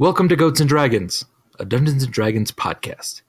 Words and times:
Welcome 0.00 0.30
to 0.30 0.36
Goats 0.36 0.60
and 0.60 0.66
Dragons, 0.66 1.26
a 1.58 1.66
Dungeons 1.66 2.04
and 2.04 2.10
Dragons 2.10 2.50
podcast. 2.50 3.20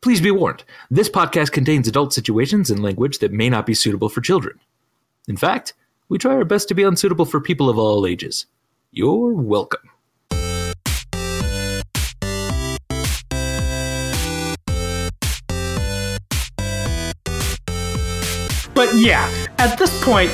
Please 0.00 0.20
be 0.20 0.32
warned, 0.32 0.64
this 0.90 1.08
podcast 1.08 1.52
contains 1.52 1.86
adult 1.86 2.12
situations 2.12 2.68
and 2.68 2.82
language 2.82 3.20
that 3.20 3.30
may 3.30 3.48
not 3.48 3.64
be 3.64 3.74
suitable 3.74 4.08
for 4.08 4.20
children. 4.20 4.58
In 5.28 5.36
fact, 5.36 5.72
we 6.08 6.18
try 6.18 6.34
our 6.34 6.44
best 6.44 6.66
to 6.66 6.74
be 6.74 6.82
unsuitable 6.82 7.26
for 7.26 7.40
people 7.40 7.70
of 7.70 7.78
all 7.78 8.08
ages. 8.08 8.46
You're 8.90 9.34
welcome. 9.34 9.88
But 18.74 18.92
yeah, 18.96 19.30
at 19.58 19.78
this 19.78 20.04
point, 20.04 20.32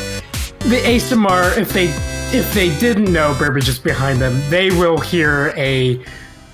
the 0.60 0.80
ASMR, 0.86 1.58
if 1.58 1.74
they 1.74 1.88
if 2.34 2.54
they 2.54 2.76
didn't 2.78 3.12
know 3.12 3.36
Burbage 3.38 3.68
is 3.68 3.78
behind 3.78 4.18
them, 4.18 4.40
they 4.48 4.70
will 4.70 4.98
hear 4.98 5.52
a 5.54 6.02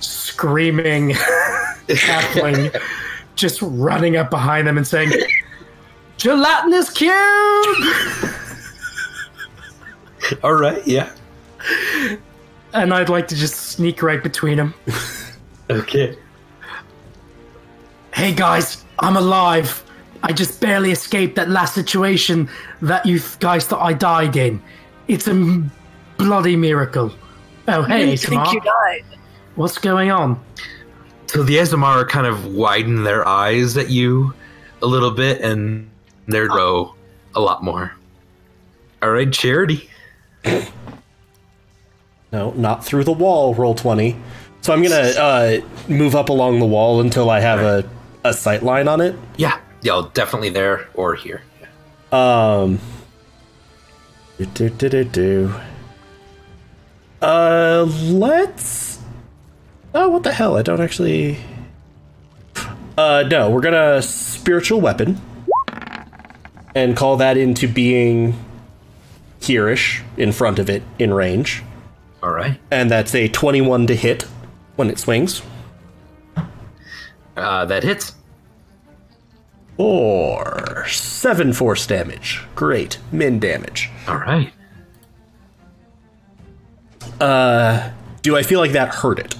screaming 0.01 1.09
halfling 1.87 2.77
just 3.35 3.61
running 3.61 4.17
up 4.17 4.29
behind 4.29 4.67
them 4.67 4.77
and 4.77 4.85
saying, 4.85 5.11
"Gelatinous 6.17 6.89
cube!" 6.89 7.13
All 10.43 10.53
right, 10.53 10.85
yeah. 10.85 11.11
And 12.73 12.93
I'd 12.93 13.09
like 13.09 13.27
to 13.29 13.35
just 13.35 13.55
sneak 13.55 14.03
right 14.03 14.21
between 14.21 14.57
them. 14.57 14.73
Okay. 15.69 16.17
Hey 18.13 18.33
guys, 18.33 18.83
I'm 18.99 19.15
alive. 19.15 19.83
I 20.23 20.33
just 20.33 20.59
barely 20.59 20.91
escaped 20.91 21.37
that 21.37 21.49
last 21.49 21.73
situation 21.73 22.49
that 22.81 23.05
you 23.05 23.21
guys 23.39 23.65
thought 23.65 23.81
I 23.81 23.93
died 23.93 24.35
in. 24.35 24.61
It's 25.09 25.27
a 25.27 25.63
bloody 26.17 26.55
miracle. 26.55 27.11
Oh, 27.67 27.81
hey, 27.81 28.15
didn't 28.15 28.19
think 28.19 28.53
you 28.53 28.61
died. 28.61 29.03
What's 29.55 29.79
going 29.79 30.11
on? 30.11 30.39
So 31.25 31.41
the 31.43 31.57
ASMR 31.57 32.07
kind 32.07 32.27
of 32.27 32.53
widen 32.53 33.03
their 33.03 33.27
eyes 33.27 33.75
at 33.75 33.89
you 33.89 34.33
a 34.83 34.85
little 34.85 35.11
bit 35.11 35.41
and 35.41 35.89
they 36.27 36.45
grow 36.47 36.93
a 37.35 37.39
lot 37.39 37.63
more. 37.63 37.91
All 39.01 39.11
right, 39.11 39.31
Charity. 39.33 39.89
No, 42.31 42.51
not 42.51 42.85
through 42.85 43.05
the 43.05 43.11
wall. 43.11 43.55
Roll 43.55 43.73
twenty. 43.73 44.15
So 44.61 44.71
I'm 44.71 44.83
gonna 44.83 44.95
uh, 45.17 45.61
move 45.87 46.15
up 46.15 46.29
along 46.29 46.59
the 46.59 46.65
wall 46.67 47.01
until 47.01 47.31
I 47.31 47.39
have 47.39 47.59
a 47.59 47.89
a 48.23 48.33
sight 48.33 48.61
line 48.61 48.87
on 48.87 49.01
it. 49.01 49.15
Yeah, 49.37 49.59
yeah, 49.81 50.07
definitely 50.13 50.49
there 50.49 50.87
or 50.93 51.15
here. 51.15 51.41
Um. 52.11 52.77
Do, 54.39 54.45
do, 54.45 54.69
do, 54.69 54.89
do, 54.89 55.03
do. 55.03 55.53
Uh, 57.21 57.83
let's. 58.05 58.99
Oh, 59.93 60.07
what 60.09 60.23
the 60.23 60.31
hell? 60.31 60.55
I 60.55 60.61
don't 60.61 60.79
actually. 60.79 61.37
Uh, 62.97 63.23
no, 63.29 63.49
we're 63.49 63.59
gonna 63.61 64.01
spiritual 64.01 64.79
weapon 64.79 65.19
and 66.73 66.95
call 66.95 67.17
that 67.17 67.35
into 67.35 67.67
being 67.67 68.33
hereish 69.41 70.01
in 70.15 70.31
front 70.31 70.57
of 70.59 70.69
it 70.69 70.83
in 70.99 71.13
range, 71.13 71.63
All 72.23 72.31
right. 72.31 72.59
and 72.71 72.89
that's 72.89 73.13
a 73.15 73.27
twenty-one 73.27 73.87
to 73.87 73.95
hit 73.95 74.23
when 74.77 74.89
it 74.89 74.99
swings. 74.99 75.41
Uh, 77.35 77.65
that 77.65 77.83
hits. 77.83 78.13
Or 79.79 80.85
seven 80.89 81.53
force 81.53 81.87
damage. 81.87 82.43
Great 82.53 82.99
min 83.13 83.39
damage. 83.39 83.89
All 84.07 84.17
right. 84.17 84.51
Uh, 87.19 87.89
Do 88.21 88.35
I 88.35 88.43
feel 88.43 88.59
like 88.59 88.73
that 88.73 88.89
hurt 88.95 89.19
it? 89.19 89.35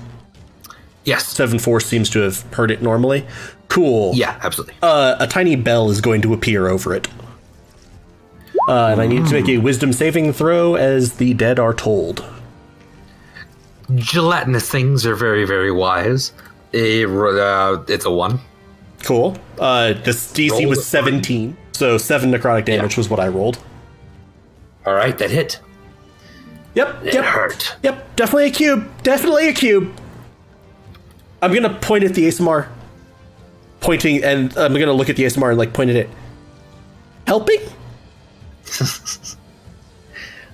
Yes. 1.04 1.28
Seven 1.28 1.60
force 1.60 1.86
seems 1.86 2.10
to 2.12 2.20
have 2.22 2.42
hurt 2.54 2.72
it 2.72 2.82
normally. 2.82 3.28
Cool. 3.68 4.14
Yeah, 4.16 4.40
absolutely. 4.42 4.76
Uh, 4.82 5.18
a 5.20 5.28
tiny 5.28 5.56
bell 5.58 5.90
is 5.92 6.00
going 6.02 6.22
to 6.22 6.34
appear 6.34 6.68
over 6.68 6.96
it. 6.96 7.08
Uh, 8.68 8.88
and 8.88 9.02
I 9.02 9.08
need 9.08 9.26
to 9.28 9.34
make 9.34 9.50
a 9.50 9.58
wisdom 9.58 9.92
saving 9.94 10.32
throw 10.34 10.76
as 10.76 11.14
the 11.14 11.34
dead 11.34 11.60
are 11.60 11.74
told. 11.74 12.24
Gelatinous 13.96 14.70
things 14.70 15.06
are 15.06 15.16
very, 15.16 15.46
very 15.46 15.72
wise. 15.72 16.32
Uh, 16.74 17.84
it's 17.88 18.06
a 18.06 18.12
one. 18.12 18.40
Cool. 19.04 19.38
Uh, 19.58 19.94
this 19.94 20.32
DC 20.34 20.52
Roll 20.52 20.68
was 20.70 20.80
it. 20.80 20.84
17, 20.84 21.56
so 21.72 21.98
7 21.98 22.32
necrotic 22.32 22.66
damage 22.66 22.98
was 22.98 23.10
what 23.10 23.20
I 23.20 23.28
rolled. 23.28 23.58
All 24.86 24.94
right, 24.94 25.18
that 25.18 25.30
hit. 25.32 25.60
Yep, 26.76 27.04
It 27.06 27.14
yep, 27.16 27.26
hurt. 27.26 27.76
yep, 27.84 28.16
definitely 28.16 28.48
a 28.48 28.52
cube, 28.52 28.88
definitely 29.04 29.50
a 29.50 29.54
cube. 29.54 29.92
I'm 31.42 31.54
gonna 31.54 31.74
point 31.80 32.04
at 32.04 32.14
the 32.14 32.28
ASMR, 32.28 32.68
pointing, 33.80 34.24
and 34.24 34.56
I'm 34.58 34.74
gonna 34.74 34.94
look 34.94 35.10
at 35.10 35.16
the 35.16 35.24
ASMR 35.24 35.50
and 35.50 35.58
like 35.58 35.74
point 35.74 35.90
at 35.90 35.96
it. 35.96 36.10
Helping? 37.26 37.60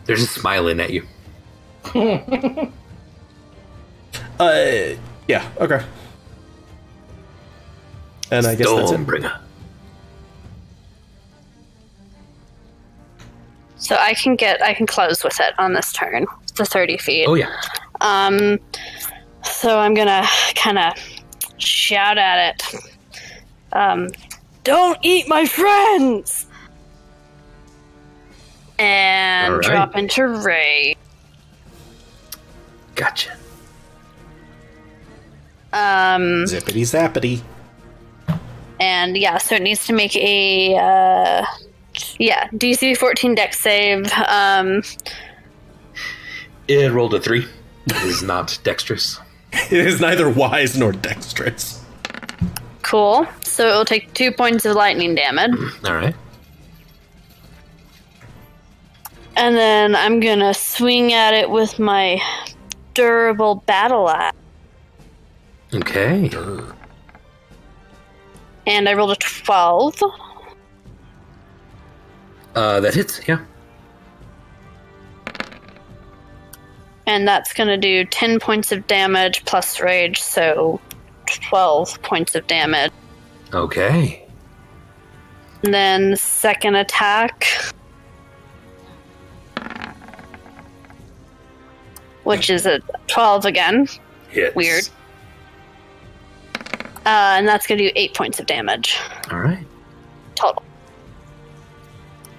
They're 0.05 0.15
just 0.15 0.33
smiling 0.35 0.79
at 0.79 0.91
you. 0.91 1.05
Uh, 4.39 4.95
yeah, 5.29 5.49
okay. 5.61 5.81
And 8.31 8.45
I 8.45 8.55
guess 8.55 8.69
that's 8.71 8.91
it. 8.91 8.97
Stormbringer. 8.97 9.39
So 13.77 13.95
I 13.95 14.13
can 14.15 14.35
get 14.35 14.61
I 14.63 14.73
can 14.73 14.87
close 14.87 15.23
with 15.23 15.39
it 15.39 15.53
on 15.59 15.73
this 15.73 15.91
turn. 15.93 16.25
The 16.55 16.65
thirty 16.65 16.97
feet. 16.97 17.27
Oh 17.27 17.35
yeah. 17.35 17.55
Um 18.01 18.59
so 19.43 19.77
I'm 19.77 19.93
gonna 19.93 20.25
kinda 20.55 20.93
shout 21.57 22.17
at 22.17 22.49
it. 22.49 22.81
Um 23.73 24.09
Don't 24.63 24.97
eat 25.03 25.27
my 25.27 25.45
friends 25.45 26.47
and 28.79 29.53
All 29.53 29.59
right. 29.59 29.67
drop 29.67 29.95
into 29.95 30.27
Ray. 30.27 30.95
Gotcha. 32.95 33.31
Um 35.71 36.45
Zippity 36.45 36.81
zappity. 36.81 37.41
And 38.85 39.17
yeah, 39.17 39.37
so 39.39 39.55
it 39.55 39.61
needs 39.63 39.85
to 39.87 39.93
make 39.93 40.15
a 40.15 40.75
uh 40.77 41.45
yeah, 42.19 42.47
DC 42.49 42.95
14 42.97 43.33
dex 43.35 43.59
save. 43.59 44.11
Um 44.27 44.83
It 46.67 46.91
rolled 46.91 47.13
a 47.13 47.19
three. 47.19 47.45
It 47.87 48.03
is 48.03 48.21
not 48.21 48.57
dexterous. 48.63 49.19
It 49.71 49.87
is 49.87 50.01
neither 50.01 50.29
wise 50.29 50.77
nor 50.77 50.91
dexterous. 50.91 51.81
cool. 52.83 53.25
So 53.41 53.61
it 53.69 53.75
will 53.77 53.85
take 53.85 54.13
2 54.13 54.31
points 54.33 54.65
of 54.65 54.75
lightning 54.75 55.15
damage. 55.15 55.55
All 55.85 55.95
right. 55.95 56.15
And 59.37 59.55
then 59.55 59.95
I'm 59.95 60.19
gonna 60.19 60.53
swing 60.53 61.13
at 61.13 61.33
it 61.33 61.49
with 61.49 61.79
my 61.79 62.21
durable 62.93 63.55
battle 63.65 64.09
axe. 64.09 64.37
Okay. 65.73 66.29
And 68.67 68.89
I 68.89 68.93
rolled 68.93 69.11
a 69.11 69.15
12. 69.15 70.01
Uh, 72.55 72.79
that 72.79 72.93
hits. 72.93 73.21
Yeah. 73.27 73.39
And 77.05 77.27
that's 77.27 77.53
gonna 77.53 77.77
do 77.77 78.05
10 78.05 78.39
points 78.39 78.71
of 78.71 78.87
damage 78.87 79.45
plus 79.45 79.79
rage, 79.79 80.21
so 80.21 80.79
12 81.27 82.01
points 82.01 82.33
of 82.33 82.47
damage. 82.47 82.91
Okay. 83.53 84.25
And 85.63 85.73
then 85.73 86.15
second 86.15 86.75
attack. 86.75 87.47
Which 92.23 92.49
is 92.49 92.65
a 92.65 92.79
12 93.07 93.45
again. 93.45 93.87
Hits. 94.29 94.55
Weird. 94.55 94.89
Uh, 97.05 97.35
and 97.37 97.47
that's 97.47 97.67
gonna 97.67 97.79
do 97.81 97.91
8 97.95 98.13
points 98.15 98.39
of 98.39 98.45
damage 98.47 98.97
All 99.31 99.39
right. 99.39 99.65
total. 100.35 100.63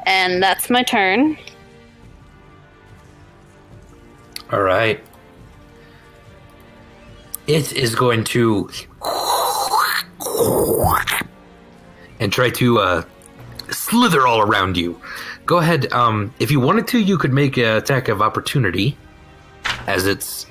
And 0.06 0.42
that's 0.42 0.70
my 0.70 0.82
turn. 0.82 1.36
All 4.52 4.62
right. 4.62 5.02
It 7.46 7.72
is 7.72 7.94
going 7.94 8.24
to 8.24 8.68
and 12.20 12.32
try 12.32 12.50
to 12.50 12.78
uh, 12.78 13.02
slither 13.70 14.26
all 14.26 14.40
around 14.40 14.76
you. 14.76 15.00
Go 15.44 15.58
ahead. 15.58 15.92
Um, 15.92 16.32
if 16.40 16.50
you 16.50 16.60
wanted 16.60 16.86
to, 16.88 16.98
you 16.98 17.18
could 17.18 17.32
make 17.32 17.56
an 17.56 17.76
attack 17.76 18.08
of 18.08 18.20
opportunity 18.22 18.96
as 19.86 20.06
it's 20.06 20.45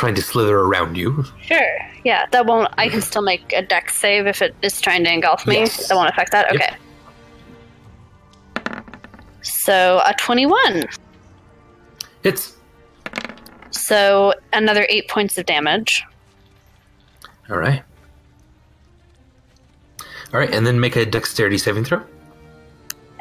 trying 0.00 0.14
to 0.14 0.22
slither 0.22 0.58
around 0.58 0.96
you. 0.96 1.24
Sure. 1.42 1.78
Yeah, 2.04 2.24
that 2.32 2.46
won't. 2.46 2.72
I 2.78 2.88
can 2.88 3.02
still 3.02 3.20
make 3.20 3.52
a 3.52 3.60
dex 3.60 3.94
save 3.96 4.26
if 4.26 4.40
it 4.40 4.54
is 4.62 4.80
trying 4.80 5.04
to 5.04 5.12
engulf 5.12 5.46
me. 5.46 5.56
Yes. 5.56 5.88
That 5.88 5.94
won't 5.94 6.08
affect 6.08 6.32
that. 6.32 6.52
Yep. 6.54 6.78
Okay. 8.56 8.80
So 9.42 10.00
a 10.06 10.14
twenty-one. 10.14 10.84
It's 12.22 12.56
So 13.70 14.34
another 14.52 14.86
eight 14.88 15.08
points 15.08 15.38
of 15.38 15.46
damage. 15.46 16.04
All 17.48 17.56
right. 17.56 17.82
All 20.32 20.38
right, 20.38 20.52
and 20.52 20.66
then 20.66 20.78
make 20.78 20.96
a 20.96 21.04
dexterity 21.04 21.58
saving 21.58 21.84
throw. 21.84 22.02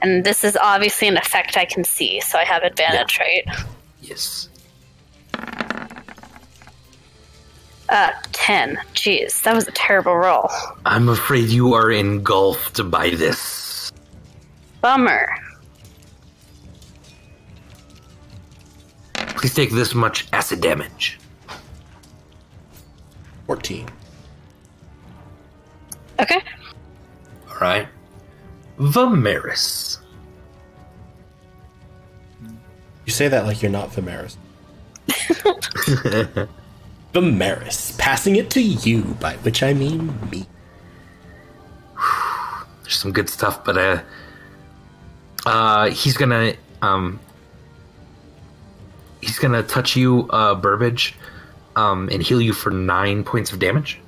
And 0.01 0.23
this 0.23 0.43
is 0.43 0.55
obviously 0.61 1.07
an 1.07 1.17
effect 1.17 1.57
I 1.57 1.65
can 1.65 1.83
see, 1.83 2.21
so 2.21 2.37
I 2.37 2.43
have 2.43 2.63
advantage, 2.63 3.19
right? 3.19 3.43
Yes. 4.01 4.48
Uh, 7.89 8.12
10. 8.33 8.77
Jeez, 8.94 9.41
that 9.44 9.56
was 9.56 9.68
a 9.68 9.71
terrible 9.71 10.15
roll. 10.15 10.50
I'm 10.86 11.09
afraid 11.09 11.50
you 11.50 11.74
are 11.74 11.91
engulfed 11.91 12.89
by 12.91 13.09
this. 13.09 13.91
Bummer. 14.81 15.27
Please 19.15 19.56
take 19.56 19.71
this 19.71 19.95
much 19.95 20.27
acid 20.33 20.62
damage. 20.62 21.19
14. 23.47 23.88
Okay. 26.19 26.42
All 27.50 27.57
right. 27.59 27.88
Vimeris. 28.77 29.97
You 33.06 33.12
say 33.12 33.27
that 33.30 33.45
like 33.45 33.63
you're 33.63 33.71
not 33.71 33.89
Vimeris. 33.89 34.38
Vimeris, 37.13 37.97
passing 37.97 38.35
it 38.35 38.50
to 38.51 38.61
you, 38.61 39.01
by 39.19 39.33
which 39.38 39.63
I 39.63 39.73
mean 39.73 40.17
me. 40.29 40.45
There's 42.83 42.97
some 42.97 43.11
good 43.11 43.29
stuff, 43.29 43.63
but 43.63 43.77
uh, 43.77 44.01
uh, 45.45 45.89
he's 45.89 46.15
gonna 46.15 46.53
um, 46.81 47.19
he's 49.21 49.39
gonna 49.39 49.63
touch 49.63 49.95
you, 49.95 50.27
uh, 50.29 50.56
Burbage, 50.56 51.15
um, 51.75 52.09
and 52.11 52.21
heal 52.21 52.41
you 52.41 52.53
for 52.53 52.69
nine 52.69 53.23
points 53.23 53.51
of 53.51 53.59
damage. 53.59 54.00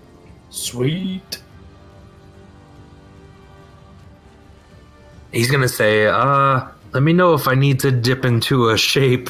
Sweet. 0.50 1.42
He's 5.31 5.50
gonna 5.50 5.69
say, 5.69 6.07
uh, 6.07 6.68
let 6.94 7.03
me 7.03 7.13
know 7.13 7.33
if 7.33 7.48
I 7.48 7.56
need 7.56 7.80
to 7.80 7.92
dip 7.92 8.25
into 8.25 8.69
a 8.69 8.77
shape 8.77 9.30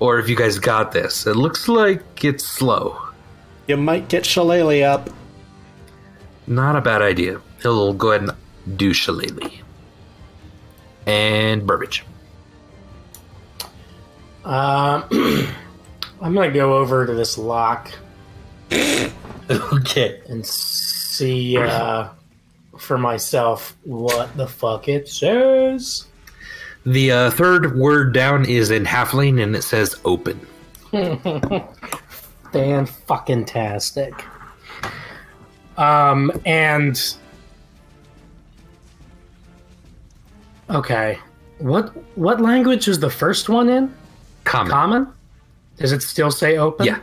or 0.00 0.18
if 0.18 0.28
you 0.28 0.36
guys 0.36 0.58
got 0.58 0.92
this. 0.92 1.26
It 1.26 1.36
looks 1.36 1.68
like 1.68 2.24
it's 2.24 2.44
slow. 2.44 3.05
You 3.66 3.76
might 3.76 4.08
get 4.08 4.24
Shillelagh 4.24 4.82
up. 4.82 5.10
Not 6.46 6.76
a 6.76 6.80
bad 6.80 7.02
idea. 7.02 7.40
He'll 7.62 7.92
go 7.92 8.12
ahead 8.12 8.28
and 8.28 8.78
do 8.78 8.92
Shillelagh. 8.92 9.50
And 11.06 11.66
Burbage. 11.66 12.04
Um, 14.44 15.04
I'm 16.20 16.34
gonna 16.34 16.50
go 16.52 16.76
over 16.78 17.04
to 17.06 17.14
this 17.14 17.36
lock 17.36 17.90
Okay. 19.50 20.20
and 20.28 20.46
see 20.46 21.56
uh, 21.58 22.08
for 22.78 22.96
myself 22.98 23.76
what 23.82 24.36
the 24.36 24.46
fuck 24.46 24.88
it 24.88 25.08
says. 25.08 26.06
The 26.84 27.10
uh, 27.10 27.30
third 27.32 27.76
word 27.76 28.12
down 28.12 28.44
is 28.44 28.70
in 28.70 28.84
halfling 28.84 29.42
and 29.42 29.56
it 29.56 29.62
says 29.62 29.96
open. 30.04 30.46
Fan 32.52 32.86
fucking 32.86 33.44
tastic. 33.44 34.24
Um, 35.76 36.32
and 36.44 37.16
okay, 40.70 41.18
what 41.58 41.94
what 42.16 42.40
language 42.40 42.88
is 42.88 42.98
the 42.98 43.10
first 43.10 43.48
one 43.48 43.68
in? 43.68 43.94
Common. 44.44 44.70
Common? 44.70 45.08
Does 45.76 45.92
it 45.92 46.02
still 46.02 46.30
say 46.30 46.56
open? 46.56 46.86
Yeah. 46.86 47.00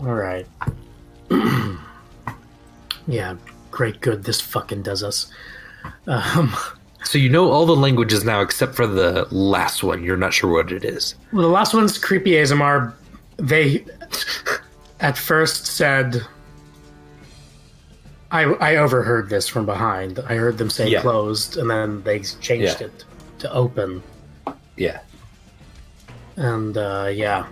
All 0.00 0.14
right. 0.14 0.46
yeah, 3.06 3.36
great, 3.70 4.00
good. 4.00 4.24
This 4.24 4.40
fucking 4.40 4.82
does 4.82 5.02
us. 5.02 5.30
Um, 6.06 6.54
So 7.04 7.18
you 7.18 7.28
know 7.28 7.50
all 7.50 7.66
the 7.66 7.76
languages 7.76 8.24
now 8.24 8.40
except 8.40 8.74
for 8.74 8.86
the 8.86 9.26
last 9.30 9.82
one. 9.84 10.02
You're 10.02 10.16
not 10.16 10.32
sure 10.34 10.50
what 10.50 10.72
it 10.72 10.84
is. 10.84 11.14
well, 11.32 11.42
the 11.42 11.48
last 11.48 11.74
one's 11.74 11.98
creepy 11.98 12.32
ASMR. 12.32 12.92
They 13.36 13.84
at 15.00 15.16
first 15.18 15.66
said. 15.66 16.22
I, 18.30 18.42
I 18.54 18.76
overheard 18.76 19.28
this 19.28 19.46
from 19.46 19.64
behind. 19.64 20.18
I 20.18 20.34
heard 20.34 20.58
them 20.58 20.68
say 20.68 20.88
Yeah. 20.88 21.02
closed, 21.02 21.56
and 21.56 21.70
then 21.70 22.02
they 22.02 22.18
changed 22.20 22.80
Yeah. 22.80 22.86
it 22.88 23.04
to 23.40 23.52
open. 23.52 24.02
Yeah. 24.76 25.00
And 26.36 26.76
uh, 26.76 27.10
yeah. 27.12 27.46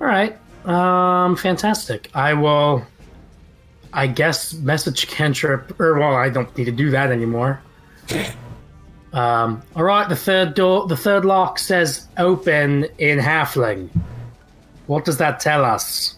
All 0.00 0.06
right. 0.06 0.38
Um, 0.64 1.34
fantastic. 1.34 2.10
I 2.14 2.34
will. 2.34 2.86
I 3.92 4.06
guess 4.06 4.54
message 4.54 5.06
cantrip. 5.08 5.78
Or 5.80 5.98
well, 5.98 6.14
I 6.14 6.28
don't 6.28 6.56
need 6.56 6.64
to 6.64 6.72
do 6.72 6.90
that 6.90 7.10
anymore. 7.10 7.62
Um, 9.12 9.62
all 9.76 9.84
right. 9.84 10.08
The 10.08 10.16
third 10.16 10.54
door. 10.54 10.86
The 10.86 10.96
third 10.96 11.24
lock 11.24 11.58
says 11.58 12.06
open 12.16 12.86
in 12.98 13.18
halfling. 13.18 13.90
What 14.86 15.04
does 15.04 15.18
that 15.18 15.40
tell 15.40 15.64
us? 15.64 16.16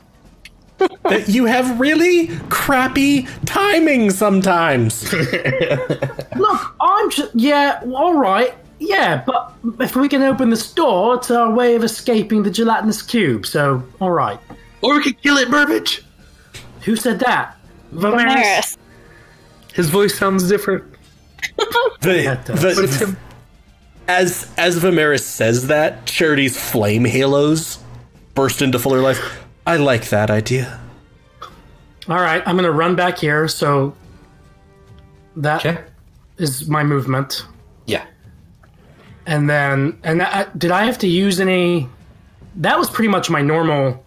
That 1.05 1.29
you 1.29 1.45
have 1.45 1.79
really 1.79 2.29
crappy 2.49 3.29
timing 3.47 4.11
sometimes. 4.11 5.13
Look, 6.37 6.75
I'm 6.81 7.11
just 7.11 7.31
yeah. 7.35 7.81
All 7.95 8.15
right. 8.15 8.55
Yeah, 8.81 9.23
but 9.25 9.55
if 9.81 9.97
we 9.97 10.09
can 10.09 10.23
open 10.23 10.51
this 10.51 10.73
door, 10.73 11.17
it's 11.17 11.31
our 11.31 11.53
way 11.53 11.75
of 11.75 11.85
escaping 11.85 12.43
the 12.43 12.51
gelatinous 12.51 13.03
cube. 13.03 13.47
So, 13.47 13.83
all 14.01 14.11
right. 14.11 14.39
Or 14.83 14.95
we 14.95 15.03
could 15.03 15.23
kill 15.23 15.37
it, 15.37 15.51
Burbage. 15.51 16.05
Who 16.85 16.97
said 16.97 17.21
that? 17.21 17.57
Vimeris. 17.95 18.77
His 19.73 19.91
voice 19.91 20.17
sounds 20.19 20.49
different. 20.49 20.85
The, 22.01 22.39
the- 22.45 22.53
But 22.53 22.79
it's 22.85 23.01
him. 23.01 23.17
as 24.09 24.51
as 24.59 24.79
Vimeris 24.79 25.21
says 25.23 25.67
that, 25.69 26.07
Charity's 26.07 26.57
flame 26.59 27.05
halos 27.05 27.79
burst 28.35 28.63
into 28.63 28.79
fuller 28.79 29.01
life. 29.01 29.45
I 29.67 29.77
like 29.77 30.09
that 30.11 30.31
idea. 30.31 30.81
All 32.09 32.17
right, 32.21 32.43
I'm 32.47 32.57
gonna 32.57 32.71
run 32.71 32.97
back 32.97 33.19
here. 33.19 33.49
So 33.49 33.95
that 35.37 35.65
is 36.37 36.63
Okay. 36.63 36.71
my 36.71 36.83
movement, 36.85 37.45
Yeah. 37.87 38.05
and 39.27 39.49
then 39.49 39.99
and 40.05 40.23
I, 40.23 40.47
did 40.57 40.71
I 40.71 40.85
have 40.85 40.99
to 40.99 41.09
use 41.09 41.41
any? 41.41 41.89
That 42.57 42.79
was 42.79 42.91
pretty 42.91 43.09
much 43.09 43.31
my 43.31 43.41
normal. 43.43 44.05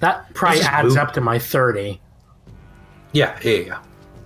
That 0.00 0.34
probably 0.34 0.60
adds 0.62 0.88
move. 0.90 0.98
up 0.98 1.12
to 1.14 1.20
my 1.20 1.38
thirty. 1.38 2.00
Yeah. 3.16 3.38
Yeah. 3.42 3.58
Yeah. 3.58 3.78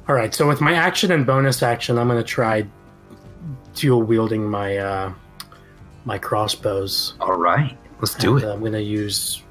All 0.08 0.14
right, 0.16 0.34
so 0.34 0.48
with 0.48 0.60
my 0.60 0.74
action 0.74 1.12
and 1.12 1.24
bonus 1.24 1.62
action, 1.62 1.96
I'm 1.98 2.08
gonna 2.08 2.24
try 2.24 2.66
dual 3.74 4.02
wielding 4.02 4.48
my 4.50 4.76
uh, 4.78 5.12
my 6.04 6.18
crossbows. 6.18 7.14
All 7.20 7.36
right. 7.38 7.76
Let's 8.00 8.14
do 8.14 8.34
And, 8.36 8.44
it. 8.44 8.48
uh, 8.48 8.52
I'm 8.54 8.64
gonna 8.64 8.78
use 8.80 9.42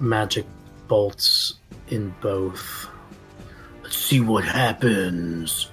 magic 0.00 0.44
bolts 0.88 1.54
in 1.88 2.12
both. 2.20 2.88
Let's 3.84 3.96
see 3.96 4.20
what 4.20 4.44
happens. 4.44 5.70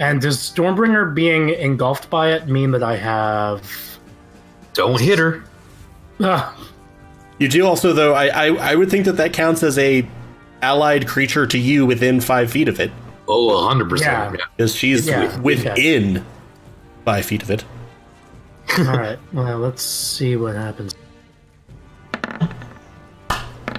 And 0.00 0.20
does 0.20 0.38
Stormbringer 0.38 1.14
being 1.14 1.50
engulfed 1.50 2.08
by 2.10 2.32
it 2.32 2.48
mean 2.48 2.70
that 2.72 2.82
I 2.82 2.96
have? 2.96 3.62
Don't 4.72 4.98
hit 5.00 5.18
her. 5.18 5.44
Uh, 6.18 6.50
You 7.38 7.48
do 7.48 7.66
also, 7.66 7.92
though. 7.92 8.14
I, 8.14 8.26
I 8.28 8.72
I 8.72 8.74
would 8.74 8.90
think 8.90 9.04
that 9.04 9.16
that 9.18 9.32
counts 9.32 9.62
as 9.62 9.78
a 9.78 10.06
allied 10.62 11.06
creature 11.06 11.46
to 11.46 11.58
you 11.58 11.86
within 11.86 12.20
five 12.20 12.50
feet 12.50 12.68
of 12.68 12.80
it, 12.80 12.90
Oh, 13.28 13.48
100%. 13.72 14.00
Yeah. 14.00 14.32
Yeah. 14.32 14.36
because 14.56 14.74
she's 14.74 15.06
Yeah, 15.06 15.26
wi- 15.36 15.40
within 15.42 16.24
five 17.04 17.24
feet 17.24 17.42
of 17.42 17.50
it. 17.50 17.64
all 18.78 18.84
right. 18.86 19.18
Well, 19.32 19.58
let's 19.58 19.82
see 19.82 20.36
what 20.36 20.56
happens. 20.56 20.94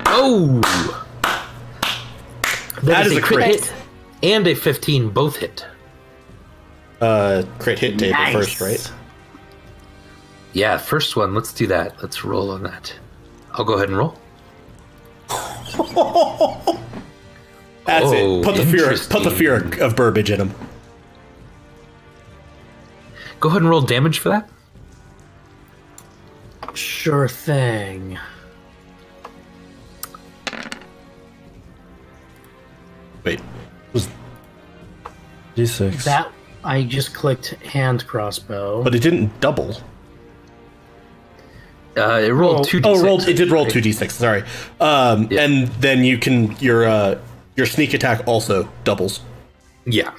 Oh! 0.06 0.62
That 2.84 3.06
is 3.06 3.16
a 3.16 3.22
crit. 3.22 3.46
hit 3.46 3.74
and 4.24 4.48
a 4.48 4.54
15 4.56 5.10
both 5.10 5.38
hit. 5.38 5.66
Uh, 7.00 7.44
crit 7.60 7.80
hit 7.80 7.98
table 8.00 8.18
Nice. 8.18 8.34
first, 8.34 8.62
right? 8.62 8.92
Yeah, 10.54 10.78
first 10.78 11.16
one. 11.16 11.34
Let's 11.34 11.54
do 11.54 11.68
that. 11.68 12.02
Let's 12.02 12.24
roll 12.26 12.52
on 12.52 12.64
that. 12.64 12.94
I'll 13.54 13.66
go 13.66 13.74
ahead 13.74 13.90
and 13.90 13.98
roll. 13.98 14.16
That's 17.86 18.06
Oh, 18.06 18.40
it. 18.40 18.44
Put 18.46 18.56
the 18.56 18.66
fear. 18.66 18.96
Put 19.10 19.24
the 19.24 19.32
fear 19.32 19.56
of 19.82 19.96
Burbage 19.96 20.30
in 20.30 20.40
him. 20.42 20.54
Go 23.40 23.50
ahead 23.50 23.62
and 23.62 23.70
roll 23.70 23.82
damage 23.82 24.20
for 24.20 24.30
that. 24.30 24.50
Sure 26.76 27.28
thing. 27.28 28.18
Wait, 33.24 33.40
was 33.94 34.08
d6? 35.56 36.04
That 36.04 36.32
I 36.64 36.84
just 36.84 37.14
clicked 37.14 37.50
hand 37.64 38.06
crossbow. 38.08 38.84
but 38.84 38.96
it 38.96 39.00
didn't 39.02 39.40
double. 39.42 39.76
Uh, 41.98 42.22
it 42.24 42.30
rolled 42.30 42.60
Oh, 42.62 42.64
two. 42.64 42.82
Oh, 42.84 43.02
rolled. 43.04 43.28
It 43.28 43.36
did 43.36 43.50
roll 43.52 43.66
two 43.66 43.82
d 43.82 43.92
six. 43.92 44.16
Sorry. 44.16 44.44
Um, 44.80 45.28
Yeah. 45.30 45.42
and 45.42 45.68
then 45.80 46.04
you 46.04 46.18
can 46.18 46.56
your 46.60 46.86
uh, 46.86 47.20
your 47.58 47.66
sneak 47.66 47.94
attack 47.94 48.26
also 48.28 48.70
doubles. 48.84 49.20
Yeah. 49.86 50.12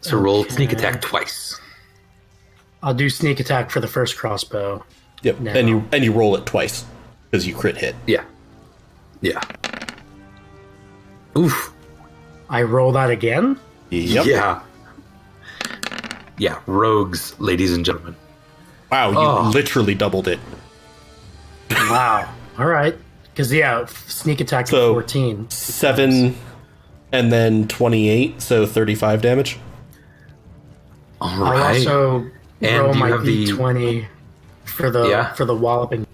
So 0.00 0.16
roll 0.18 0.44
sneak 0.44 0.72
attack 0.72 1.00
twice. 1.00 1.58
I'll 2.82 2.94
do 2.94 3.08
sneak 3.10 3.40
attack 3.40 3.70
for 3.70 3.80
the 3.80 3.88
first 3.88 4.16
crossbow. 4.16 4.84
Yep. 5.22 5.40
No. 5.40 5.50
And 5.52 5.68
you 5.68 5.84
and 5.92 6.04
you 6.04 6.12
roll 6.12 6.36
it 6.36 6.46
twice 6.46 6.84
because 7.30 7.46
you 7.46 7.54
crit 7.54 7.76
hit. 7.76 7.96
Yeah. 8.06 8.24
Yeah. 9.22 9.40
Oof. 11.36 11.72
I 12.48 12.62
roll 12.62 12.92
that 12.92 13.10
again. 13.10 13.58
Yep. 13.90 14.26
Yeah. 14.26 14.62
Yeah. 16.38 16.60
Rogues, 16.66 17.34
ladies 17.40 17.72
and 17.74 17.84
gentlemen. 17.84 18.14
Wow, 18.94 19.10
you 19.10 19.18
Oh. 19.18 19.50
literally 19.52 19.96
doubled 19.96 20.28
it. 20.28 20.38
Wow. 21.68 22.28
All 22.56 22.66
right. 22.66 22.96
Because 23.24 23.52
yeah, 23.52 23.86
sneak 23.86 24.40
attack 24.40 24.68
So- 24.68 24.90
for 24.94 25.00
fourteen. 25.00 25.50
Seven, 25.50 26.36
and 27.10 27.32
then 27.32 27.66
twenty 27.66 28.08
eight, 28.08 28.40
so 28.40 28.64
thirty 28.66 28.94
five 28.94 29.20
damage. 29.20 29.58
All 31.20 31.42
I'll 31.44 31.62
also 31.74 32.26
And 32.62 32.82
roll 32.84 32.94
my 32.94 33.08
have 33.08 33.24
the- 33.24 33.46
d 33.46 33.50
twenty 33.52 34.06
for 34.64 34.90
the 34.90 35.08
Yeah. 35.08 35.32
for 35.32 35.44
the 35.44 35.56
walloping. 35.56 36.06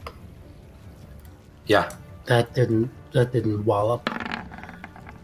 yeah. 1.66 1.90
That 2.26 2.54
didn't 2.54 2.88
that 3.12 3.30
didn't 3.30 3.66
wallop. 3.66 4.08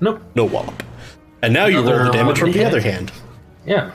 Nope. 0.02 0.20
No 0.34 0.44
wallop. 0.44 0.82
And 1.40 1.54
now 1.54 1.64
you 1.66 1.80
roll 1.80 2.04
the 2.04 2.10
damage 2.10 2.38
from 2.38 2.52
the 2.52 2.58
hit. 2.58 2.66
other 2.66 2.80
hand. 2.82 3.12
Yeah. 3.64 3.92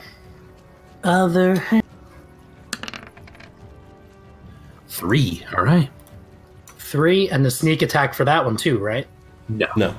Other 1.04 1.54
hand. 1.54 1.81
Three. 5.02 5.44
All 5.56 5.64
right. 5.64 5.90
three 6.78 7.28
and 7.28 7.44
the 7.44 7.50
sneak 7.50 7.82
attack 7.82 8.14
for 8.14 8.24
that 8.24 8.44
one 8.44 8.56
too, 8.56 8.78
right? 8.78 9.06
No. 9.48 9.66
No. 9.76 9.94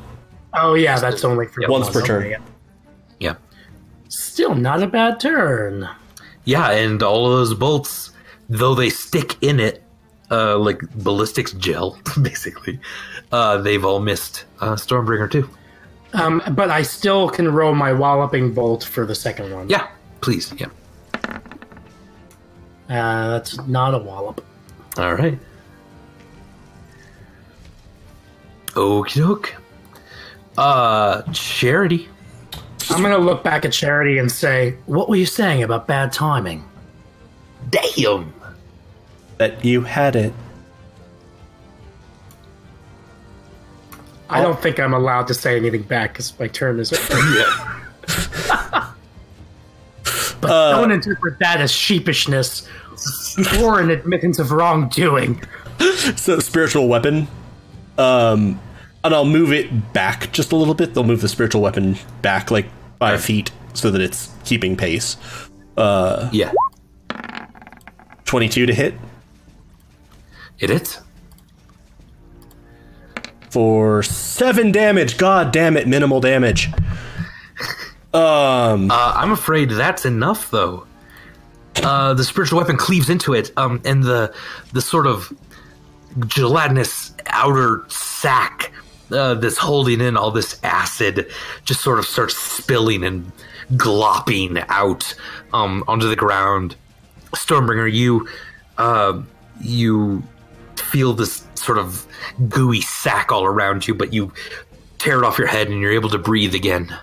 Oh 0.54 0.76
yeah, 0.76 0.98
that's 0.98 1.26
only 1.26 1.46
for 1.48 1.62
Yeah, 1.62 1.68
Once 1.68 1.90
per 1.90 2.00
Okay, 2.00 2.08
turn. 2.08 2.30
yeah. 2.30 2.38
Yeah. 3.20 3.36
Still 4.08 4.56
not 4.56 4.82
a 4.82 4.88
bad 4.88 5.20
turn. 5.20 5.90
Yeah, 6.46 6.72
and 6.72 7.04
all 7.04 7.26
of 7.26 7.34
those 7.34 7.54
bolts, 7.54 8.12
though 8.48 8.76
they 8.76 8.90
stick 8.90 9.36
in 9.44 9.60
it, 9.60 9.84
uh, 10.32 10.58
like 10.58 10.80
ballistics 10.96 11.52
gel, 11.54 11.98
basically, 12.22 12.80
uh, 13.34 13.58
they've 13.58 13.84
all 13.84 14.00
missed 14.00 14.46
uh, 14.62 14.76
Stormbringer 14.76 15.30
too. 15.30 15.50
Um, 16.14 16.42
but 16.52 16.70
I 16.70 16.84
still 16.84 17.28
can 17.28 17.52
roll 17.52 17.74
my 17.76 17.92
walloping 17.92 18.54
bolt 18.54 18.86
for 18.86 19.06
the 19.06 19.16
second 19.16 19.52
one. 19.54 19.68
Yeah, 19.70 19.88
please. 20.22 20.54
Yeah. 20.58 20.68
Uh, 22.90 23.32
that's 23.32 23.58
not 23.68 23.94
a 23.96 23.98
wallop. 23.98 24.46
All 24.98 25.14
right. 25.16 25.38
Okie 28.68 29.16
doke. 29.16 29.54
Uh, 30.58 31.22
Charity. 31.32 32.10
I'm 32.90 33.02
gonna 33.02 33.18
look 33.18 33.44
back 33.44 33.66
at 33.66 33.72
Charity 33.72 34.18
and 34.18 34.32
say, 34.32 34.76
"What 34.86 35.10
were 35.10 35.16
you 35.16 35.26
saying 35.26 35.64
about 35.64 35.88
bad 35.88 36.12
timing?" 36.12 36.64
Damn. 37.70 38.34
That 39.38 39.64
you 39.66 39.82
had 39.82 40.16
it. 40.16 40.34
I 44.30 44.42
don't 44.42 44.60
think 44.62 44.80
I'm 44.80 44.94
allowed 44.94 45.28
to 45.28 45.34
say 45.34 45.56
anything 45.58 45.84
back 45.84 46.14
because 46.14 46.38
my 46.40 46.48
turn 46.48 46.80
is 46.80 46.92
over. 46.94 47.16
But 50.42 50.52
Uh, 50.52 50.72
don't 50.82 50.92
interpret 50.92 51.40
that 51.40 51.62
as 51.62 51.72
sheepishness 51.72 52.68
or 53.62 53.80
an 53.80 53.90
admittance 53.90 54.40
of 54.40 54.52
wrongdoing. 54.52 55.42
So 56.16 56.40
spiritual 56.40 56.88
weapon. 56.88 57.28
Um 57.98 58.60
and 59.06 59.14
I'll 59.14 59.26
move 59.26 59.52
it 59.52 59.92
back 59.94 60.32
just 60.32 60.52
a 60.54 60.56
little 60.56 60.74
bit. 60.74 60.94
They'll 60.94 61.04
move 61.04 61.22
the 61.22 61.28
spiritual 61.28 61.62
weapon 61.62 61.98
back 62.22 62.52
like 62.52 62.68
five 63.00 63.22
feet 63.24 63.52
so 63.74 63.92
that 63.92 64.00
it's 64.02 64.30
keeping 64.46 64.78
pace. 64.78 65.18
Uh, 65.76 66.30
yeah. 66.32 66.52
Twenty 68.26 68.48
two 68.48 68.66
to 68.66 68.74
hit 68.74 68.94
It 70.60 70.70
is. 70.70 71.00
for 73.50 74.02
seven 74.04 74.72
damage. 74.72 75.18
God 75.18 75.52
damn 75.52 75.76
it, 75.78 75.88
minimal 75.88 76.22
damage. 76.22 76.70
Um 78.14 78.90
Uh, 78.92 79.14
I'm 79.16 79.32
afraid 79.32 79.70
that's 79.72 80.06
enough, 80.06 80.50
though. 80.52 80.86
Uh, 81.82 82.14
the 82.14 82.24
spiritual 82.24 82.60
weapon 82.60 82.78
cleaves 82.78 83.10
into 83.10 83.34
it, 83.34 83.52
um, 83.58 83.82
and 83.84 84.04
the 84.04 84.34
the 84.74 84.82
sort 84.82 85.08
of 85.08 85.34
gelatinous 86.28 87.14
outer 87.28 87.84
sac 87.88 88.72
uh, 89.12 89.34
that's 89.36 89.58
holding 89.58 90.00
in 90.00 90.16
all 90.16 90.30
this 90.30 90.60
acid 90.64 91.28
just 91.66 91.82
sort 91.82 91.98
of 91.98 92.06
starts 92.06 92.38
spilling 92.38 93.04
and 93.04 93.32
glopping 93.72 94.64
out 94.70 95.16
um, 95.54 95.84
onto 95.88 96.08
the 96.08 96.16
ground. 96.16 96.76
Stormbringer, 97.36 97.92
you 97.92 98.28
uh, 98.78 99.20
you 99.60 100.22
feel 100.76 101.14
this 101.14 101.46
sort 101.56 101.80
of 101.80 102.06
gooey 102.48 102.82
sack 102.82 103.32
all 103.32 103.46
around 103.46 103.88
you, 103.88 103.96
but 103.96 104.14
you 104.14 104.32
tear 105.00 105.18
it 105.18 105.26
off 105.26 105.38
your 105.38 105.48
head 105.48 105.68
and 105.68 105.82
you're 105.82 105.92
able 105.92 106.10
to 106.10 106.20
breathe 106.20 106.54
again 106.54 106.96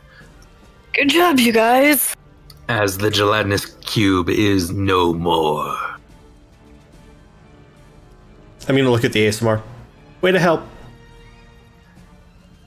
Good 0.92 1.10
job, 1.10 1.38
you 1.38 1.52
guys. 1.52 2.16
As 2.70 2.98
the 2.98 3.10
gelatinous 3.10 3.66
cube 3.80 4.30
is 4.30 4.70
no 4.70 5.12
more. 5.12 5.76
I'm 8.68 8.76
gonna 8.76 8.90
look 8.90 9.04
at 9.04 9.12
the 9.12 9.26
ASMR. 9.26 9.60
Way 10.20 10.30
to 10.30 10.38
help. 10.38 10.62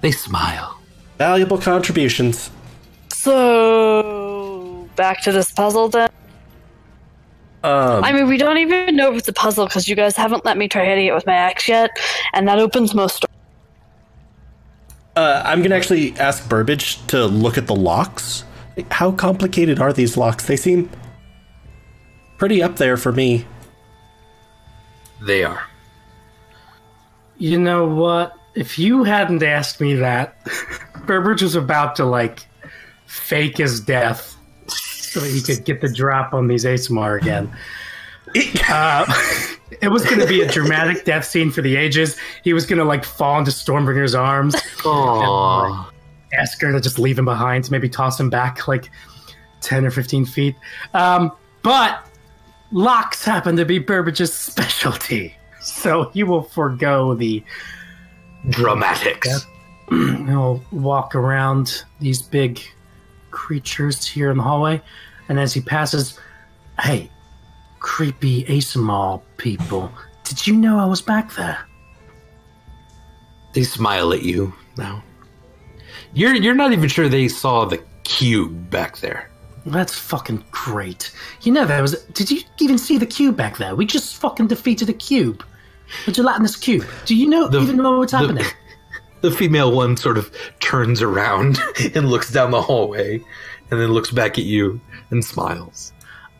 They 0.01 0.12
smile. 0.12 0.77
Valuable 1.17 1.57
contributions. 1.57 2.51
So 3.13 4.89
back 4.98 5.22
to 5.22 5.31
this 5.31 5.51
puzzle 5.53 5.88
then. 5.88 6.10
Um 7.63 8.03
I 8.03 8.12
mean, 8.12 8.27
we 8.27 8.38
don't 8.38 8.57
even 8.57 8.98
know 8.98 9.10
if 9.13 9.19
it's 9.19 9.29
a 9.29 9.33
puzzle 9.33 9.67
because 9.67 9.88
you 9.88 9.95
guys 9.95 10.17
haven't 10.17 10.43
let 10.43 10.57
me 10.57 10.67
try 10.67 10.83
hitting 10.83 11.05
it 11.05 11.13
with 11.13 11.25
my 11.25 11.36
axe 11.36 11.69
yet, 11.69 11.91
and 12.33 12.45
that 12.50 12.60
opens 12.60 12.93
most. 12.93 13.22
doors. 13.22 13.29
Uh, 15.15 15.41
I'm 15.45 15.62
gonna 15.62 15.75
actually 15.75 16.13
ask 16.17 16.50
Burbage 16.50 17.05
to 17.07 17.25
look 17.25 17.57
at 17.57 17.67
the 17.67 17.75
locks. 17.75 18.43
How 18.92 19.12
complicated 19.12 19.80
are 19.80 19.94
these 19.94 20.18
locks? 20.18 20.46
They 20.46 20.56
seem 20.56 20.89
pretty 22.38 22.62
up 22.62 22.77
there 22.77 22.98
for 22.98 23.12
me. 23.12 23.46
They 25.22 25.44
are. 25.44 25.63
You 27.38 27.60
know 27.60 27.88
what? 27.88 28.34
If 28.56 28.77
you 28.77 29.03
hadn't 29.03 29.44
asked 29.44 29.82
me 29.82 29.96
that, 29.96 30.38
Burbage 31.06 31.42
was 31.42 31.56
about 31.56 31.96
to 31.98 32.06
like 32.06 32.46
fake 33.06 33.58
his 33.58 33.80
death 33.80 34.36
so 34.68 35.20
that 35.20 35.30
he 35.30 35.42
could 35.42 35.65
get 35.65 35.82
the 35.82 35.92
drop 35.92 36.34
on 36.34 36.48
these 36.48 36.65
ASMR 36.65 37.22
again. 37.22 37.51
Uh, 38.70 39.06
it 39.82 39.89
was 39.89 40.03
going 40.06 40.18
to 40.18 40.25
be 40.25 40.42
a 40.42 40.48
dramatic 40.48 41.06
death 41.06 41.24
scene 41.24 41.51
for 41.51 41.62
the 41.62 41.75
ages. 41.75 42.18
He 42.44 42.53
was 42.53 42.65
going 42.65 42.80
to 42.80 42.86
like 42.86 43.03
fall 43.03 43.38
into 43.38 43.51
Stormbringer's 43.51 44.15
arms, 44.15 44.56
Aww. 44.80 45.92
Ask 46.34 46.62
her 46.62 46.72
to 46.72 46.80
just 46.80 47.00
leave 47.00 47.18
him 47.18 47.25
behind, 47.25 47.66
to 47.66 47.72
maybe 47.72 47.90
toss 47.90 48.20
him 48.20 48.30
back 48.30 48.68
like 48.68 48.90
ten 49.62 49.86
or 49.86 49.92
fifteen 49.92 50.25
feet. 50.25 50.56
Um, 50.94 51.32
but 51.62 52.08
locks 52.72 53.24
happen 53.24 53.56
to 53.58 53.66
be 53.66 53.80
Burbage's 53.80 54.34
specialty, 54.34 55.36
so 55.62 56.10
he 56.10 56.24
will 56.24 56.44
forego 56.44 57.13
the 57.16 57.44
Dramatics. 58.50 59.46
he'll 59.90 60.63
walk 60.72 61.16
around 61.16 61.84
these 62.00 62.22
big 62.22 62.60
creatures 63.32 64.06
here 64.06 64.32
in 64.32 64.38
the 64.38 64.44
hallway, 64.44 64.82
and 65.30 65.40
as 65.40 65.54
he 65.54 65.62
passes, 65.62 66.20
hey, 66.82 67.10
creepy 67.80 68.44
ASMR 68.46 69.22
people, 69.38 69.92
did 70.24 70.48
you 70.48 70.56
know 70.56 70.80
I 70.80 70.86
was 70.86 71.02
back 71.02 71.34
there? 71.36 71.58
They 73.54 73.63
smile 73.63 74.13
at 74.13 74.24
you 74.24 74.54
now. 74.78 75.04
You're 76.13 76.36
you're 76.36 76.55
not 76.55 76.74
even 76.74 76.89
sure 76.89 77.10
they 77.10 77.27
saw 77.27 77.65
the 77.65 77.84
cube 78.03 78.70
back 78.70 78.98
there. 79.00 79.29
That's 79.65 79.98
fucking 79.98 80.43
great. 80.51 81.12
You 81.41 81.53
know 81.53 81.65
there 81.65 81.82
was. 81.82 82.03
Did 82.13 82.29
you 82.29 82.41
even 82.60 82.77
see 82.77 82.98
the 82.98 83.05
cube 83.05 83.38
back 83.38 83.58
there? 83.58 83.75
We 83.75 83.86
just 83.86 84.17
fucking 84.17 84.48
defeated 84.48 84.89
a 84.89 84.93
cube, 84.93 85.43
a 86.08 86.12
gelatinous 86.12 86.55
cube. 86.55 86.86
Do 87.05 87.15
you 87.15 87.29
know 87.29 87.48
The- 87.48 87.62
even 87.62 87.77
know 87.77 88.00
what's 88.00 88.12
the- 88.12 88.20
happening? 88.20 88.46
The 89.22 89.32
female 89.32 89.72
one 89.72 89.96
sort 89.96 90.17
of 90.17 90.29
turns 90.60 91.01
around 91.01 91.58
and 91.96 92.10
looks 92.10 92.29
down 92.29 92.51
the 92.51 92.62
hallway 92.62 93.22
and 93.72 93.79
then 93.79 93.91
looks 93.93 94.12
back 94.12 94.38
at 94.38 94.43
you 94.43 94.82
and 95.12 95.24
smiles. 95.24 95.93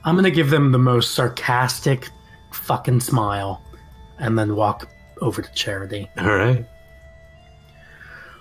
I'm 0.03 0.15
gonna 0.15 0.30
give 0.30 0.50
them 0.50 0.74
the 0.74 0.77
most 0.80 1.15
sarcastic 1.15 2.10
fucking 2.51 3.00
smile, 3.00 3.63
and 4.20 4.38
then 4.38 4.58
walk 4.58 4.89
over 5.22 5.42
to 5.42 5.50
Charity. 5.53 6.10
All 6.18 6.36
right. 6.36 6.65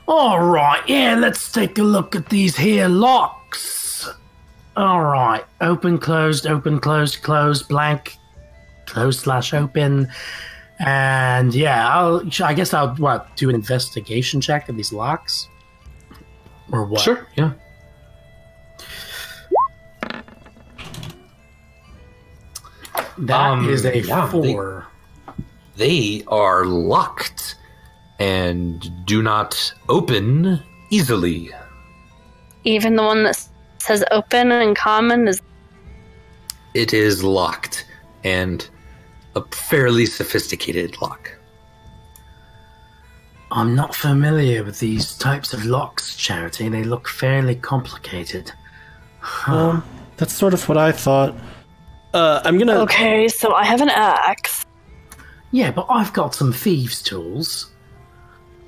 All 0.09 0.41
right, 0.41 0.83
yeah, 0.89 1.15
let's 1.19 1.51
take 1.51 1.79
a 1.79 1.83
look 1.83 2.15
at 2.17 2.29
these 2.29 2.57
here 2.57 2.89
locks. 2.89 4.09
All 4.77 5.03
right, 5.03 5.45
open, 5.61 5.99
closed, 5.99 6.47
open, 6.47 6.81
closed, 6.81 7.23
closed, 7.23 7.69
blank, 7.69 8.17
closed 8.87 9.21
slash 9.21 9.55
open. 9.55 10.09
And 10.81 11.55
yeah, 11.55 11.89
I'll, 11.97 12.23
I 12.43 12.55
guess 12.55 12.75
I'll 12.75 12.95
what 12.97 13.35
do 13.37 13.49
an 13.49 13.55
investigation 13.55 14.41
check 14.41 14.69
of 14.69 14.77
these 14.77 14.93
locks, 14.93 15.47
or 16.73 16.85
what? 16.85 17.01
Sure. 17.03 17.27
Yeah. 17.37 17.53
That 23.19 23.59
is 23.65 23.85
Um, 23.85 23.93
a 23.93 23.97
yeah, 23.99 24.27
they- 24.27 24.53
four. 24.53 24.87
They 25.77 26.23
are 26.29 26.67
locked 26.67 27.55
and 28.23 29.05
do 29.05 29.21
not 29.21 29.75
open 29.89 30.61
easily. 30.91 31.51
Even 32.63 32.95
the 32.95 33.03
one 33.03 33.25
that 33.25 33.49
says 33.79 34.05
open 34.13 34.53
and 34.53 34.77
common 34.77 35.27
is 35.27 35.43
It 36.73 36.95
is 36.95 37.25
locked 37.25 37.85
and 38.23 38.69
a 39.35 39.43
fairly 39.51 40.07
sophisticated 40.07 41.03
lock. 41.03 41.37
I'm 43.51 43.75
not 43.75 43.93
familiar 43.93 44.63
with 44.63 44.79
these 44.79 45.19
types 45.19 45.53
of 45.53 45.65
locks, 45.67 46.15
Charity. 46.17 46.69
They 46.69 46.85
look 46.85 47.09
fairly 47.09 47.57
complicated. 47.57 48.53
Um, 49.49 49.83
that's 50.17 50.33
sort 50.33 50.55
of 50.55 50.69
what 50.69 50.79
I 50.79 50.93
thought. 50.93 51.35
Uh, 52.15 52.41
I'm 52.45 52.57
gonna. 52.57 52.79
okay. 52.83 53.27
So 53.27 53.53
I 53.53 53.65
have 53.65 53.81
an 53.81 53.91
axe. 53.91 54.65
Yeah, 55.51 55.73
but 55.73 55.87
I've 55.91 56.13
got 56.13 56.35
some 56.35 56.53
thieves' 56.53 57.03
tools, 57.03 57.72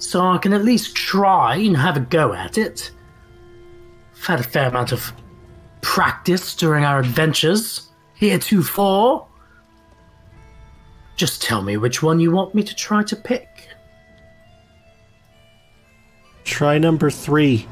so 0.04 0.25
I 0.25 0.38
can 0.38 0.52
at 0.52 0.64
least 0.64 0.94
try 0.94 1.56
and 1.56 1.76
have 1.76 1.96
a 1.96 2.00
go 2.00 2.32
at 2.34 2.58
it. 2.58 2.90
I've 4.16 4.26
had 4.26 4.40
a 4.40 4.44
fair 4.44 4.68
amount 4.68 4.92
of 4.92 5.12
practice 5.80 6.54
during 6.54 6.84
our 6.84 7.00
adventures 7.00 7.88
heretofore. 8.14 9.26
Just 11.16 11.42
tell 11.42 11.62
me 11.62 11.76
which 11.76 12.02
one 12.02 12.20
you 12.20 12.30
want 12.30 12.54
me 12.54 12.62
to 12.62 12.75
try 12.75 13.02
to 13.04 13.16
pick. 13.16 13.49
Try 16.44 16.78
number 16.78 17.11
three. 17.11 17.66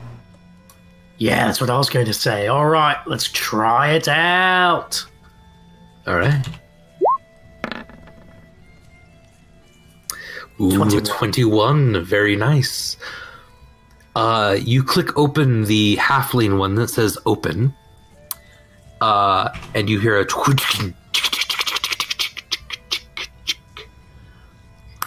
Yeah, 1.18 1.46
that's 1.46 1.60
what 1.60 1.70
I 1.70 1.76
was 1.76 1.90
going 1.90 2.06
to 2.06 2.14
say. 2.14 2.48
All 2.48 2.66
right, 2.66 2.96
let's 3.06 3.30
try 3.30 3.92
it 3.92 4.08
out. 4.08 5.04
All 6.06 6.16
right. 6.16 6.44
Ooh, 10.60 10.76
21. 10.76 11.04
21. 11.04 12.04
Very 12.04 12.36
nice. 12.36 12.96
Uh, 14.14 14.58
you 14.60 14.82
click 14.82 15.16
open 15.16 15.64
the 15.64 15.96
halfling 15.96 16.58
one 16.58 16.74
that 16.74 16.88
says 16.88 17.18
open. 17.24 17.74
Uh, 19.00 19.48
and 19.74 19.88
you 19.90 19.98
hear 19.98 20.20
a. 20.20 20.26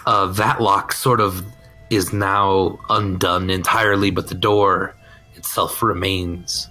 Uh, 0.05 0.27
that 0.27 0.61
lock 0.61 0.91
sort 0.91 1.21
of 1.21 1.45
is 1.89 2.11
now 2.11 2.79
undone 2.89 3.49
entirely, 3.49 4.11
but 4.11 4.27
the 4.27 4.35
door 4.35 4.95
itself 5.35 5.81
remains 5.81 6.67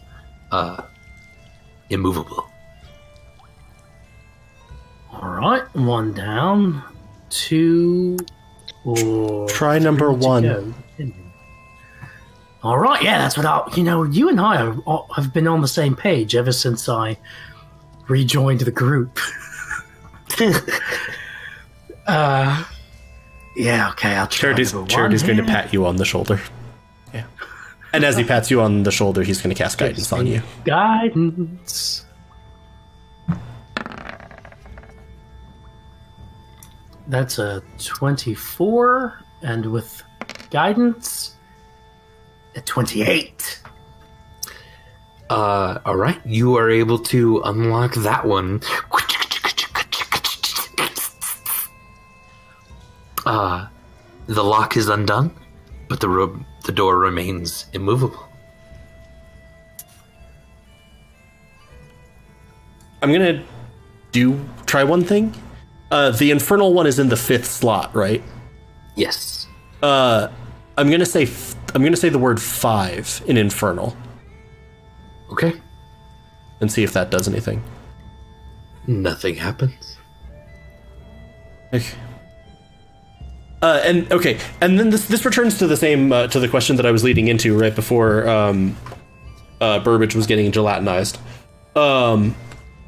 uh, 0.52 0.82
immovable. 1.90 2.46
All 5.12 5.30
right, 5.30 5.62
one 5.74 6.12
down, 6.12 6.82
two, 7.30 8.16
or 8.84 9.48
Try 9.48 9.78
number 9.78 10.12
one. 10.12 10.42
go. 10.42 10.74
All 12.62 12.78
right, 12.78 13.02
yeah, 13.02 13.18
that's 13.18 13.36
what 13.36 13.44
I. 13.44 13.62
You 13.76 13.82
know, 13.82 14.04
you 14.04 14.28
and 14.30 14.40
I 14.40 14.62
are, 14.62 14.74
are- 14.86 15.06
have 15.16 15.34
been 15.34 15.46
on 15.46 15.60
the 15.60 15.68
same 15.68 15.94
page 15.94 16.34
ever 16.34 16.50
since 16.52 16.88
I 16.88 17.18
rejoined 18.08 18.60
the 18.60 18.70
group. 18.70 19.18
uh, 22.06 22.64
yeah, 23.56 23.90
okay, 23.90 24.14
I'll 24.14 24.26
try. 24.26 24.48
Charity's, 24.48 24.74
one 24.74 24.86
Charity's 24.86 25.22
going 25.22 25.36
to 25.36 25.44
pat 25.44 25.72
you 25.72 25.86
on 25.86 25.96
the 25.96 26.04
shoulder. 26.04 26.40
Yeah. 27.12 27.26
And 27.92 28.02
as 28.04 28.16
he 28.16 28.24
pats 28.24 28.50
you 28.50 28.60
on 28.60 28.82
the 28.82 28.90
shoulder, 28.90 29.22
he's 29.22 29.40
going 29.40 29.54
to 29.54 29.62
cast 29.62 29.78
guidance 29.78 30.12
on 30.12 30.26
you. 30.26 30.42
Guidance. 30.64 31.93
That's 37.06 37.38
a 37.38 37.62
24, 37.82 39.20
and 39.42 39.66
with 39.66 40.02
guidance, 40.50 41.36
a 42.56 42.60
28. 42.62 43.60
Uh, 45.30 45.78
all 45.84 45.96
right, 45.96 46.20
you 46.24 46.56
are 46.56 46.70
able 46.70 46.98
to 46.98 47.40
unlock 47.44 47.94
that 47.94 48.24
one. 48.24 48.60
Uh, 53.26 53.66
the 54.26 54.44
lock 54.44 54.76
is 54.76 54.88
undone, 54.88 55.34
but 55.88 56.00
the 56.00 56.08
ro- 56.08 56.44
the 56.64 56.72
door 56.72 56.98
remains 56.98 57.66
immovable. 57.72 58.28
I'm 63.02 63.12
going 63.12 63.36
to 63.36 63.42
do 64.12 64.40
try 64.66 64.84
one 64.84 65.04
thing. 65.04 65.34
Uh, 65.90 66.10
the 66.10 66.30
infernal 66.30 66.72
one 66.72 66.86
is 66.86 66.98
in 66.98 67.08
the 67.08 67.16
fifth 67.16 67.46
slot, 67.46 67.94
right? 67.94 68.22
Yes. 68.96 69.46
Uh, 69.82 70.28
I'm 70.76 70.88
going 70.88 71.00
to 71.00 71.06
say 71.06 71.24
f- 71.24 71.54
I'm 71.74 71.82
to 71.84 71.96
say 71.96 72.08
the 72.08 72.18
word 72.18 72.40
five 72.40 73.22
in 73.26 73.36
infernal 73.36 73.96
Okay. 75.32 75.52
and 76.60 76.70
see 76.70 76.82
if 76.84 76.92
that 76.94 77.10
does 77.10 77.28
anything. 77.28 77.62
Nothing 78.86 79.34
happens. 79.36 79.98
Okay. 81.72 81.96
Uh, 83.62 83.80
and 83.84 84.12
okay, 84.12 84.38
and 84.60 84.78
then 84.78 84.90
this 84.90 85.06
this 85.08 85.24
returns 85.24 85.56
to 85.58 85.66
the 85.66 85.76
same 85.76 86.12
uh, 86.12 86.26
to 86.26 86.38
the 86.38 86.48
question 86.48 86.76
that 86.76 86.84
I 86.84 86.90
was 86.90 87.02
leading 87.02 87.28
into 87.28 87.58
right 87.58 87.74
before 87.74 88.28
um, 88.28 88.76
uh, 89.60 89.78
Burbage 89.78 90.14
was 90.14 90.26
getting 90.26 90.52
gelatinized. 90.52 91.16
Um, 91.74 92.34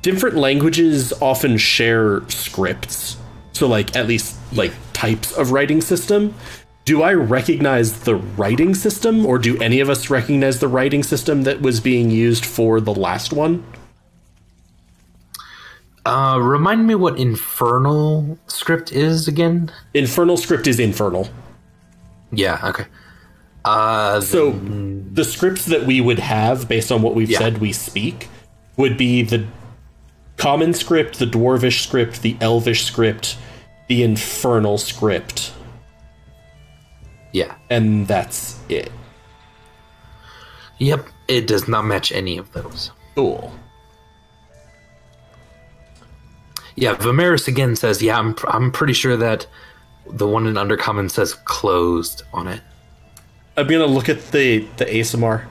different 0.02 0.36
languages 0.36 1.12
often 1.20 1.56
share 1.58 2.28
scripts, 2.28 3.16
so 3.52 3.66
like 3.66 3.94
at 3.96 4.06
least 4.06 4.36
like 4.52 4.72
types 4.92 5.32
of 5.32 5.52
writing 5.52 5.80
system. 5.80 6.34
Do 6.84 7.02
I 7.02 7.14
recognize 7.14 8.00
the 8.00 8.14
writing 8.14 8.72
system, 8.74 9.26
or 9.26 9.38
do 9.38 9.60
any 9.60 9.80
of 9.80 9.90
us 9.90 10.08
recognize 10.08 10.60
the 10.60 10.68
writing 10.68 11.02
system 11.02 11.42
that 11.42 11.60
was 11.60 11.80
being 11.80 12.10
used 12.12 12.46
for 12.46 12.80
the 12.80 12.94
last 12.94 13.32
one? 13.32 13.64
Uh, 16.04 16.38
remind 16.40 16.86
me 16.86 16.94
what 16.94 17.18
infernal 17.18 18.38
script 18.46 18.92
is 18.92 19.26
again? 19.26 19.72
Infernal 19.94 20.36
script 20.36 20.68
is 20.68 20.78
infernal. 20.78 21.28
Yeah. 22.30 22.60
Okay. 22.62 22.84
Uh, 23.64 24.20
So 24.20 24.52
the 25.12 25.24
scripts 25.24 25.64
that 25.66 25.84
we 25.86 26.00
would 26.00 26.20
have 26.20 26.68
based 26.68 26.92
on 26.92 27.02
what 27.02 27.16
we've 27.16 27.30
Yeah. 27.30 27.38
said 27.38 27.58
we 27.58 27.72
speak 27.72 28.28
would 28.76 28.96
be 28.96 29.22
the 29.22 29.44
common 30.36 30.74
script, 30.74 31.18
the 31.18 31.26
dwarvish 31.26 31.82
script, 31.82 32.22
the 32.22 32.36
elvish 32.40 32.84
script, 32.84 33.36
the 33.88 34.02
infernal 34.02 34.78
script, 34.78 35.52
yeah. 37.32 37.54
and 37.70 38.06
that's 38.06 38.58
it. 38.68 38.90
Yep. 40.78 41.06
It 41.28 41.46
does 41.46 41.66
not 41.68 41.82
match 41.84 42.12
any 42.12 42.38
of 42.38 42.52
those. 42.52 42.90
Cool. 43.14 43.52
Yeah, 46.74 46.94
Vimeris 46.94 47.48
again 47.48 47.74
says, 47.74 48.02
"Yeah, 48.02 48.18
I'm 48.18 48.34
pr- 48.34 48.50
I'm 48.50 48.70
pretty 48.70 48.92
sure 48.92 49.16
that 49.16 49.46
the 50.06 50.26
one 50.28 50.46
in 50.46 50.54
Undercommon 50.54 51.10
says 51.10 51.32
closed 51.32 52.22
on 52.34 52.46
it." 52.46 52.60
I'm 53.56 53.66
gonna 53.66 53.86
look 53.86 54.10
at 54.10 54.30
the 54.32 54.66
the 54.76 54.84
ASMR 54.84 55.44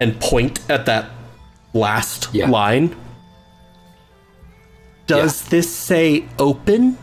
and 0.00 0.20
point 0.20 0.60
at 0.68 0.84
that 0.86 1.08
last 1.72 2.28
Yeah. 2.32 2.50
line. 2.50 2.94
Does 5.08 5.42
this 5.48 5.74
say 5.74 6.28
open? 6.38 6.98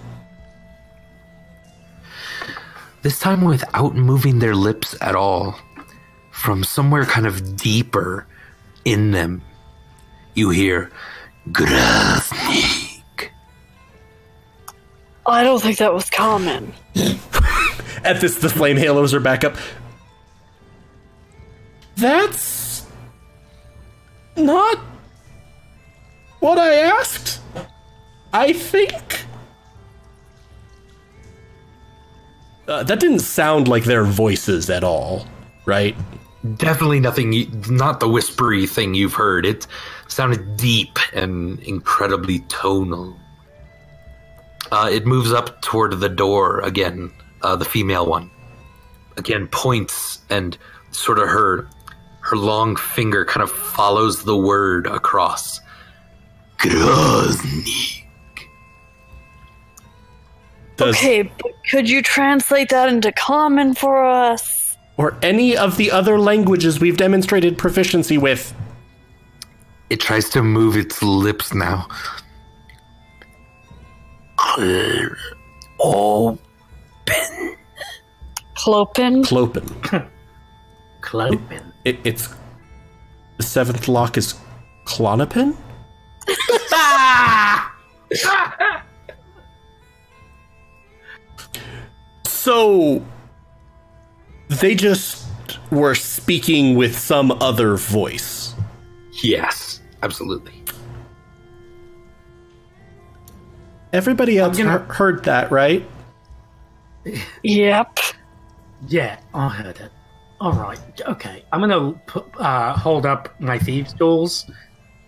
This 3.01 3.19
time 3.19 3.41
without 3.41 3.95
moving 3.95 4.37
their 4.39 4.55
lips 4.55 4.95
at 5.01 5.15
all. 5.15 5.59
From 6.31 6.63
somewhere 6.63 7.05
kind 7.05 7.25
of 7.25 7.55
deeper 7.57 8.27
in 8.83 9.09
them, 9.09 9.41
you 10.35 10.51
hear 10.51 10.91
Grasnik. 11.49 13.29
I 15.25 15.43
don't 15.43 15.59
think 15.59 15.79
that 15.79 15.91
was 15.91 16.07
common. 16.09 16.73
At 18.03 18.21
this, 18.21 18.37
the 18.37 18.49
flame 18.49 18.77
halos 18.77 19.15
are 19.15 19.19
back 19.19 19.43
up. 19.43 19.55
That's 21.95 22.85
not 24.37 24.77
what 26.39 26.59
I 26.59 26.75
asked. 26.75 27.41
I 28.35 28.51
think. 28.51 29.25
Uh, 32.67 32.83
that 32.83 32.99
didn't 32.99 33.19
sound 33.19 33.69
like 33.69 33.85
their 33.85 34.03
voices 34.03 34.69
at 34.69 34.83
all, 34.83 35.25
right? 35.65 35.95
Definitely 36.57 36.99
nothing, 36.99 37.63
not 37.69 38.01
the 38.01 38.09
whispery 38.09 38.67
thing 38.67 38.93
you've 38.93 39.13
heard. 39.13 39.45
It 39.45 39.67
sounded 40.09 40.57
deep 40.57 40.99
and 41.13 41.59
incredibly 41.61 42.39
tonal. 42.49 43.17
Uh, 44.69 44.89
it 44.91 45.05
moves 45.05 45.31
up 45.31 45.61
toward 45.61 46.01
the 46.01 46.09
door 46.09 46.59
again. 46.59 47.13
Uh, 47.41 47.55
the 47.55 47.65
female 47.65 48.05
one 48.05 48.29
again 49.17 49.47
points 49.47 50.19
and 50.29 50.57
sort 50.91 51.19
of 51.19 51.29
her 51.29 51.69
her 52.21 52.35
long 52.35 52.75
finger 52.75 53.23
kind 53.23 53.43
of 53.43 53.51
follows 53.51 54.23
the 54.23 54.35
word 54.35 54.87
across. 54.87 55.61
Grozny. 56.57 58.04
Does, 60.77 60.95
Okay, 60.95 61.21
but 61.23 61.51
could 61.69 61.89
you 61.89 62.01
translate 62.01 62.69
that 62.69 62.89
into 62.89 63.11
common 63.11 63.73
for 63.73 64.03
us? 64.03 64.77
Or 64.97 65.17
any 65.21 65.55
of 65.55 65.77
the 65.77 65.91
other 65.91 66.19
languages 66.19 66.79
we've 66.79 66.97
demonstrated 66.97 67.57
proficiency 67.57 68.17
with. 68.17 68.53
It 69.89 69.99
tries 69.99 70.29
to 70.29 70.41
move 70.41 70.75
its 70.75 71.01
lips 71.03 71.53
now. 71.53 71.87
Oh, 75.79 76.37
Clopin? 78.55 79.23
Clopen. 79.23 80.07
Clopin. 81.01 81.61
It, 81.85 81.99
it's. 82.03 82.33
The 83.37 83.43
seventh 83.43 83.87
lock 83.87 84.17
is 84.17 84.33
Clonopin? 84.85 85.55
so. 92.25 93.03
They 94.47 94.75
just 94.75 95.25
were 95.71 95.95
speaking 95.95 96.75
with 96.75 96.95
some 96.97 97.31
other 97.41 97.75
voice. 97.77 98.53
yes, 99.23 99.81
absolutely. 100.03 100.53
Everybody 103.93 104.37
else 104.37 104.57
gonna- 104.57 104.79
he- 104.85 104.93
heard 104.93 105.23
that, 105.25 105.51
right? 105.51 105.87
Yep. 107.43 107.99
Yeah, 108.87 109.17
I 109.33 109.49
heard 109.49 109.77
it. 109.79 109.91
All 110.41 110.51
right, 110.53 110.79
okay. 111.07 111.43
I'm 111.51 111.61
gonna 111.61 111.93
pu- 112.07 112.25
uh, 112.39 112.73
hold 112.77 113.05
up 113.05 113.29
my 113.39 113.57
thieves' 113.57 113.93
tools 113.93 114.49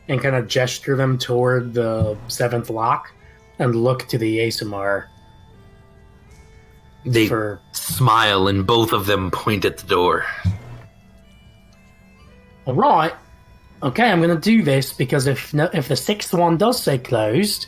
and 0.08 0.22
kind 0.22 0.36
of 0.36 0.48
gesture 0.48 0.96
them 0.96 1.18
toward 1.18 1.74
the 1.74 2.16
seventh 2.28 2.70
lock 2.70 3.12
and 3.60 3.76
look 3.76 4.08
to 4.08 4.18
the 4.18 4.40
ASMR 4.40 5.06
They 7.14 7.28
for. 7.28 7.60
smile 7.72 8.48
and 8.48 8.66
both 8.66 8.94
of 8.94 9.06
them 9.06 9.32
point 9.32 9.66
at 9.66 9.78
the 9.78 9.88
door. 9.88 10.26
All 12.66 12.74
right, 12.74 13.14
okay. 13.82 14.12
I'm 14.12 14.20
gonna 14.22 14.36
do 14.36 14.62
this 14.62 14.92
because 14.94 15.28
if 15.28 15.54
no, 15.54 15.70
if 15.74 15.88
the 15.88 15.96
sixth 15.96 16.34
one 16.34 16.58
does 16.58 16.82
say 16.82 16.98
closed 16.98 17.68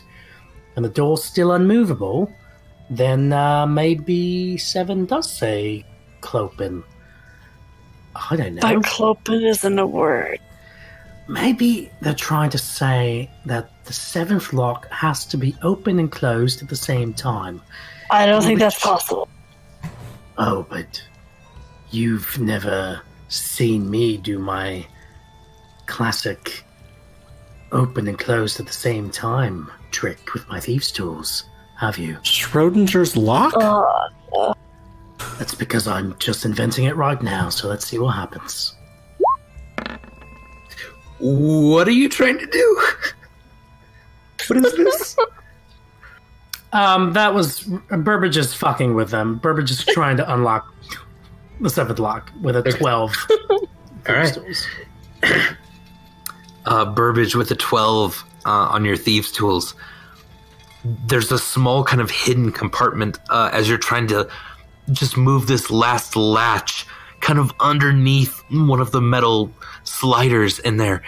and 0.76 0.84
the 0.84 0.90
door's 0.90 1.24
still 1.24 1.52
unmovable, 1.52 2.30
then 2.90 3.32
uh, 3.32 3.66
maybe 3.66 4.58
seven 4.58 5.06
does 5.06 5.30
say 5.30 5.84
clopin. 6.20 6.82
I 8.14 8.36
don't 8.36 8.56
know. 8.56 8.60
But 8.60 8.82
clopin 8.84 9.42
isn't 9.42 9.78
a 9.78 9.86
word. 9.86 10.38
Maybe 11.28 11.90
they're 12.00 12.12
trying 12.12 12.50
to 12.50 12.58
say 12.58 13.30
that 13.46 13.70
the 13.84 13.92
seventh 13.92 14.52
lock 14.52 14.90
has 14.90 15.24
to 15.26 15.36
be 15.36 15.54
open 15.62 15.98
and 16.00 16.10
closed 16.10 16.60
at 16.60 16.68
the 16.68 16.76
same 16.76 17.14
time. 17.14 17.62
I 18.10 18.26
don't 18.26 18.42
think 18.42 18.58
that's 18.58 18.80
possible. 18.80 19.28
Oh, 20.38 20.66
but 20.68 21.02
you've 21.90 22.38
never 22.38 23.00
seen 23.28 23.88
me 23.90 24.16
do 24.16 24.38
my 24.38 24.86
classic 25.86 26.64
open 27.72 28.08
and 28.08 28.18
close 28.18 28.58
at 28.58 28.66
the 28.66 28.72
same 28.72 29.10
time 29.10 29.70
trick 29.90 30.34
with 30.34 30.48
my 30.48 30.60
thieves' 30.60 30.90
tools, 30.90 31.44
have 31.78 31.98
you? 31.98 32.14
Schrodinger's 32.22 33.16
lock? 33.16 33.54
Uh, 33.56 34.54
That's 35.38 35.54
because 35.54 35.86
I'm 35.86 36.16
just 36.18 36.44
inventing 36.44 36.84
it 36.84 36.96
right 36.96 37.20
now, 37.22 37.48
so 37.48 37.68
let's 37.68 37.86
see 37.86 37.98
what 37.98 38.12
happens. 38.12 38.74
What 41.18 41.86
are 41.86 41.92
you 41.92 42.08
trying 42.08 42.38
to 42.38 42.46
do? 42.46 42.82
What 44.48 44.64
is 44.64 44.74
this? 44.74 45.16
Um, 46.72 47.12
that 47.14 47.34
was 47.34 47.62
Burbage 47.90 48.36
is 48.36 48.54
fucking 48.54 48.94
with 48.94 49.10
them. 49.10 49.38
Burbage 49.38 49.70
is 49.70 49.84
trying 49.84 50.16
to 50.18 50.32
unlock 50.32 50.72
the 51.60 51.70
seventh 51.70 51.98
lock 51.98 52.30
with 52.40 52.56
a 52.56 52.62
twelve. 52.72 53.14
All 54.08 54.14
right. 54.14 54.36
uh, 56.66 56.84
Burbage 56.86 57.34
with 57.34 57.50
a 57.50 57.56
12 57.56 58.24
uh, 58.46 58.48
on 58.48 58.84
your 58.84 58.96
thieves' 58.96 59.30
tools. 59.30 59.74
There's 61.06 61.30
a 61.30 61.38
small 61.38 61.84
kind 61.84 62.00
of 62.00 62.10
hidden 62.10 62.52
compartment 62.52 63.18
uh, 63.28 63.50
as 63.52 63.68
you're 63.68 63.78
trying 63.78 64.06
to 64.08 64.28
just 64.92 65.16
move 65.16 65.46
this 65.46 65.70
last 65.70 66.16
latch 66.16 66.86
kind 67.20 67.38
of 67.38 67.52
underneath 67.60 68.42
one 68.50 68.80
of 68.80 68.92
the 68.92 69.00
metal 69.00 69.52
sliders 69.84 70.58
in 70.60 70.78
there. 70.78 71.02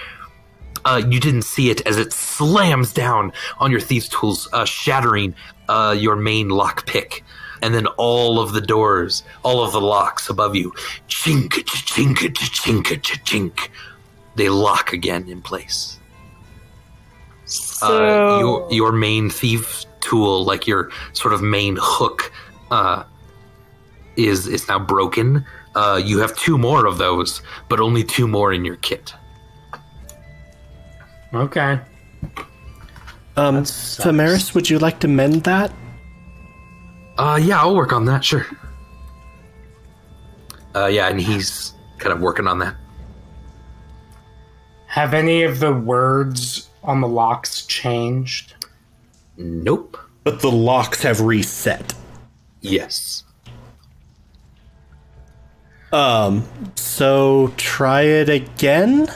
Uh, 0.85 1.03
you 1.09 1.21
didn't 1.21 1.43
see 1.43 1.71
it 1.71 1.81
as 1.87 1.97
it 1.99 2.13
slams 2.13 2.93
down 2.93 3.33
on 3.59 3.71
your 3.71 3.81
thieves' 3.81 4.09
tools, 4.09 4.49
uh, 4.53 4.65
shattering 4.65 5.35
uh, 5.69 5.95
your 5.99 6.17
main 6.17 6.49
lock 6.49 6.87
pick. 6.87 7.25
And 7.63 7.73
then 7.75 7.87
all 7.97 8.41
of 8.41 8.53
the 8.53 8.61
doors, 8.61 9.23
all 9.45 9.63
of 9.65 9.73
the 9.73 9.81
locks 9.81 10.29
above 10.29 10.57
you, 10.57 10.73
chink, 11.09 11.51
chink, 11.51 12.17
chink, 12.17 12.83
chink, 13.25 13.69
they 14.35 14.49
lock 14.49 14.93
again 14.93 15.29
in 15.29 15.41
place. 15.43 15.99
so 17.45 17.87
Uh, 17.87 18.39
your 18.41 18.69
your 18.71 18.93
main 18.93 19.31
thief 19.31 19.85
tool, 20.01 20.45
like 20.45 20.67
your 20.67 20.91
sort 21.13 21.35
of 21.35 21.43
main 21.43 21.77
hook, 21.81 22.33
uh, 22.71 23.05
is 24.17 24.47
is 24.49 24.67
now 24.69 24.79
broken. 24.79 25.45
Uh, 25.75 26.01
you 26.05 26.19
have 26.19 26.37
two 26.37 26.59
more 26.59 26.87
of 26.87 26.99
those, 26.99 27.43
but 27.69 27.79
only 27.81 28.03
two 28.05 28.27
more 28.27 28.53
in 28.53 28.65
your 28.65 28.77
kit. 28.77 29.15
Okay. 31.35 31.81
Um, 33.37 33.65
sucks. 33.65 34.55
Would 34.55 34.69
you 34.69 34.79
like 34.79 35.01
to 35.01 35.09
mend 35.09 35.45
that? 35.45 35.73
Uh, 37.17 37.41
yeah, 37.43 37.61
I'll 37.61 37.75
work 37.75 37.93
on 37.93 38.05
that. 38.07 38.25
Sure. 38.25 38.47
Uh, 40.75 40.87
yeah, 40.87 41.09
and 41.09 41.21
he's 41.21 41.75
kind 41.99 42.13
of 42.13 42.21
working 42.21 42.47
on 42.47 42.59
that. 42.59 42.75
Have 44.87 45.15
any 45.15 45.43
of 45.43 45.61
the 45.61 45.73
words 45.73 46.69
on 46.83 47.01
the 47.01 47.09
locks 47.09 47.65
changed? 47.67 48.55
Nope. 49.37 49.97
But 50.25 50.41
the 50.41 50.51
locks 50.51 51.03
have 51.03 51.21
reset. 51.21 51.95
Yes. 52.61 53.25
Um, 55.93 56.47
so 56.75 57.53
try 57.57 58.03
it 58.03 58.29
again? 58.29 59.09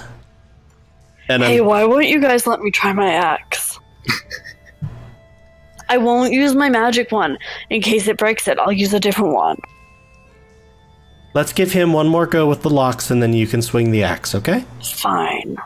And 1.29 1.43
hey, 1.43 1.59
I'm, 1.59 1.67
why 1.67 1.85
won't 1.85 2.07
you 2.07 2.21
guys 2.21 2.47
let 2.47 2.61
me 2.61 2.71
try 2.71 2.93
my 2.93 3.13
axe? 3.13 3.79
I 5.89 5.99
won't 5.99 6.33
use 6.33 6.55
my 6.55 6.69
magic 6.69 7.13
one. 7.13 7.39
In 7.71 7.81
case 7.81 8.09
it 8.09 8.17
breaks 8.19 8.49
it, 8.49 8.59
I'll 8.59 8.73
use 8.73 8.93
a 8.95 9.01
different 9.01 9.35
one. 9.35 9.57
let's 11.35 11.53
give 11.53 11.73
him 11.73 11.93
one 11.93 12.09
more 12.09 12.27
go 12.27 12.49
with 12.49 12.63
the 12.63 12.71
locks 12.71 13.11
and 13.11 13.23
then 13.23 13.33
you 13.33 13.47
can 13.47 13.63
swing 13.63 13.91
the 13.91 14.03
axe, 14.03 14.35
okay? 14.35 14.65
Fine. 14.83 15.57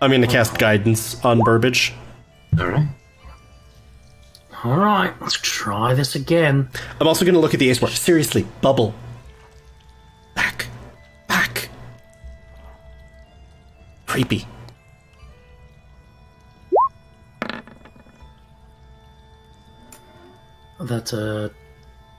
I'm 0.00 0.10
going 0.10 0.20
to 0.20 0.26
cast 0.28 0.58
guidance 0.58 1.24
on 1.24 1.40
Burbage. 1.40 1.94
All 2.58 2.66
right. 2.66 2.88
All 4.62 4.76
right, 4.78 5.12
let's 5.20 5.34
try 5.40 5.92
this 5.94 6.14
again. 6.14 6.68
I'm 7.00 7.06
also 7.06 7.24
going 7.24 7.34
to 7.34 7.40
look 7.40 7.52
at 7.54 7.60
the 7.60 7.68
ace 7.68 7.78
board. 7.78 7.92
Seriously, 7.92 8.46
bubble. 8.62 8.94
Back. 10.34 10.66
Back. 11.28 11.68
Creepy. 14.06 14.46
That's 20.84 21.12
a 21.12 21.50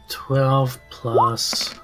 12 0.09 0.79
plus 0.89 1.75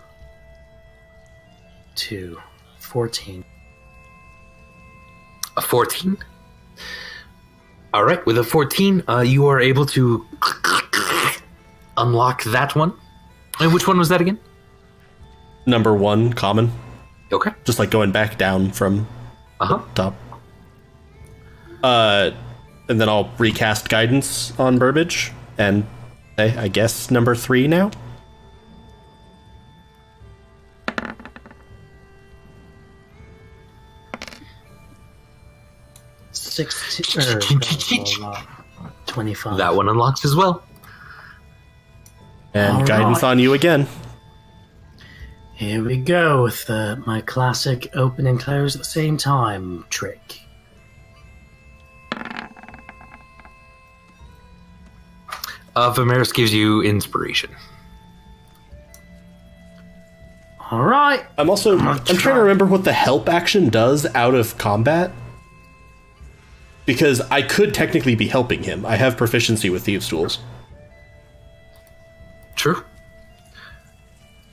2. 1.95 2.37
14. 2.79 3.45
A 5.57 5.61
14. 5.61 6.17
All 7.93 8.03
right, 8.05 8.25
with 8.25 8.37
a 8.37 8.43
14, 8.43 9.03
uh, 9.07 9.19
you 9.19 9.45
are 9.47 9.59
able 9.59 9.85
to 9.87 10.25
unlock 11.97 12.43
that 12.45 12.75
one. 12.75 12.93
And 13.59 13.73
which 13.73 13.87
one 13.87 13.97
was 13.97 14.09
that 14.09 14.21
again? 14.21 14.39
Number 15.67 15.93
one, 15.93 16.33
common. 16.33 16.71
Okay. 17.31 17.51
Just 17.63 17.79
like 17.79 17.91
going 17.91 18.11
back 18.11 18.37
down 18.37 18.71
from 18.71 19.07
Uh 19.59 19.65
huh. 19.65 19.81
top. 19.93 20.15
Uh, 21.83 22.31
and 22.89 22.99
then 22.99 23.07
I'll 23.09 23.29
recast 23.37 23.89
guidance 23.89 24.57
on 24.59 24.79
Burbage 24.79 25.31
and 25.57 25.83
say, 25.83 25.89
I 26.49 26.67
guess 26.67 27.11
number 27.11 27.35
three 27.35 27.67
now. 27.67 27.91
Sixteen. 36.31 37.23
er. 37.35 38.35
25. 39.07 39.57
That 39.57 39.75
one 39.75 39.89
unlocks 39.89 40.23
as 40.25 40.35
well. 40.35 40.63
And 42.53 42.77
All 42.77 42.85
guidance 42.85 43.23
right. 43.23 43.29
on 43.29 43.39
you 43.39 43.53
again. 43.53 43.87
Here 45.53 45.83
we 45.83 45.97
go 45.97 46.43
with 46.43 46.69
uh, 46.69 46.97
my 47.05 47.21
classic 47.21 47.89
open 47.95 48.25
and 48.25 48.39
close 48.39 48.75
at 48.75 48.79
the 48.79 48.85
same 48.85 49.17
time 49.17 49.85
trick. 49.89 50.41
Uh, 55.75 55.93
Vimeris 55.93 56.33
gives 56.33 56.53
you 56.53 56.81
inspiration. 56.81 57.49
All 60.69 60.83
right. 60.83 61.23
I'm 61.37 61.49
also 61.49 61.77
I'm 61.77 62.03
trying 62.05 62.35
to 62.35 62.41
remember 62.41 62.65
what 62.65 62.83
the 62.83 62.93
help 62.93 63.27
action 63.27 63.69
does 63.69 64.05
out 64.15 64.35
of 64.35 64.57
combat. 64.57 65.11
Because 66.85 67.21
I 67.21 67.41
could 67.41 67.73
technically 67.73 68.15
be 68.15 68.27
helping 68.27 68.63
him. 68.63 68.85
I 68.85 68.95
have 68.95 69.15
proficiency 69.17 69.69
with 69.69 69.83
thieves 69.83 70.07
tools. 70.07 70.39
True. 72.55 72.83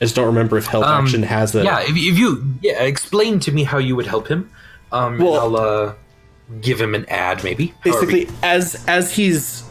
I 0.00 0.04
just 0.04 0.14
don't 0.14 0.26
remember 0.26 0.56
if 0.56 0.66
help 0.66 0.84
Um, 0.84 1.04
action 1.04 1.22
has 1.24 1.54
a 1.54 1.64
Yeah, 1.64 1.80
if, 1.80 1.90
if 1.90 2.18
you 2.18 2.54
yeah, 2.62 2.82
explain 2.82 3.40
to 3.40 3.52
me 3.52 3.64
how 3.64 3.78
you 3.78 3.96
would 3.96 4.06
help 4.06 4.28
him. 4.28 4.50
Um, 4.92 5.18
Well- 5.18 5.40
I'll 5.40 5.56
uh, 5.56 5.92
give 6.60 6.80
him 6.80 6.94
an 6.94 7.06
ad, 7.08 7.42
maybe. 7.44 7.74
However 7.84 8.06
basically 8.06 8.28
as 8.42 8.84
as 8.86 9.12
he's 9.12 9.64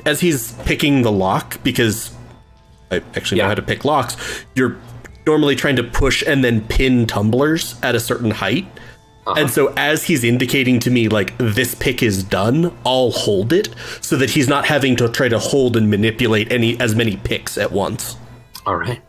as 0.00 0.20
he's 0.20 0.52
picking 0.64 1.02
the 1.02 1.12
lock 1.12 1.62
because 1.62 2.14
I 2.90 3.02
actually 3.14 3.40
know 3.40 3.48
how 3.48 3.54
to 3.54 3.62
pick 3.62 3.84
locks. 3.84 4.16
You're 4.54 4.76
normally 5.26 5.56
trying 5.56 5.76
to 5.76 5.84
push 5.84 6.22
and 6.26 6.42
then 6.42 6.66
pin 6.68 7.06
tumblers 7.06 7.74
at 7.82 7.94
a 7.94 8.00
certain 8.00 8.30
height. 8.30 8.66
And 9.36 9.50
so 9.50 9.74
as 9.76 10.04
he's 10.04 10.24
indicating 10.24 10.80
to 10.80 10.90
me 10.90 11.08
like 11.08 11.36
this 11.36 11.74
pick 11.74 12.02
is 12.02 12.24
done, 12.24 12.74
I'll 12.86 13.10
hold 13.10 13.52
it 13.52 13.68
so 14.00 14.16
that 14.16 14.30
he's 14.30 14.48
not 14.48 14.64
having 14.64 14.96
to 14.96 15.08
try 15.10 15.28
to 15.28 15.38
hold 15.38 15.76
and 15.76 15.90
manipulate 15.90 16.50
any 16.50 16.80
as 16.80 16.94
many 16.94 17.18
picks 17.18 17.58
at 17.58 17.70
once. 17.70 18.16
All 18.64 18.76
right. 18.76 19.02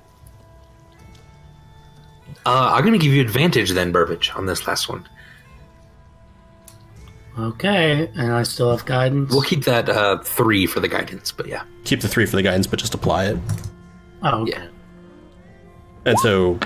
Uh, 2.45 2.71
I'm 2.73 2.82
going 2.82 2.99
to 2.99 3.04
give 3.04 3.13
you 3.13 3.21
advantage 3.21 3.71
then, 3.71 3.93
Burbage, 3.93 4.36
on 4.36 4.45
this 4.45 4.67
last 4.67 4.89
one. 4.89 5.08
Okay, 7.39 8.12
and 8.15 8.34
I 8.34 8.43
still 8.43 8.71
have 8.75 8.86
guidance. 8.86 9.32
We'll 9.32 9.41
keep 9.43 9.63
that 9.63 9.88
uh, 9.88 10.17
three 10.19 10.65
for 10.65 10.80
the 10.80 10.88
guidance, 10.88 11.32
but 11.32 11.47
yeah. 11.47 11.63
Keep 11.86 12.02
the 12.02 12.08
3 12.08 12.25
for 12.25 12.36
the 12.36 12.43
guidance 12.43 12.67
but 12.67 12.78
just 12.80 12.93
apply 12.93 13.25
it. 13.28 13.38
Oh, 14.21 14.41
okay. 14.41 14.52
Yeah. 14.52 14.67
And 16.06 16.19
so 16.19 16.60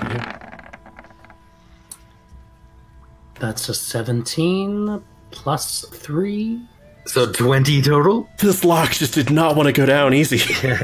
That's 3.40 3.68
a 3.68 3.74
17 3.74 5.02
plus 5.30 5.84
3. 5.88 6.60
So 7.06 7.30
20 7.30 7.82
total? 7.82 8.28
this 8.38 8.64
lock 8.64 8.92
just 8.92 9.14
did 9.14 9.30
not 9.30 9.56
want 9.56 9.66
to 9.66 9.72
go 9.72 9.86
down 9.86 10.14
easy. 10.14 10.40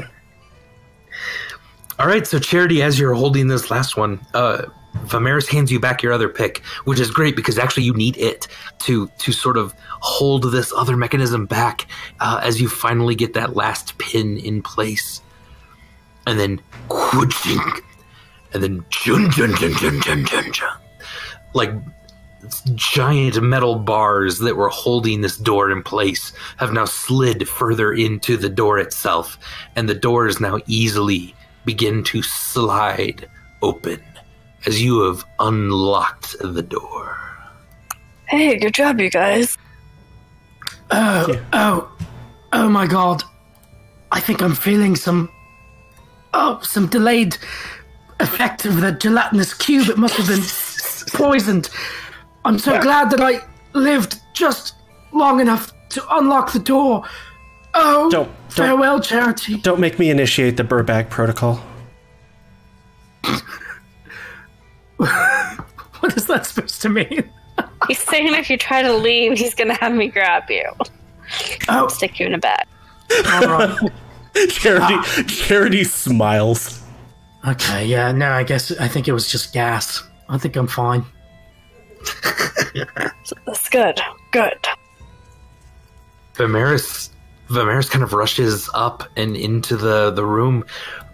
All 1.99 2.07
right, 2.07 2.25
so 2.25 2.39
Charity, 2.39 2.81
as 2.81 2.99
you're 2.99 3.13
holding 3.13 3.47
this 3.47 3.69
last 3.69 3.95
one, 3.97 4.19
uh, 4.33 4.63
Vimeris 4.93 5.47
hands 5.47 5.71
you 5.71 5.79
back 5.79 6.03
your 6.03 6.13
other 6.13 6.29
pick, 6.29 6.59
which 6.85 6.99
is 6.99 7.11
great 7.11 7.35
because 7.35 7.57
actually 7.57 7.83
you 7.83 7.93
need 7.93 8.17
it 8.17 8.47
to 8.79 9.07
to 9.19 9.31
sort 9.31 9.57
of 9.57 9.73
hold 10.01 10.51
this 10.51 10.73
other 10.73 10.97
mechanism 10.97 11.45
back 11.45 11.87
uh, 12.19 12.39
as 12.43 12.61
you 12.61 12.67
finally 12.67 13.15
get 13.15 13.33
that 13.33 13.55
last 13.55 13.97
pin 13.97 14.37
in 14.37 14.61
place, 14.61 15.21
and 16.27 16.39
then 16.39 16.61
and 18.53 18.63
then 18.63 18.85
like 21.53 21.71
giant 22.75 23.41
metal 23.41 23.75
bars 23.75 24.39
that 24.39 24.57
were 24.57 24.69
holding 24.69 25.21
this 25.21 25.37
door 25.37 25.71
in 25.71 25.83
place 25.83 26.33
have 26.57 26.73
now 26.73 26.85
slid 26.85 27.47
further 27.47 27.93
into 27.93 28.35
the 28.35 28.49
door 28.49 28.77
itself, 28.79 29.37
and 29.75 29.87
the 29.87 29.95
doors 29.95 30.39
now 30.39 30.59
easily 30.67 31.33
begin 31.65 32.03
to 32.03 32.21
slide 32.21 33.29
open 33.61 34.01
as 34.65 34.81
you 34.81 35.01
have 35.01 35.23
unlocked 35.39 36.35
the 36.39 36.61
door. 36.61 37.17
Hey, 38.27 38.57
good 38.57 38.73
job, 38.73 38.99
you 38.99 39.09
guys. 39.09 39.57
Oh, 40.91 41.41
oh, 41.53 41.91
oh 42.53 42.69
my 42.69 42.85
god. 42.87 43.23
I 44.11 44.19
think 44.19 44.41
I'm 44.41 44.55
feeling 44.55 44.95
some. 44.95 45.29
Oh, 46.33 46.59
some 46.61 46.87
delayed 46.87 47.37
effect 48.19 48.65
of 48.65 48.79
the 48.81 48.91
gelatinous 48.91 49.53
cube. 49.53 49.89
It 49.89 49.97
must 49.97 50.15
have 50.15 50.27
been 50.27 50.43
poisoned. 51.17 51.69
I'm 52.45 52.57
so 52.59 52.79
glad 52.81 53.09
that 53.11 53.21
I 53.21 53.41
lived 53.73 54.19
just 54.33 54.75
long 55.11 55.39
enough 55.39 55.73
to 55.89 56.15
unlock 56.15 56.51
the 56.53 56.59
door. 56.59 57.03
Oh, 57.73 58.09
Don't- 58.09 58.27
don't- 58.27 58.51
farewell, 58.51 58.99
Charity. 58.99 59.57
Don't 59.57 59.79
make 59.79 59.97
me 59.99 60.09
initiate 60.09 60.57
the 60.57 60.63
Burbag 60.63 61.09
protocol. 61.09 61.61
What 65.99 66.15
is 66.17 66.25
that 66.27 66.45
supposed 66.47 66.81
to 66.83 66.89
mean? 66.89 67.29
He's 67.87 67.99
saying 67.99 68.33
if 68.33 68.49
you 68.49 68.57
try 68.57 68.81
to 68.81 68.93
leave, 68.93 69.37
he's 69.37 69.53
gonna 69.53 69.75
have 69.75 69.93
me 69.93 70.07
grab 70.07 70.43
you, 70.49 70.63
Oh, 71.69 71.87
stick 71.89 72.19
you 72.19 72.25
in 72.25 72.33
a 72.33 72.37
bag. 72.39 72.65
all 73.27 73.41
right. 73.47 73.77
Charity 74.49 75.23
Charity 75.27 75.83
smiles. 75.83 76.81
Okay, 77.47 77.85
yeah, 77.85 78.11
no, 78.11 78.31
I 78.31 78.43
guess 78.43 78.71
I 78.79 78.87
think 78.87 79.07
it 79.07 79.13
was 79.13 79.29
just 79.29 79.53
gas. 79.53 80.03
I 80.29 80.37
think 80.37 80.55
I'm 80.55 80.67
fine. 80.67 81.03
That's 83.45 83.69
good. 83.69 83.99
Good. 84.31 84.57
Vimeris, 86.35 87.09
Vimeris 87.49 87.89
kind 87.89 88.03
of 88.03 88.13
rushes 88.13 88.69
up 88.73 89.03
and 89.17 89.35
into 89.35 89.75
the 89.77 90.11
the 90.11 90.25
room. 90.25 90.65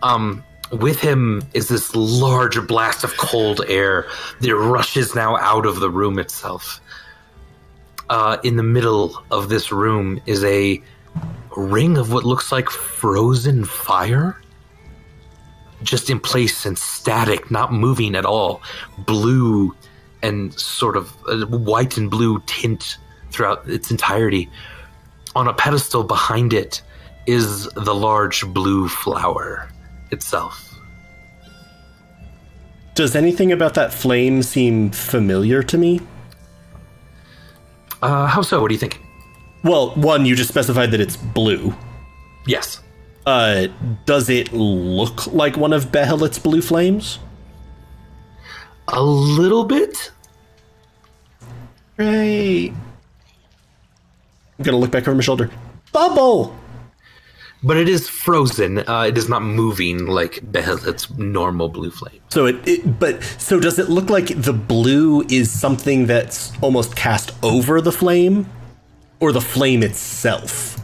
Um, 0.03 0.43
with 0.71 0.99
him 0.99 1.43
is 1.53 1.67
this 1.67 1.95
large 1.95 2.65
blast 2.67 3.03
of 3.03 3.15
cold 3.17 3.61
air 3.67 4.07
that 4.41 4.55
rushes 4.55 5.15
now 5.15 5.37
out 5.37 5.65
of 5.65 5.79
the 5.79 5.89
room 5.89 6.19
itself. 6.19 6.81
Uh, 8.09 8.37
in 8.43 8.55
the 8.55 8.63
middle 8.63 9.21
of 9.31 9.49
this 9.49 9.71
room 9.71 10.21
is 10.25 10.43
a 10.43 10.81
ring 11.55 11.97
of 11.97 12.11
what 12.11 12.23
looks 12.23 12.51
like 12.51 12.69
frozen 12.69 13.65
fire, 13.65 14.39
just 15.83 16.09
in 16.09 16.19
place 16.19 16.65
and 16.65 16.77
static, 16.77 17.51
not 17.51 17.73
moving 17.73 18.15
at 18.15 18.25
all. 18.25 18.61
Blue 18.99 19.75
and 20.23 20.53
sort 20.59 20.97
of 20.97 21.15
uh, 21.27 21.45
white 21.45 21.97
and 21.97 22.09
blue 22.09 22.41
tint 22.45 22.97
throughout 23.31 23.67
its 23.69 23.91
entirety 23.91 24.49
on 25.35 25.47
a 25.47 25.53
pedestal 25.53 26.03
behind 26.03 26.53
it 26.53 26.81
is 27.27 27.65
the 27.73 27.93
large 27.93 28.45
blue 28.47 28.87
flower 28.87 29.69
itself. 30.11 30.75
Does 32.95 33.15
anything 33.15 33.51
about 33.51 33.75
that 33.75 33.93
flame 33.93 34.41
seem 34.41 34.89
familiar 34.89 35.61
to 35.63 35.77
me? 35.77 36.01
Uh, 38.01 38.27
how 38.27 38.41
so? 38.41 38.61
What 38.61 38.69
do 38.69 38.73
you 38.73 38.79
think? 38.79 39.01
Well, 39.63 39.91
one, 39.91 40.25
you 40.25 40.35
just 40.35 40.49
specified 40.49 40.91
that 40.91 40.99
it's 41.01 41.15
blue. 41.15 41.75
Yes. 42.45 42.81
Uh, 43.25 43.67
does 44.05 44.29
it 44.29 44.53
look 44.53 45.27
like 45.27 45.57
one 45.57 45.73
of 45.73 45.91
Behelit's 45.91 46.39
blue 46.39 46.61
flames? 46.61 47.19
A 48.87 49.03
little 49.03 49.65
bit. 49.65 50.11
Right. 51.97 52.71
I'm 54.57 54.63
gonna 54.63 54.77
look 54.77 54.91
back 54.91 55.07
over 55.07 55.15
my 55.15 55.21
shoulder. 55.21 55.51
Bubble! 55.91 56.55
But 57.63 57.77
it 57.77 57.89
is 57.89 58.07
frozen. 58.07 58.79
Uh, 58.87 59.05
it 59.07 59.17
is 59.17 59.27
not 59.27 59.41
moving 59.41 60.05
like 60.05 60.39
Behelit's 60.51 61.09
normal 61.17 61.69
blue 61.69 61.89
flame. 61.89 62.19
So 62.29 62.45
it, 62.45 62.67
it, 62.67 62.99
but 62.99 63.23
so 63.23 63.59
does 63.59 63.79
it 63.79 63.89
look 63.89 64.09
like 64.09 64.27
the 64.27 64.53
blue 64.53 65.23
is 65.29 65.51
something 65.51 66.05
that's 66.05 66.51
almost 66.61 66.95
cast 66.95 67.31
over 67.43 67.81
the 67.81 67.91
flame, 67.91 68.47
or 69.19 69.31
the 69.31 69.41
flame 69.41 69.81
itself? 69.81 70.77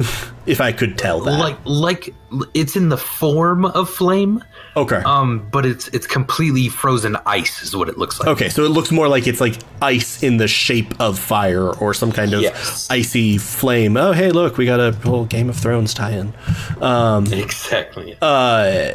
if 0.46 0.60
I 0.60 0.72
could 0.72 0.96
tell 0.96 1.20
that. 1.20 1.38
Like, 1.38 1.58
like 1.64 2.14
it's 2.54 2.76
in 2.76 2.88
the 2.88 2.96
form 2.96 3.66
of 3.66 3.88
flame, 3.90 4.42
okay. 4.76 4.96
um, 5.04 5.48
but 5.50 5.64
it's 5.66 5.88
it's 5.88 6.06
completely 6.06 6.68
frozen 6.68 7.16
ice, 7.26 7.62
is 7.62 7.74
what 7.76 7.88
it 7.88 7.98
looks 7.98 8.18
like. 8.20 8.28
Okay, 8.28 8.48
so 8.48 8.64
it 8.64 8.70
looks 8.70 8.90
more 8.90 9.08
like 9.08 9.26
it's 9.26 9.40
like 9.40 9.56
ice 9.82 10.22
in 10.22 10.36
the 10.36 10.48
shape 10.48 10.98
of 11.00 11.18
fire 11.18 11.68
or 11.70 11.92
some 11.94 12.12
kind 12.12 12.32
of 12.34 12.42
Yes. 12.42 12.88
icy 12.90 13.38
flame. 13.38 13.96
Oh, 13.96 14.12
hey, 14.12 14.30
look, 14.30 14.56
we 14.56 14.66
got 14.66 14.80
a 14.80 14.92
whole 14.92 15.24
Game 15.24 15.48
of 15.48 15.56
Thrones 15.56 15.94
tie-in. 15.94 16.32
Um, 16.80 17.26
Exactly. 17.32 18.16
uh, 18.22 18.92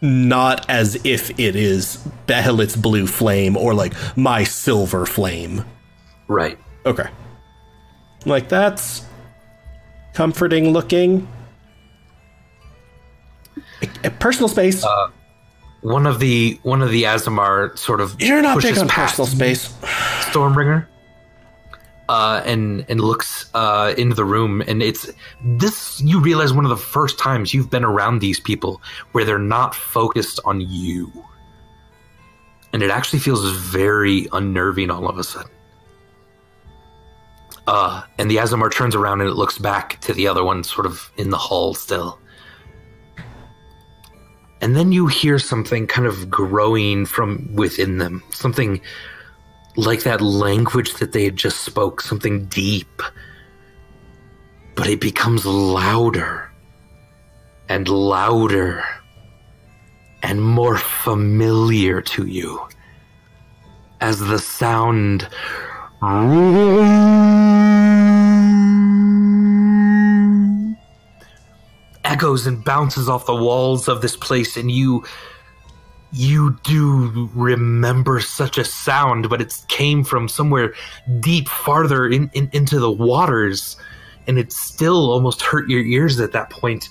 not 0.00 0.68
as 0.68 0.96
if 1.04 1.30
it 1.38 1.56
is 1.56 1.96
Behelit's 2.26 2.76
blue 2.76 3.06
flame 3.06 3.56
or 3.56 3.72
like 3.74 3.94
my 4.16 4.44
silver 4.44 5.06
flame. 5.06 5.64
right. 6.28 6.58
Okay. 6.86 7.08
Like 8.26 8.48
that's 8.50 9.04
comforting 10.12 10.70
looking. 10.72 11.26
A- 13.84 14.08
a 14.08 14.10
Personal 14.10 14.48
space. 14.48 14.84
One 15.82 16.06
of 16.06 16.18
the 16.18 16.58
one 16.62 16.80
of 16.80 16.90
the 16.90 17.02
Azamar 17.02 17.76
sort 17.76 18.00
of 18.00 18.20
You're 18.20 18.40
not 18.40 18.54
pushes 18.54 18.72
big 18.72 18.78
on 18.78 18.88
personal 18.88 19.26
space. 19.26 19.68
Stormbringer 20.30 20.86
uh, 22.08 22.42
and 22.44 22.84
and 22.88 23.00
looks 23.00 23.50
uh, 23.54 23.94
into 23.96 24.14
the 24.14 24.24
room, 24.24 24.62
and 24.66 24.82
it's 24.82 25.10
this. 25.44 26.00
You 26.00 26.20
realize 26.20 26.52
one 26.52 26.64
of 26.64 26.70
the 26.70 26.76
first 26.76 27.18
times 27.18 27.54
you've 27.54 27.70
been 27.70 27.84
around 27.84 28.20
these 28.20 28.40
people 28.40 28.82
where 29.12 29.24
they're 29.24 29.38
not 29.38 29.74
focused 29.74 30.40
on 30.44 30.60
you, 30.60 31.10
and 32.72 32.82
it 32.82 32.90
actually 32.90 33.20
feels 33.20 33.48
very 33.56 34.28
unnerving 34.32 34.90
all 34.90 35.08
of 35.08 35.18
a 35.18 35.24
sudden. 35.24 35.50
Uh, 37.66 38.02
and 38.18 38.30
the 38.30 38.36
Azamar 38.36 38.70
turns 38.70 38.94
around 38.94 39.22
and 39.22 39.30
it 39.30 39.34
looks 39.34 39.56
back 39.56 39.98
to 40.02 40.12
the 40.12 40.28
other 40.28 40.44
one, 40.44 40.62
sort 40.62 40.84
of 40.84 41.10
in 41.16 41.30
the 41.30 41.38
hall 41.38 41.72
still. 41.72 42.18
And 44.64 44.74
then 44.74 44.92
you 44.92 45.06
hear 45.08 45.38
something 45.38 45.86
kind 45.86 46.06
of 46.06 46.30
growing 46.30 47.04
from 47.04 47.54
within 47.54 47.98
them, 47.98 48.22
something 48.30 48.80
like 49.76 50.04
that 50.04 50.22
language 50.22 50.94
that 50.94 51.12
they 51.12 51.24
had 51.24 51.36
just 51.36 51.60
spoke, 51.60 52.00
something 52.00 52.46
deep. 52.46 53.02
But 54.74 54.86
it 54.86 55.02
becomes 55.02 55.44
louder 55.44 56.50
and 57.68 57.86
louder 57.90 58.82
and 60.22 60.42
more 60.42 60.78
familiar 60.78 62.00
to 62.00 62.26
you 62.26 62.66
as 64.00 64.18
the 64.18 64.38
sound 64.38 65.28
echoes 72.14 72.46
and 72.46 72.64
bounces 72.64 73.08
off 73.08 73.26
the 73.26 73.34
walls 73.34 73.88
of 73.88 74.00
this 74.00 74.16
place 74.16 74.56
and 74.56 74.70
you 74.70 75.04
you 76.12 76.56
do 76.62 77.28
remember 77.34 78.20
such 78.20 78.56
a 78.56 78.64
sound 78.64 79.28
but 79.28 79.40
it 79.40 79.52
came 79.68 80.04
from 80.04 80.28
somewhere 80.28 80.72
deep 81.18 81.48
farther 81.48 82.06
in, 82.06 82.30
in 82.34 82.48
into 82.52 82.78
the 82.78 82.90
waters 82.90 83.76
and 84.26 84.38
it 84.38 84.52
still 84.52 85.10
almost 85.10 85.42
hurt 85.42 85.68
your 85.68 85.84
ears 85.84 86.20
at 86.20 86.32
that 86.32 86.50
point. 86.50 86.88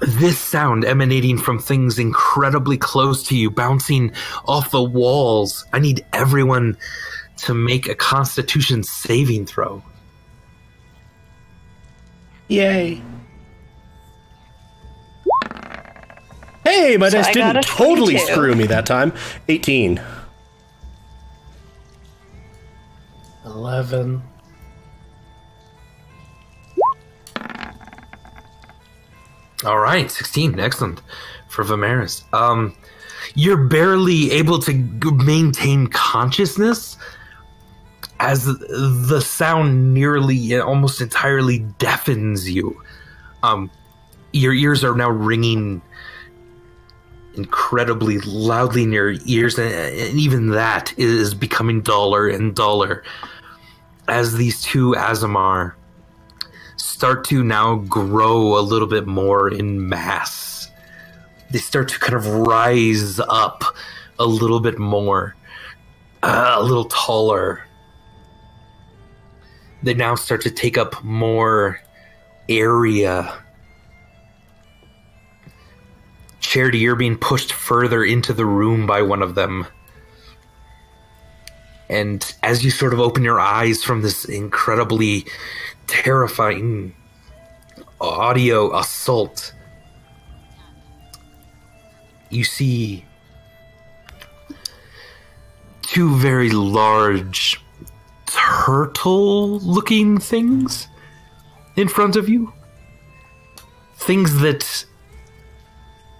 This 0.00 0.38
sound 0.38 0.84
emanating 0.84 1.38
from 1.38 1.58
things 1.58 1.98
incredibly 1.98 2.76
close 2.76 3.22
to 3.28 3.36
you 3.36 3.50
bouncing 3.50 4.12
off 4.46 4.70
the 4.70 4.82
walls. 4.82 5.64
I 5.72 5.78
need 5.78 6.04
everyone 6.12 6.76
to 7.38 7.54
make 7.54 7.88
a 7.88 7.94
constitution 7.94 8.82
saving 8.82 9.46
throw. 9.46 9.82
Yay. 12.48 13.00
Hey, 16.64 16.96
my 16.96 17.08
So 17.08 17.18
dice 17.18 17.26
I 17.28 17.32
didn't 17.32 17.62
totally 17.64 18.14
22. 18.14 18.32
screw 18.32 18.54
me 18.54 18.66
that 18.66 18.86
time. 18.86 19.12
18. 19.48 20.00
11. 23.44 24.22
All 29.64 29.78
right, 29.78 30.10
16. 30.10 30.58
Excellent 30.60 31.00
for 31.48 31.64
Vimeris. 31.64 32.22
Um, 32.34 32.74
you're 33.34 33.64
barely 33.64 34.30
able 34.32 34.58
to 34.60 34.72
maintain 35.24 35.86
consciousness 35.86 36.96
as 38.20 38.44
the 38.44 39.20
sound 39.20 39.94
nearly, 39.94 40.58
almost 40.60 41.00
entirely 41.00 41.60
deafens 41.78 42.50
you. 42.50 42.80
Um, 43.42 43.70
your 44.32 44.52
ears 44.52 44.84
are 44.84 44.94
now 44.94 45.10
ringing 45.10 45.80
incredibly 47.36 48.18
loudly 48.20 48.82
in 48.82 48.92
your 48.92 49.14
ears, 49.26 49.58
and, 49.58 49.72
and 49.74 50.18
even 50.18 50.50
that 50.50 50.92
is 50.98 51.34
becoming 51.34 51.80
duller 51.80 52.28
and 52.28 52.54
duller 52.54 53.02
as 54.08 54.34
these 54.34 54.62
two 54.62 54.92
Azamar 54.92 55.74
start 56.76 57.24
to 57.24 57.42
now 57.42 57.76
grow 57.76 58.58
a 58.58 58.60
little 58.60 58.88
bit 58.88 59.06
more 59.06 59.52
in 59.52 59.88
mass. 59.88 60.68
They 61.50 61.58
start 61.58 61.88
to 61.88 61.98
kind 61.98 62.14
of 62.14 62.26
rise 62.26 63.20
up 63.20 63.64
a 64.18 64.26
little 64.26 64.60
bit 64.60 64.78
more, 64.78 65.34
uh, 66.22 66.56
a 66.58 66.62
little 66.62 66.86
taller. 66.86 67.64
They 69.82 69.94
now 69.94 70.14
start 70.14 70.42
to 70.42 70.50
take 70.50 70.78
up 70.78 71.02
more 71.04 71.80
area. 72.48 73.43
Charity, 76.54 76.78
you're 76.78 76.94
being 76.94 77.18
pushed 77.18 77.52
further 77.52 78.04
into 78.04 78.32
the 78.32 78.46
room 78.46 78.86
by 78.86 79.02
one 79.02 79.22
of 79.22 79.34
them. 79.34 79.66
And 81.88 82.32
as 82.44 82.64
you 82.64 82.70
sort 82.70 82.92
of 82.92 83.00
open 83.00 83.24
your 83.24 83.40
eyes 83.40 83.82
from 83.82 84.02
this 84.02 84.24
incredibly 84.24 85.26
terrifying 85.88 86.94
audio 88.00 88.72
assault, 88.78 89.52
you 92.30 92.44
see 92.44 93.04
two 95.82 96.14
very 96.18 96.50
large 96.50 97.60
turtle 98.26 99.58
looking 99.58 100.18
things 100.18 100.86
in 101.74 101.88
front 101.88 102.14
of 102.14 102.28
you. 102.28 102.52
Things 103.96 104.38
that 104.38 104.84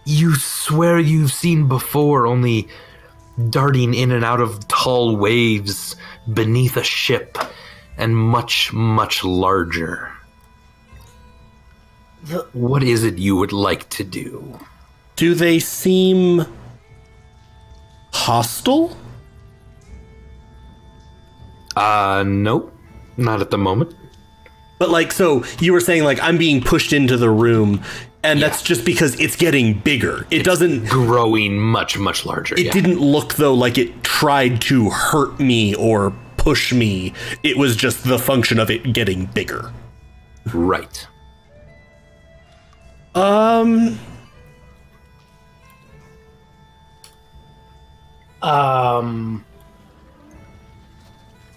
you 0.04 0.34
swear 0.36 0.98
you've 0.98 1.32
seen 1.32 1.68
before, 1.68 2.26
only 2.26 2.68
darting 3.50 3.94
in 3.94 4.12
and 4.12 4.24
out 4.24 4.40
of 4.40 4.66
tall 4.68 5.16
waves 5.16 5.96
beneath 6.32 6.76
a 6.76 6.84
ship 6.84 7.38
and 7.96 8.16
much, 8.16 8.72
much 8.72 9.24
larger. 9.24 10.10
What 12.52 12.82
is 12.82 13.04
it 13.04 13.18
you 13.18 13.36
would 13.36 13.52
like 13.52 13.88
to 13.90 14.04
do? 14.04 14.58
Do 15.16 15.34
they 15.34 15.58
seem 15.58 16.44
hostile? 18.12 18.96
Uh, 21.76 22.24
nope. 22.26 22.72
Not 23.16 23.40
at 23.40 23.50
the 23.50 23.58
moment. 23.58 23.94
But 24.78 24.90
like, 24.90 25.12
so 25.12 25.44
you 25.60 25.72
were 25.72 25.80
saying 25.80 26.04
like 26.04 26.20
I'm 26.20 26.38
being 26.38 26.60
pushed 26.60 26.92
into 26.92 27.16
the 27.16 27.30
room, 27.30 27.82
and 28.24 28.40
that's 28.40 28.62
just 28.62 28.84
because 28.84 29.20
it's 29.20 29.36
getting 29.36 29.74
bigger. 29.74 30.26
It 30.30 30.44
doesn't. 30.44 30.86
Growing 30.86 31.58
much, 31.58 31.98
much 31.98 32.24
larger. 32.24 32.54
It 32.56 32.66
yeah. 32.66 32.72
didn't 32.72 32.98
look 32.98 33.34
though 33.34 33.54
like 33.54 33.78
it 33.78 34.02
tried 34.02 34.60
to 34.62 34.90
hurt 34.90 35.38
me 35.38 35.74
or 35.74 36.12
push 36.38 36.72
me. 36.72 37.12
It 37.42 37.56
was 37.56 37.76
just 37.76 38.04
the 38.04 38.18
function 38.18 38.58
of 38.58 38.70
it 38.70 38.92
getting 38.92 39.26
bigger. 39.26 39.72
Right. 40.52 41.06
Um. 43.14 43.98
Um, 48.42 49.44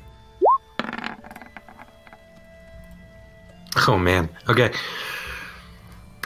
Oh 3.87 3.97
man. 3.97 4.29
Okay. 4.49 4.71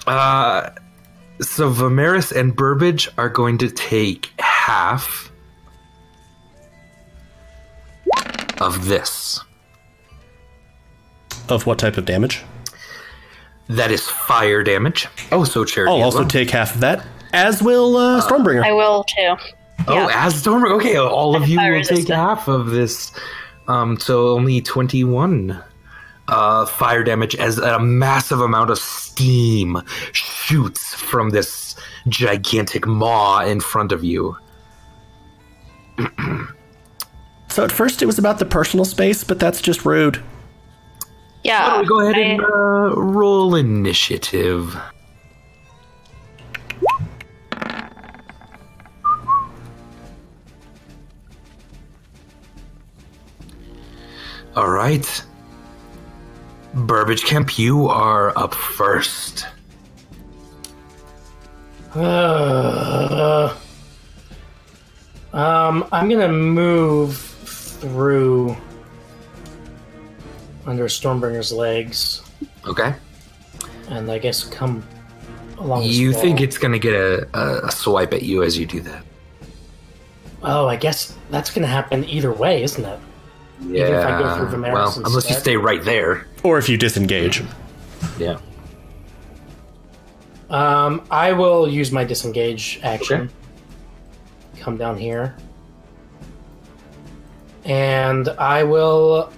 Uh 0.08 0.70
so 1.42 1.70
Vimeris 1.72 2.32
and 2.32 2.56
Burbage 2.56 3.10
are 3.18 3.30
going 3.30 3.58
to 3.60 3.70
take 3.70 4.30
half 4.40 5.32
of 8.62 8.86
this. 8.88 9.42
of 11.50 11.66
what 11.66 11.78
type 11.78 11.98
of 11.98 12.06
damage? 12.06 12.42
That 13.68 13.92
is 13.92 14.08
fire 14.08 14.64
damage. 14.64 15.08
Oh, 15.32 15.44
so 15.44 15.66
charity. 15.66 15.92
I'll 15.92 16.04
also 16.04 16.20
well. 16.20 16.28
take 16.28 16.50
half 16.52 16.76
of 16.76 16.82
that, 16.82 17.06
as 17.34 17.62
will 17.62 17.98
uh, 17.98 18.22
Stormbringer. 18.22 18.64
I 18.64 18.72
will 18.72 19.04
too. 19.04 19.36
Oh, 19.88 19.94
Yeah. 19.94 20.08
as 20.12 20.36
Stormer. 20.36 20.68
Okay, 20.74 20.98
all 20.98 21.36
of 21.36 21.48
you 21.48 21.58
Fire 21.58 21.74
will 21.74 21.84
take 21.84 22.08
half 22.08 22.48
of 22.48 22.68
this. 22.72 23.12
Um, 23.68 24.00
so 24.00 24.30
only 24.30 24.62
twenty-one 24.62 25.62
uh, 26.28 26.66
fire 26.66 27.04
damage 27.04 27.36
as 27.36 27.58
a 27.58 27.80
massive 27.80 28.40
amount 28.42 28.70
of 28.70 28.78
steam 28.80 29.82
shoots 30.12 30.94
from 30.94 31.30
this 31.30 31.76
gigantic 32.08 32.86
maw 32.88 33.42
in 33.42 33.60
front 33.60 33.92
of 33.92 34.04
you. 34.04 34.36
so 37.50 37.64
at 37.64 37.72
first 37.72 38.02
it 38.02 38.06
was 38.06 38.20
about 38.20 38.40
the 38.40 38.46
personal 38.46 38.86
space, 38.86 39.24
but 39.24 39.40
that's 39.40 39.62
just 39.62 39.86
rude. 39.86 40.22
Yeah. 41.44 41.68
Why 41.68 41.74
don't 41.74 41.82
we 41.82 41.88
go 41.88 42.00
ahead 42.02 42.16
I- 42.16 42.20
and 42.22 42.42
uh, 42.42 42.96
roll 43.00 43.56
initiative? 43.56 44.76
All 54.56 54.70
right. 54.70 55.24
Burbage 56.76 57.24
Kemp, 57.24 57.58
you 57.58 57.88
are 57.88 58.38
up 58.38 58.54
first. 58.54 59.48
Uh, 61.96 63.56
um, 65.34 65.88
I'm 65.94 66.10
gonna 66.10 66.28
move 66.28 67.18
through 67.18 68.58
under 70.66 70.86
Stormbringer's 70.86 71.54
legs, 71.54 72.22
Okay. 72.68 72.94
and 73.90 74.12
I 74.12 74.18
guess 74.18 74.44
come 74.44 74.84
along. 75.58 75.84
You 75.84 76.12
think 76.12 76.42
it's 76.42 76.58
going 76.58 76.74
to 76.74 76.80
get 76.80 76.94
a, 76.94 77.28
a, 77.34 77.68
a 77.68 77.72
swipe 77.72 78.14
at 78.14 78.24
you 78.24 78.44
as 78.44 78.58
you 78.58 78.66
do 78.66 78.82
that. 78.82 79.06
Oh, 80.42 80.68
I 80.68 80.76
guess 80.76 81.16
that's 81.30 81.52
gonna 81.52 81.68
happen 81.68 82.04
either 82.06 82.34
way, 82.34 82.64
isn't 82.64 82.84
it? 82.84 83.00
Yeah. 83.62 83.84
if 84.00 84.06
I 84.06 84.20
go 84.20 84.36
through 84.50 84.60
Vimeris 84.60 84.74
well, 84.74 85.02
unless 85.06 85.30
you 85.30 85.36
stay 85.36 85.58
right 85.58 85.84
there. 85.84 86.28
Or 86.44 86.58
if 86.58 86.68
you 86.70 86.78
disengage. 86.78 87.42
Yeah. 88.20 88.38
Um, 90.50 91.06
I 91.10 91.32
will 91.34 91.68
use 91.68 91.92
my 91.92 92.04
disengage 92.04 92.80
action. 92.84 93.30
Come 94.60 94.78
down 94.78 94.98
here. 94.98 95.36
And 97.64 98.30
I 98.30 98.64
will, 98.64 99.32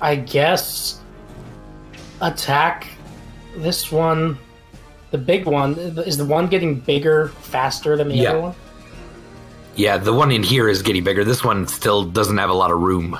I 0.00 0.16
guess, 0.16 1.00
attack 2.20 2.88
this 3.56 3.92
one. 3.92 4.36
The 5.10 5.18
big 5.18 5.46
one. 5.46 5.74
Is 5.74 6.16
the 6.16 6.24
one 6.24 6.48
getting 6.48 6.80
bigger 6.80 7.28
faster 7.28 7.96
than 7.96 8.08
the 8.08 8.16
Yeah. 8.16 8.30
other 8.30 8.40
one? 8.40 8.54
Yeah, 9.76 9.96
the 9.96 10.12
one 10.12 10.32
in 10.32 10.42
here 10.42 10.68
is 10.68 10.82
getting 10.82 11.04
bigger. 11.04 11.22
This 11.22 11.44
one 11.44 11.68
still 11.68 12.02
doesn't 12.04 12.36
have 12.36 12.50
a 12.50 12.54
lot 12.54 12.72
of 12.72 12.80
room. 12.80 13.16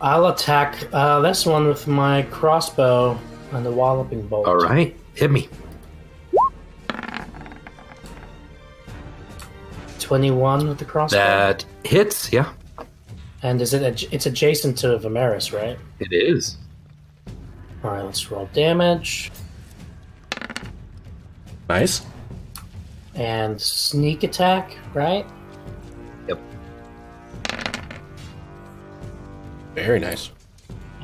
I'll 0.00 0.26
attack 0.26 0.88
uh, 0.92 1.20
this 1.20 1.46
one 1.46 1.66
with 1.68 1.86
my 1.86 2.22
crossbow 2.24 3.18
and 3.52 3.64
the 3.64 3.70
walloping 3.72 4.26
bolt. 4.26 4.46
All 4.46 4.56
right, 4.56 4.94
hit 5.14 5.30
me. 5.30 5.48
21 9.98 10.68
with 10.68 10.78
the 10.78 10.84
crossbow. 10.84 11.16
That 11.18 11.64
hits. 11.84 12.32
Yeah, 12.32 12.52
And 13.42 13.60
is 13.60 13.74
it? 13.74 13.82
Ad- 13.82 14.12
it's 14.12 14.26
adjacent 14.26 14.78
to 14.78 14.98
Vimeris, 14.98 15.52
right? 15.52 15.78
it 15.98 16.12
is. 16.12 16.58
All 17.82 17.90
right, 17.92 18.02
let's 18.04 18.30
roll 18.30 18.48
damage 18.52 19.30
Nice. 21.68 22.02
and 23.14 23.60
sneak 23.60 24.22
attack, 24.24 24.76
right? 24.94 25.26
Very 29.86 30.00
nice. 30.00 30.32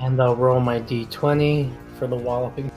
And 0.00 0.20
I'll 0.20 0.34
roll 0.34 0.58
my 0.58 0.80
d20 0.80 1.72
for 2.00 2.08
the 2.08 2.16
walloping. 2.16 2.68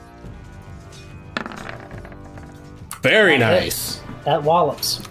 Very 3.01 3.39
That 3.39 3.59
nice. 3.59 3.95
hits. 3.95 4.01
That 4.25 4.43
wallops. 4.43 5.01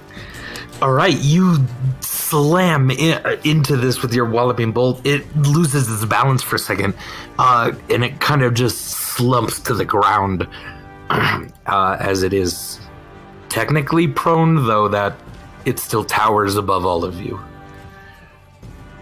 All 0.80 0.92
right, 0.92 1.16
you 1.18 1.56
slam 2.00 2.92
in, 2.92 3.20
into 3.42 3.76
this 3.76 4.02
with 4.02 4.14
your 4.14 4.30
walloping 4.30 4.70
bolt. 4.70 5.04
It 5.04 5.24
loses 5.36 5.90
its 5.90 6.04
balance 6.04 6.44
for 6.44 6.54
a 6.54 6.60
second, 6.60 6.94
uh, 7.40 7.72
and 7.90 8.04
it 8.04 8.20
kind 8.20 8.42
of 8.42 8.54
just 8.54 8.78
slumps 8.78 9.58
to 9.60 9.74
the 9.74 9.84
ground 9.84 10.46
uh, 11.10 11.96
as 11.98 12.22
it 12.22 12.32
is 12.32 12.78
technically 13.48 14.06
prone, 14.06 14.66
though 14.66 14.86
that 14.86 15.16
it 15.64 15.80
still 15.80 16.04
towers 16.04 16.54
above 16.54 16.86
all 16.86 17.04
of 17.04 17.20
you. 17.20 17.40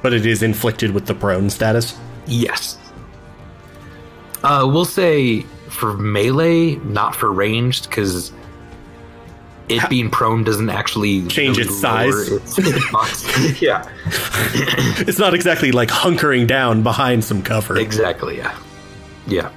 But 0.02 0.12
it 0.12 0.26
is 0.26 0.42
inflicted 0.42 0.90
with 0.92 1.06
the 1.06 1.14
prone 1.14 1.48
status. 1.50 1.96
Yes. 2.26 2.76
Uh, 4.42 4.68
we'll 4.70 4.84
say 4.84 5.42
for 5.68 5.94
melee, 5.96 6.74
not 6.76 7.14
for 7.14 7.32
ranged, 7.32 7.88
because 7.88 8.32
it 9.68 9.88
being 9.88 10.10
prone 10.10 10.42
doesn't 10.44 10.68
actually 10.68 11.24
Change 11.28 11.56
really 11.58 11.68
its 11.70 11.80
size? 11.80 12.30
lower 12.30 12.40
its 12.40 12.58
yeah, 13.62 13.88
It's 15.06 15.18
not 15.20 15.32
exactly 15.34 15.70
like 15.72 15.88
hunkering 15.88 16.46
down 16.48 16.82
behind 16.82 17.24
some 17.24 17.42
cover. 17.42 17.78
exactly. 17.78 18.38
Yeah, 18.38 18.58
yeah. 19.28 19.50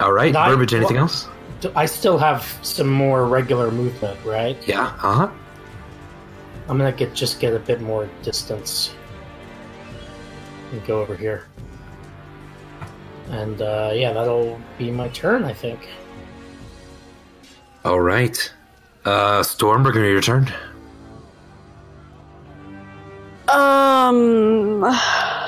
All 0.00 0.12
right, 0.12 0.32
Not- 0.32 0.48
Burbage. 0.48 0.74
Anything 0.74 0.96
well- 0.96 1.04
else? 1.04 1.28
I 1.76 1.86
still 1.86 2.18
have 2.18 2.42
some 2.62 2.88
more 2.88 3.24
regular 3.24 3.70
movement, 3.70 4.18
right? 4.24 4.56
Yeah. 4.66 4.86
Uh 5.00 5.14
huh. 5.14 5.30
I'm 6.68 6.78
gonna 6.78 6.92
get 6.92 7.14
just 7.14 7.40
get 7.40 7.54
a 7.54 7.58
bit 7.58 7.80
more 7.80 8.08
distance 8.22 8.94
and 10.70 10.84
go 10.86 11.00
over 11.00 11.16
here. 11.16 11.44
And 13.30 13.60
uh, 13.62 13.90
yeah, 13.94 14.12
that'll 14.12 14.60
be 14.78 14.90
my 14.90 15.08
turn, 15.08 15.44
I 15.44 15.52
think. 15.52 15.88
All 17.84 18.00
right. 18.00 18.52
Uh, 19.04 19.40
Stormbringer, 19.40 20.10
your 20.10 20.20
turn. 20.20 20.52
Um. 23.48 24.84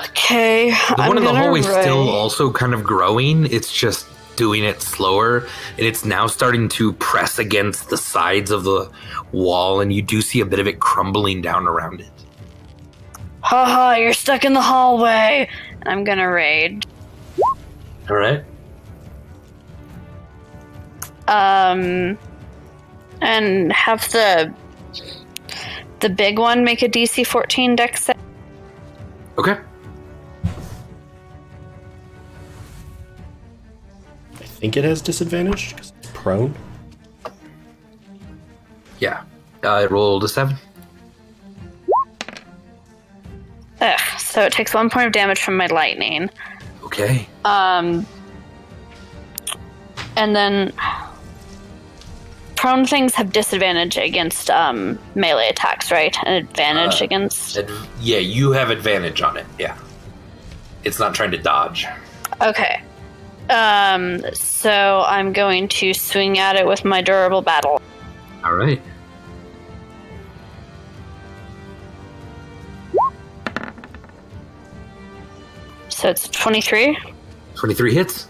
Okay. 0.09 0.71
The 0.71 0.95
I'm 0.97 1.07
one 1.07 1.17
in 1.17 1.23
the 1.23 1.31
gonna 1.31 1.43
hallway's 1.43 1.65
still 1.65 2.09
also 2.09 2.51
kind 2.51 2.73
of 2.73 2.83
growing. 2.83 3.45
It's 3.45 3.71
just 3.71 4.07
doing 4.35 4.63
it 4.63 4.81
slower, 4.81 5.47
and 5.77 5.85
it's 5.85 6.05
now 6.05 6.27
starting 6.27 6.69
to 6.69 6.93
press 6.93 7.39
against 7.39 7.89
the 7.89 7.97
sides 7.97 8.51
of 8.51 8.63
the 8.63 8.89
wall, 9.31 9.81
and 9.81 9.93
you 9.93 10.01
do 10.01 10.21
see 10.21 10.39
a 10.39 10.45
bit 10.45 10.59
of 10.59 10.67
it 10.67 10.79
crumbling 10.79 11.41
down 11.41 11.67
around 11.67 12.01
it. 12.01 12.09
Haha, 13.41 13.95
you're 13.95 14.13
stuck 14.13 14.43
in 14.43 14.53
the 14.53 14.61
hallway. 14.61 15.47
I'm 15.85 16.03
gonna 16.03 16.29
raid. 16.29 16.85
All 18.09 18.15
right. 18.15 18.43
Um. 21.27 22.17
And 23.21 23.71
have 23.71 24.09
the 24.11 24.53
the 25.99 26.09
big 26.09 26.37
one 26.37 26.63
make 26.63 26.81
a 26.81 26.89
DC 26.89 27.25
14 27.25 27.75
dex 27.75 28.05
save. 28.05 28.15
Okay. 29.37 29.57
Think 34.55 34.77
it 34.77 34.83
has 34.83 35.01
disadvantage 35.01 35.69
because 35.75 35.93
it's 35.99 36.09
prone. 36.13 36.53
Yeah. 38.99 39.23
Uh, 39.63 39.69
I 39.69 39.85
rolled 39.85 40.23
a 40.23 40.27
seven. 40.27 40.55
Ugh, 43.81 43.99
so 44.19 44.41
it 44.43 44.53
takes 44.53 44.73
one 44.73 44.89
point 44.89 45.07
of 45.07 45.11
damage 45.11 45.41
from 45.41 45.57
my 45.57 45.67
lightning. 45.67 46.29
Okay. 46.83 47.27
Um, 47.43 48.05
and 50.15 50.35
then 50.35 50.71
prone 52.55 52.85
things 52.85 53.13
have 53.15 53.33
disadvantage 53.33 53.97
against 53.97 54.49
um, 54.49 54.97
melee 55.13 55.49
attacks, 55.49 55.91
right? 55.91 56.15
An 56.23 56.33
advantage 56.33 57.01
Uh, 57.01 57.05
against. 57.05 57.57
Ad- 57.57 57.69
yeah, 57.99 58.19
you 58.19 58.51
have 58.53 58.69
advantage 58.69 59.21
on 59.21 59.35
it. 59.35 59.45
Yeah. 59.59 59.77
It's 60.85 60.99
not 60.99 61.13
trying 61.13 61.31
to 61.31 61.37
dodge. 61.37 61.85
Okay. 62.41 62.81
Um, 63.49 64.21
so 64.33 65.03
I'm 65.07 65.31
going 65.33 65.67
to 65.67 65.93
swing 65.93 66.39
at 66.39 66.55
it 66.55 66.65
with 66.65 66.83
my 66.83 67.01
durable 67.01 67.41
battle. 67.41 67.81
All 68.43 68.55
right. 68.55 68.81
So 75.89 76.09
it's 76.09 76.27
23, 76.29 76.97
23 77.55 77.93
hits. 77.93 78.27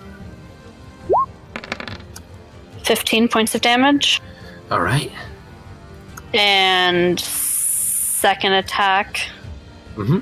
15 2.84 3.28
points 3.30 3.55
of 3.55 3.61
damage, 3.61 4.22
All 4.70 4.80
right. 4.80 5.11
and 6.36 7.20
second 7.20 8.53
attack. 8.53 9.28
Mm-hmm. 9.95 10.20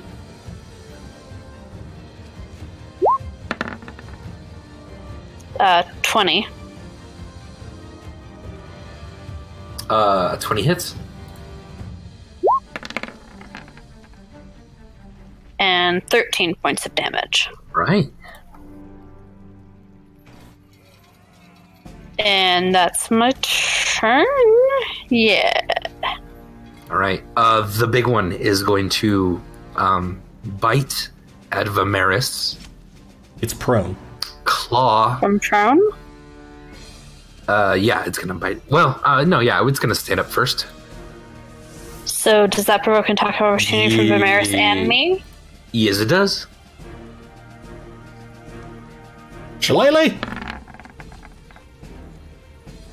Uh, 5.60 5.84
20. 6.02 6.48
Uh, 9.90 10.38
20 10.38 10.62
hits. 10.64 10.96
And 15.60 16.06
13 16.10 16.56
points 16.56 16.86
of 16.86 16.96
damage. 16.96 17.50
Right. 17.72 18.12
And 22.20 22.74
that's 22.74 23.10
my 23.10 23.32
turn. 23.42 24.26
Yeah. 25.10 25.62
All 26.90 26.98
right. 26.98 27.24
Uh, 27.36 27.62
the 27.62 27.88
big 27.88 28.08
one 28.08 28.32
is 28.32 28.62
going 28.64 28.90
to 28.90 29.42
um, 29.76 30.22
bite 30.46 31.10
at 31.52 31.68
Vimeris, 31.68 32.58
It's 33.42 33.54
prone. 33.54 33.96
Claw. 34.44 35.18
From 35.20 35.40
Tron? 35.40 35.80
Uh, 37.48 37.76
yeah, 37.80 38.04
it's 38.06 38.18
gonna 38.18 38.34
bite. 38.34 38.62
Well, 38.70 39.00
uh, 39.04 39.24
no, 39.24 39.40
yeah, 39.40 39.66
it's 39.68 39.80
gonna 39.80 39.96
stand 39.96 40.20
up 40.20 40.28
first. 40.28 40.66
So 42.06 42.48
does 42.48 42.66
that 42.66 42.84
provoke 42.84 43.08
an 43.10 43.14
attack 43.14 43.36
of 43.42 43.48
opportunity 43.48 43.96
from 43.98 44.06
Vimeris 44.08 44.54
and 44.54 44.88
me? 44.88 45.24
Yes, 45.72 46.00
it 46.00 46.06
does. 46.08 46.48
Shillelagh! 49.60 50.14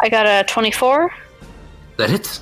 I 0.02 0.08
got 0.08 0.26
a 0.26 0.44
24. 0.48 1.12
That 1.98 2.10
hits. 2.10 2.40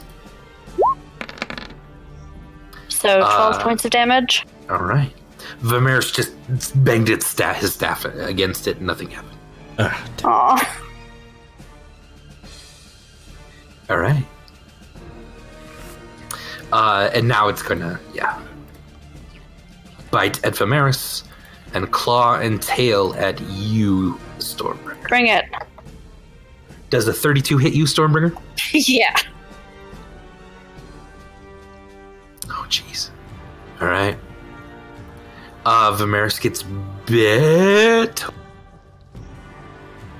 So 2.89 3.19
12 3.19 3.23
Uh, 3.55 3.63
points 3.63 3.85
of 3.85 3.91
damage. 3.91 4.47
All 4.71 4.79
right. 4.79 5.13
Vimeris 5.63 6.15
just 6.15 6.33
banged 6.85 7.09
its 7.09 7.27
sta- 7.27 7.55
his 7.55 7.75
staff 7.75 8.05
against 8.05 8.67
it, 8.69 8.77
and 8.79 8.87
nothing 8.87 9.11
happened. 9.11 9.37
Ah, 9.79 10.09
d- 10.17 10.25
Aw. 10.25 10.83
All 13.91 13.99
right. 13.99 14.25
Uh, 16.73 17.11
and 17.15 17.27
now 17.27 17.49
it's 17.49 17.63
gonna, 17.63 17.99
yeah, 18.15 18.39
bite 20.11 20.45
at 20.45 20.53
Vimeris 20.55 21.25
and 21.75 21.91
claw 21.91 22.35
and 22.39 22.61
tail 22.61 23.15
at 23.17 23.41
you, 23.41 24.19
Stormbringer. 24.39 25.09
Bring 25.09 25.29
it. 25.29 25.45
Does 26.91 27.09
a 27.09 27.13
32 27.13 27.59
hit 27.59 27.73
you, 27.73 27.85
Stormbringer? 27.85 28.37
yeah. 28.73 29.15
Oh, 32.51 32.67
jeez. 32.69 33.11
All 33.81 33.89
right. 33.89 34.19
Uh, 35.65 35.97
Vimeris 35.97 36.41
gets 36.41 36.65
bit. 37.07 38.25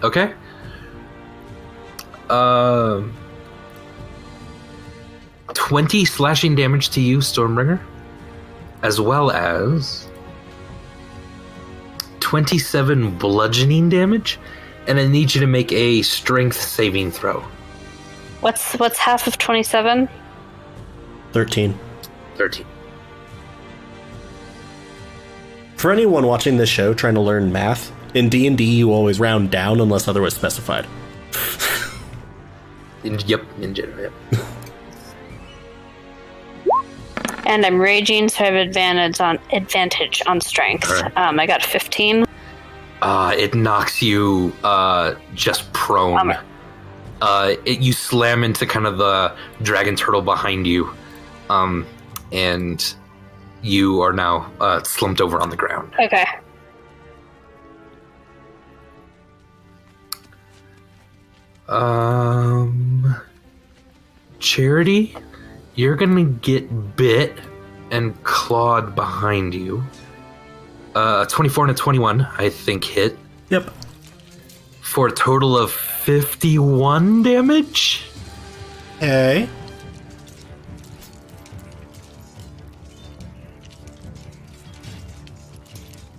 Okay. 0.03 0.35
Um. 2.29 3.15
20 5.55 6.05
slashing 6.05 6.55
damage 6.55 6.91
to 6.91 7.01
you, 7.01 7.19
Stormbringer, 7.19 7.81
as 8.83 9.01
well 9.01 9.31
as 9.31 10.09
27 12.21 13.19
bludgeoning 13.19 13.89
damage, 13.89 14.39
and 14.87 14.99
I 14.99 15.07
need 15.07 15.35
you 15.35 15.41
to 15.41 15.47
make 15.47 15.73
a 15.73 16.03
strength 16.03 16.61
saving 16.61 17.11
throw. 17.11 17.45
What's 18.41 18.75
what's 18.75 18.99
half 18.99 19.27
of 19.27 19.37
27? 19.37 20.09
13. 21.33 21.79
13. 22.37 22.67
For 25.79 25.93
anyone 25.93 26.27
watching 26.27 26.57
this 26.57 26.69
show 26.69 26.93
trying 26.93 27.15
to 27.15 27.21
learn 27.21 27.53
math, 27.53 27.93
in 28.13 28.29
D&D 28.29 28.65
you 28.65 28.93
always 28.93 29.21
round 29.21 29.53
down 29.53 29.81
unless 29.81 30.09
otherwise 30.09 30.35
specified. 30.35 30.87
In, 33.05 33.17
yep, 33.21 33.45
in 33.61 33.77
general, 33.77 34.01
yep. 34.01 34.13
And 37.47 37.65
I'm 37.65 37.81
raging, 37.81 38.29
so 38.29 38.43
I 38.43 38.47
have 38.49 38.55
advantage 38.55 39.21
on 39.21 39.39
advantage 39.53 40.21
on 40.27 40.41
strength. 40.41 40.91
Alright. 40.91 41.17
Um, 41.17 41.39
I 41.39 41.47
got 41.47 41.63
15. 41.63 42.27
Uh, 43.01 43.35
it 43.39 43.55
knocks 43.55 44.03
you 44.03 44.53
uh, 44.65 45.15
just 45.35 45.73
prone. 45.73 46.17
Bummer. 46.17 46.43
Uh, 47.23 47.55
it, 47.65 47.79
you 47.79 47.93
slam 47.93 48.43
into 48.43 48.67
kind 48.67 48.85
of 48.85 48.99
the 48.99 49.33
dragon 49.63 49.95
turtle 49.95 50.23
behind 50.23 50.67
you, 50.67 50.91
um, 51.49 51.87
and 52.33 52.95
you 53.63 54.01
are 54.03 54.13
now 54.13 54.51
uh, 54.61 54.83
slumped 54.85 55.21
over 55.21 55.41
on 55.41 55.51
the 55.51 55.57
ground. 55.57 55.93
Okay. 56.01 56.25
Um, 61.69 63.15
Charity, 64.39 65.15
you're 65.75 65.97
gonna 65.97 66.25
get 66.25 66.97
bit 66.97 67.37
and 67.91 68.21
clawed 68.25 68.95
behind 68.95 69.55
you. 69.55 69.83
Uh, 70.95 71.25
a 71.27 71.31
24 71.31 71.67
and 71.67 71.73
a 71.73 71.79
21, 71.79 72.23
I 72.39 72.49
think, 72.49 72.85
hit 72.85 73.19
Yep. 73.51 73.71
for 74.81 75.09
a 75.09 75.13
total 75.13 75.57
of 75.57 75.71
51 75.71 77.23
damage. 77.23 78.03
Okay. 78.97 79.49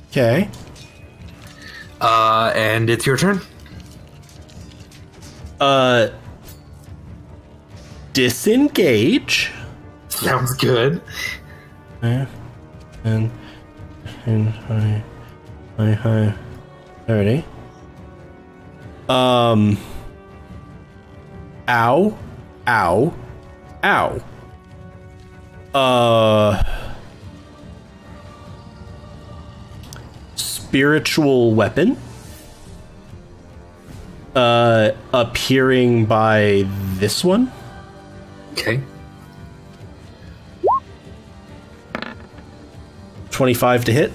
Okay. 0.10 0.50
Uh, 2.02 2.52
and 2.56 2.90
it's 2.90 3.06
your 3.06 3.18
turn. 3.18 3.42
Uh 5.60 6.10
disengage. 8.14 9.52
Sounds 10.08 10.54
good. 10.56 11.02
Yeah. 12.02 12.26
And 13.04 13.30
and 14.26 14.50
hi 14.50 15.04
hi 15.78 15.92
hi 15.94 16.36
thirty. 17.06 17.44
Um 19.10 19.78
Ow. 21.68 22.18
Ow. 22.68 23.14
Ow. 23.84 24.22
Uh 25.74 26.64
spiritual 30.80 31.56
weapon 31.56 31.98
uh 34.36 34.92
appearing 35.14 36.06
by 36.06 36.64
this 37.00 37.24
one 37.24 37.52
Okay. 38.54 38.80
25 43.32 43.86
to 43.86 43.92
hit 43.94 44.12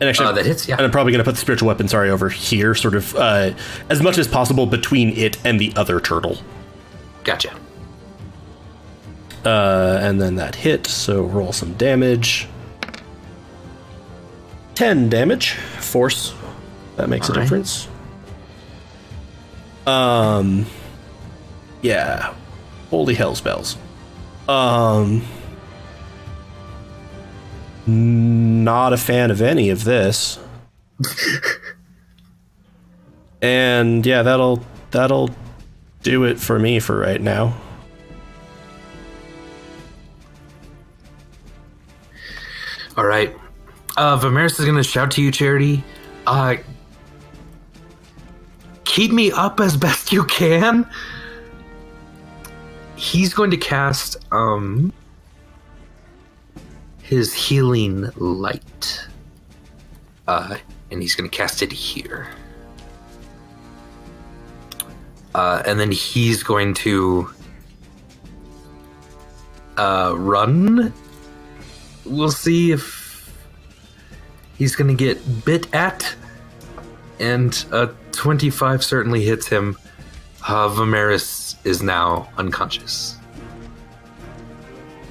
and 0.00 0.08
actually 0.08 0.26
Uh, 0.26 0.32
that 0.32 0.46
hits, 0.46 0.68
yeah. 0.68 0.76
and 0.76 0.84
i'm 0.84 0.90
probably 0.92 1.12
going 1.12 1.18
to 1.18 1.24
put 1.24 1.34
the 1.34 1.40
spiritual 1.40 1.66
weapon 1.66 1.88
sorry 1.88 2.10
over 2.10 2.28
here 2.28 2.76
sort 2.76 2.94
of 2.94 3.16
uh 3.16 3.50
as 3.88 4.00
much 4.00 4.18
as 4.18 4.28
possible 4.28 4.66
between 4.66 5.10
it 5.16 5.36
and 5.44 5.60
the 5.60 5.72
other 5.74 5.98
turtle 6.00 6.38
Gotcha. 7.24 7.52
Uh, 9.44 9.98
and 10.02 10.20
then 10.20 10.36
that 10.36 10.54
hit, 10.54 10.86
so 10.86 11.22
roll 11.22 11.52
some 11.52 11.72
damage. 11.74 12.46
10 14.74 15.08
damage. 15.08 15.52
Force. 15.52 16.34
That 16.96 17.08
makes 17.08 17.28
a 17.28 17.32
Alright. 17.32 17.44
difference. 17.44 17.88
Um, 19.86 20.66
yeah. 21.82 22.34
Holy 22.90 23.14
hell 23.14 23.34
spells. 23.34 23.76
Um, 24.48 25.22
not 27.86 28.92
a 28.92 28.96
fan 28.96 29.30
of 29.30 29.40
any 29.40 29.70
of 29.70 29.84
this. 29.84 30.38
and 33.42 34.04
yeah, 34.04 34.22
that'll 34.22 34.62
that'll 34.90 35.30
do 36.02 36.24
it 36.24 36.38
for 36.38 36.58
me 36.58 36.80
for 36.80 36.98
right 36.98 37.20
now. 37.20 37.56
All 43.00 43.06
right. 43.06 43.34
Uh, 43.96 44.18
Vimeris 44.18 44.58
is 44.58 44.66
going 44.66 44.76
to 44.76 44.82
shout 44.82 45.12
to 45.12 45.22
you, 45.22 45.32
Charity. 45.32 45.82
Uh, 46.26 46.56
keep 48.84 49.10
me 49.10 49.32
up 49.32 49.58
as 49.58 49.74
best 49.74 50.12
you 50.12 50.22
can. 50.24 50.86
He's 52.96 53.32
going 53.32 53.52
to 53.52 53.56
cast 53.56 54.18
um 54.34 54.92
his 57.00 57.32
healing 57.32 58.10
light. 58.16 59.08
Uh, 60.28 60.58
and 60.90 61.00
he's 61.00 61.14
going 61.14 61.28
to 61.28 61.34
cast 61.34 61.62
it 61.62 61.72
here. 61.72 62.28
Uh, 65.34 65.62
and 65.64 65.80
then 65.80 65.90
he's 65.90 66.42
going 66.42 66.74
to 66.74 67.30
uh, 69.78 70.12
run 70.18 70.92
we'll 72.04 72.30
see 72.30 72.72
if 72.72 73.32
he's 74.56 74.76
gonna 74.76 74.94
get 74.94 75.44
bit 75.44 75.72
at, 75.74 76.14
and 77.18 77.64
a 77.72 77.88
25 78.12 78.84
certainly 78.84 79.24
hits 79.24 79.46
him. 79.46 79.76
Uh, 80.46 80.68
is 81.64 81.82
now 81.82 82.28
unconscious. 82.38 83.16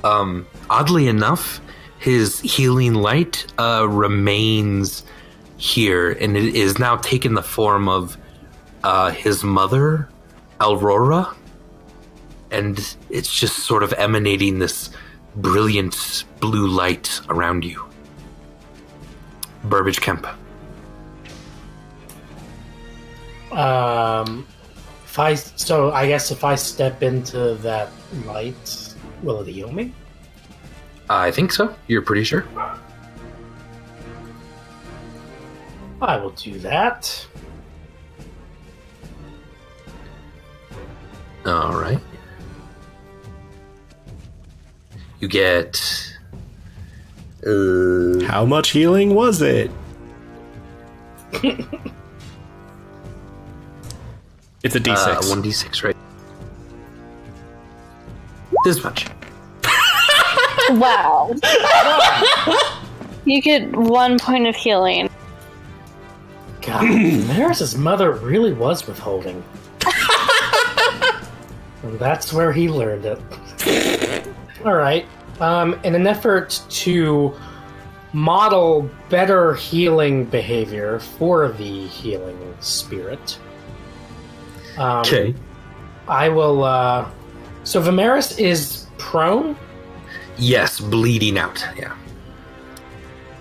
Um, 0.04 0.48
oddly 0.70 1.08
enough, 1.08 1.62
his 2.00 2.40
healing 2.40 2.96
light 2.96 3.46
uh, 3.58 3.88
remains 3.88 5.04
here, 5.58 6.12
and 6.12 6.38
it 6.38 6.56
is 6.56 6.80
now 6.80 6.96
taken 6.96 7.34
the 7.34 7.44
form 7.44 7.90
of 7.90 8.18
uh, 8.84 9.12
his 9.12 9.44
mother, 9.44 10.10
Aurora, 10.62 11.36
and 12.52 12.96
it's 13.10 13.32
just 13.34 13.58
sort 13.60 13.84
of 13.84 13.94
emanating 13.94 14.60
this 14.60 14.90
brilliant 15.42 16.26
blue 16.40 16.68
light 16.68 17.22
around 17.30 17.66
you. 17.66 17.86
Burbage 19.64 20.00
Kemp. 20.00 20.26
Um, 23.52 24.48
if 25.06 25.18
I 25.18 25.36
so 25.36 25.92
I 25.92 26.08
guess 26.08 26.32
if 26.32 26.44
I 26.44 26.56
step 26.56 27.04
into 27.04 27.56
that 27.56 27.90
light, 28.26 28.96
will 29.24 29.42
it 29.42 29.48
heal 29.48 29.72
me? 29.72 29.94
I 31.10 31.32
think 31.32 31.52
so. 31.52 31.76
You're 31.88 32.04
pretty 32.04 32.24
sure? 32.24 32.46
I 36.02 36.18
will 36.18 36.30
do 36.32 36.60
that. 36.60 37.28
All 41.46 41.74
right. 41.74 42.00
You 45.20 45.28
get. 45.28 45.82
Uh, 47.45 48.24
How 48.26 48.45
much 48.45 48.70
healing 48.72 49.13
was 49.15 49.41
it? 49.41 49.70
it's 51.34 51.45
a 54.76 54.80
d6. 54.80 54.95
uh, 54.95 55.22
1d6, 55.22 55.84
right? 55.84 55.95
This 58.63 58.84
much. 58.84 59.07
Wow. 60.72 61.34
you 63.26 63.41
get 63.41 63.76
one 63.76 64.20
point 64.20 64.45
of 64.45 64.55
healing. 64.55 65.09
God, 66.61 66.84
Maris's 67.28 67.76
mother 67.76 68.11
really 68.11 68.53
was 68.53 68.86
withholding. 68.86 69.43
and 71.84 71.97
that's 71.97 72.32
where 72.32 72.53
he 72.53 72.70
learned 72.70 73.05
it. 73.05 73.20
All 74.66 74.76
right. 74.76 75.05
Um, 75.39 75.80
in 75.84 75.95
an 75.95 76.05
effort 76.05 76.62
to 76.70 77.34
model 78.12 78.89
better 79.10 79.53
healing 79.55 80.26
behavior 80.26 80.99
for 80.99 81.49
the 81.49 81.88
healing 81.88 82.55
spirit, 82.60 83.39
um, 84.78 84.99
Okay. 85.01 85.34
I 86.07 86.30
will. 86.30 86.64
Uh, 86.64 87.10
so 87.64 87.82
Vimeris 87.82 88.38
is 88.39 88.88
prone. 88.97 89.55
Yes, 90.38 90.80
bleeding 90.80 91.38
out. 91.38 91.64
Yeah. 91.78 91.93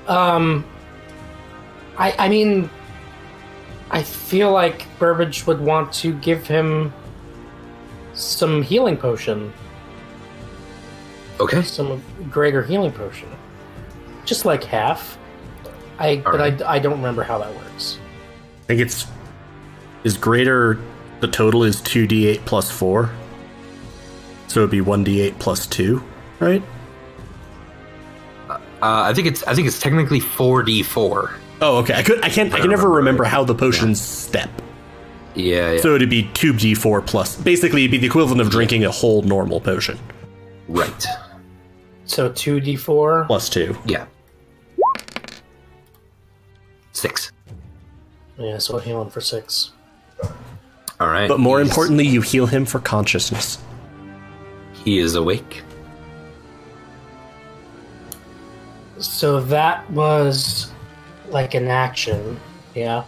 Um, 0.06 0.64
I 1.96 2.14
I 2.18 2.28
mean, 2.28 2.68
I 3.90 4.02
feel 4.02 4.52
like 4.52 4.86
Burbage 4.98 5.46
would 5.46 5.60
want 5.60 5.92
to 5.94 6.12
give 6.12 6.46
him 6.46 6.92
some 8.14 8.62
healing 8.62 8.96
potion, 8.96 9.52
Okay. 11.40 11.62
some 11.62 12.02
greater 12.30 12.62
healing 12.62 12.92
potion, 12.92 13.28
just 14.24 14.44
like 14.44 14.64
half. 14.64 15.18
I 15.98 16.16
but 16.16 16.34
Alright. 16.34 16.62
I, 16.62 16.74
I 16.74 16.78
don't 16.78 16.96
remember 16.98 17.22
how 17.22 17.38
that 17.38 17.54
works. 17.54 17.98
I 18.64 18.66
think 18.66 18.80
it's 18.80 19.06
is 20.04 20.16
greater. 20.16 20.78
The 21.20 21.28
total 21.28 21.64
is 21.64 21.80
two 21.80 22.06
d8 22.06 22.44
plus 22.44 22.70
four, 22.70 23.10
so 24.46 24.60
it'd 24.60 24.70
be 24.70 24.80
one 24.80 25.04
d8 25.04 25.38
plus 25.38 25.66
two, 25.66 26.02
right? 26.38 26.62
Uh, 28.48 28.56
I 28.80 29.12
think 29.14 29.26
it's 29.26 29.42
I 29.44 29.54
think 29.54 29.66
it's 29.66 29.80
technically 29.80 30.20
4d4. 30.20 31.32
Oh, 31.60 31.78
okay. 31.78 31.94
I 31.94 32.04
could. 32.04 32.24
I 32.24 32.28
can't. 32.28 32.54
I 32.54 32.60
can 32.60 32.70
never 32.70 32.88
remember 32.88 33.24
how 33.24 33.42
the 33.42 33.54
potions 33.54 34.00
step. 34.00 34.48
Yeah, 35.34 35.72
yeah. 35.72 35.80
So 35.80 35.96
it'd 35.96 36.08
be 36.08 36.30
two 36.34 36.52
d4 36.52 37.04
plus. 37.04 37.34
Basically, 37.34 37.82
it'd 37.82 37.90
be 37.90 37.98
the 37.98 38.06
equivalent 38.06 38.40
of 38.40 38.50
drinking 38.50 38.84
a 38.84 38.90
whole 38.92 39.22
normal 39.22 39.60
potion 39.60 39.98
right. 40.68 41.06
So 42.08 42.30
two 42.32 42.58
d 42.60 42.74
four. 42.74 43.24
plus 43.26 43.48
two. 43.48 43.76
Yeah. 43.86 44.06
Six. 46.92 47.30
Yeah, 48.38 48.58
so 48.58 48.78
healing 48.78 49.10
for 49.10 49.20
six. 49.20 49.70
All 51.00 51.06
right. 51.06 51.28
But 51.28 51.38
more 51.38 51.58
He's- 51.58 51.68
importantly, 51.70 52.06
you 52.06 52.20
heal 52.22 52.46
him 52.46 52.64
for 52.64 52.80
consciousness. 52.80 53.58
he 54.84 54.98
is 54.98 55.14
awake. 55.14 55.62
So 58.98 59.40
that 59.42 59.88
was 59.90 60.72
like 61.28 61.54
an 61.54 61.68
action. 61.68 62.40
Yeah. 62.74 63.04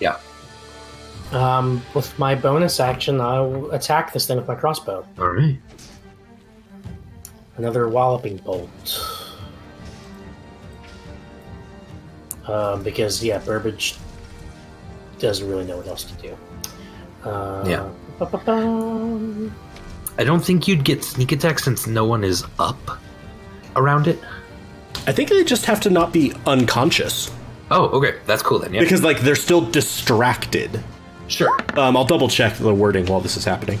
Yeah. 0.00 0.18
Um, 1.32 1.82
with 1.94 2.16
my 2.18 2.34
bonus 2.34 2.78
action, 2.78 3.20
I'll 3.20 3.70
attack 3.70 4.12
this 4.12 4.26
thing 4.26 4.36
with 4.36 4.46
my 4.46 4.54
crossbow. 4.54 5.04
All 5.18 5.28
right. 5.28 5.58
Another 7.56 7.88
walloping 7.88 8.38
bolt. 8.38 9.28
Um, 12.46 12.82
because 12.82 13.22
yeah, 13.22 13.38
Burbage 13.38 13.96
doesn't 15.18 15.48
really 15.48 15.64
know 15.64 15.76
what 15.76 15.86
else 15.86 16.04
to 16.04 16.14
do. 16.14 16.36
Uh, 17.28 17.64
Yeah. 17.66 17.88
ba-ba-bum. 18.18 19.54
I 20.18 20.24
don't 20.24 20.44
think 20.44 20.66
you'd 20.66 20.84
get 20.84 21.04
sneak 21.04 21.32
attack 21.32 21.58
since 21.58 21.86
no 21.86 22.04
one 22.04 22.24
is 22.24 22.44
up 22.58 22.98
around 23.76 24.06
it. 24.08 24.18
I 25.06 25.12
think 25.12 25.28
they 25.30 25.44
just 25.44 25.64
have 25.66 25.80
to 25.82 25.90
not 25.90 26.12
be 26.12 26.32
unconscious 26.46 27.30
Oh, 27.70 27.86
okay. 27.88 28.16
That's 28.26 28.42
cool 28.42 28.58
then. 28.58 28.74
Yeah. 28.74 28.80
because, 28.80 29.02
like, 29.02 29.20
they're 29.20 29.34
still 29.34 29.62
distracted. 29.62 30.82
sure. 31.28 31.48
Um, 31.78 31.96
I'll 31.96 32.04
double 32.04 32.28
check 32.28 32.54
the 32.56 32.74
wording 32.74 33.06
while 33.06 33.20
this 33.22 33.38
is 33.38 33.46
happening. 33.46 33.78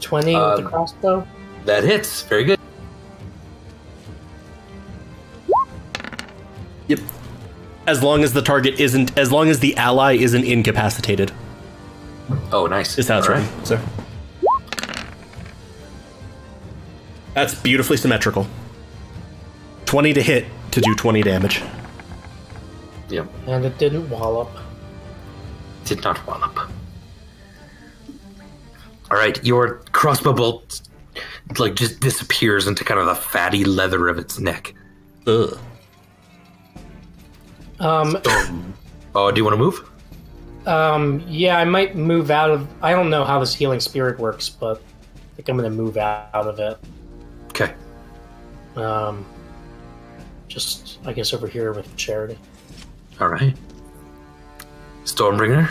Twenty 0.00 0.34
with 0.34 0.42
the 0.56 0.64
Um, 0.64 0.66
crossbow. 0.66 1.26
That 1.68 1.84
hits. 1.84 2.22
Very 2.22 2.44
good. 2.44 2.58
Yep. 6.86 7.00
As 7.86 8.02
long 8.02 8.24
as 8.24 8.32
the 8.32 8.40
target 8.40 8.80
isn't, 8.80 9.18
as 9.18 9.30
long 9.30 9.50
as 9.50 9.60
the 9.60 9.76
ally 9.76 10.14
isn't 10.14 10.44
incapacitated, 10.44 11.30
Oh, 12.52 12.64
nice. 12.66 12.96
is 12.96 13.08
how 13.08 13.18
it's 13.18 13.28
All 13.28 13.34
written. 13.34 13.64
So 13.66 13.78
that's 17.34 17.54
beautifully 17.54 17.98
symmetrical. 17.98 18.46
Twenty 19.84 20.14
to 20.14 20.22
hit 20.22 20.46
to 20.70 20.80
do 20.80 20.94
twenty 20.94 21.20
damage. 21.22 21.62
Yep. 23.10 23.28
And 23.46 23.66
it 23.66 23.76
didn't 23.76 24.08
wallop. 24.08 24.48
Did 25.84 26.02
not 26.02 26.26
wallop. 26.26 26.58
All 29.10 29.18
right. 29.18 29.38
Your 29.44 29.82
crossbow 29.92 30.32
bolt 30.32 30.80
like 31.58 31.74
just 31.74 32.00
disappears 32.00 32.66
into 32.66 32.84
kind 32.84 33.00
of 33.00 33.06
the 33.06 33.14
fatty 33.14 33.64
leather 33.64 34.08
of 34.08 34.18
its 34.18 34.38
neck. 34.38 34.74
Ugh. 35.26 35.58
Um, 37.80 38.16
Oh, 39.14 39.30
do 39.30 39.38
you 39.38 39.44
want 39.44 39.54
to 39.54 39.58
move? 39.58 39.88
um, 40.66 41.24
yeah, 41.26 41.56
I 41.58 41.64
might 41.64 41.96
move 41.96 42.30
out 42.30 42.50
of. 42.50 42.68
I 42.82 42.92
don't 42.92 43.08
know 43.08 43.24
how 43.24 43.38
this 43.40 43.54
healing 43.54 43.80
spirit 43.80 44.18
works, 44.18 44.48
but 44.48 44.82
I 45.32 45.36
think 45.36 45.48
I'm 45.48 45.56
going 45.56 45.70
to 45.70 45.76
move 45.76 45.96
out 45.96 46.28
of 46.34 46.58
it. 46.58 46.76
Okay. 47.46 47.72
Um, 48.76 49.24
just, 50.48 50.98
I 51.06 51.12
guess, 51.12 51.32
over 51.32 51.46
here 51.46 51.72
with 51.72 51.94
Charity. 51.96 52.38
All 53.20 53.28
right. 53.28 53.56
Stormbringer. 55.04 55.70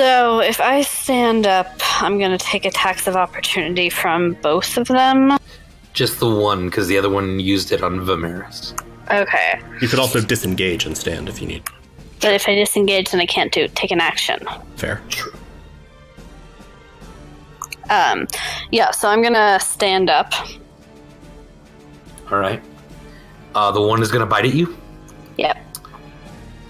So 0.00 0.40
if 0.40 0.62
I 0.62 0.80
stand 0.80 1.46
up, 1.46 1.68
I'm 2.00 2.18
going 2.18 2.30
to 2.30 2.42
take 2.42 2.64
attacks 2.64 3.06
of 3.06 3.16
opportunity 3.16 3.90
from 3.90 4.32
both 4.40 4.78
of 4.78 4.88
them. 4.88 5.36
Just 5.92 6.20
the 6.20 6.30
one, 6.34 6.70
because 6.70 6.88
the 6.88 6.96
other 6.96 7.10
one 7.10 7.38
used 7.38 7.70
it 7.70 7.82
on 7.82 8.00
Vimeris. 8.00 8.72
Okay. 9.10 9.60
You 9.82 9.88
could 9.88 9.98
also 9.98 10.22
disengage 10.22 10.86
and 10.86 10.96
stand 10.96 11.28
if 11.28 11.42
you 11.42 11.46
need. 11.46 11.64
But 12.22 12.32
if 12.32 12.48
I 12.48 12.54
disengage, 12.54 13.10
then 13.10 13.20
I 13.20 13.26
can't 13.26 13.52
do 13.52 13.68
take 13.68 13.90
an 13.90 14.00
action. 14.00 14.38
Fair. 14.76 15.02
True. 15.10 15.34
Um, 17.90 18.26
yeah, 18.70 18.92
so 18.92 19.06
I'm 19.06 19.22
gonna 19.22 19.60
stand 19.60 20.08
up. 20.08 20.32
All 22.32 22.38
right. 22.38 22.62
Uh, 23.54 23.70
the 23.70 23.82
one 23.82 24.00
is 24.00 24.10
going 24.10 24.20
to 24.20 24.26
bite 24.26 24.46
at 24.46 24.54
you. 24.54 24.78
Yep. 25.36 25.58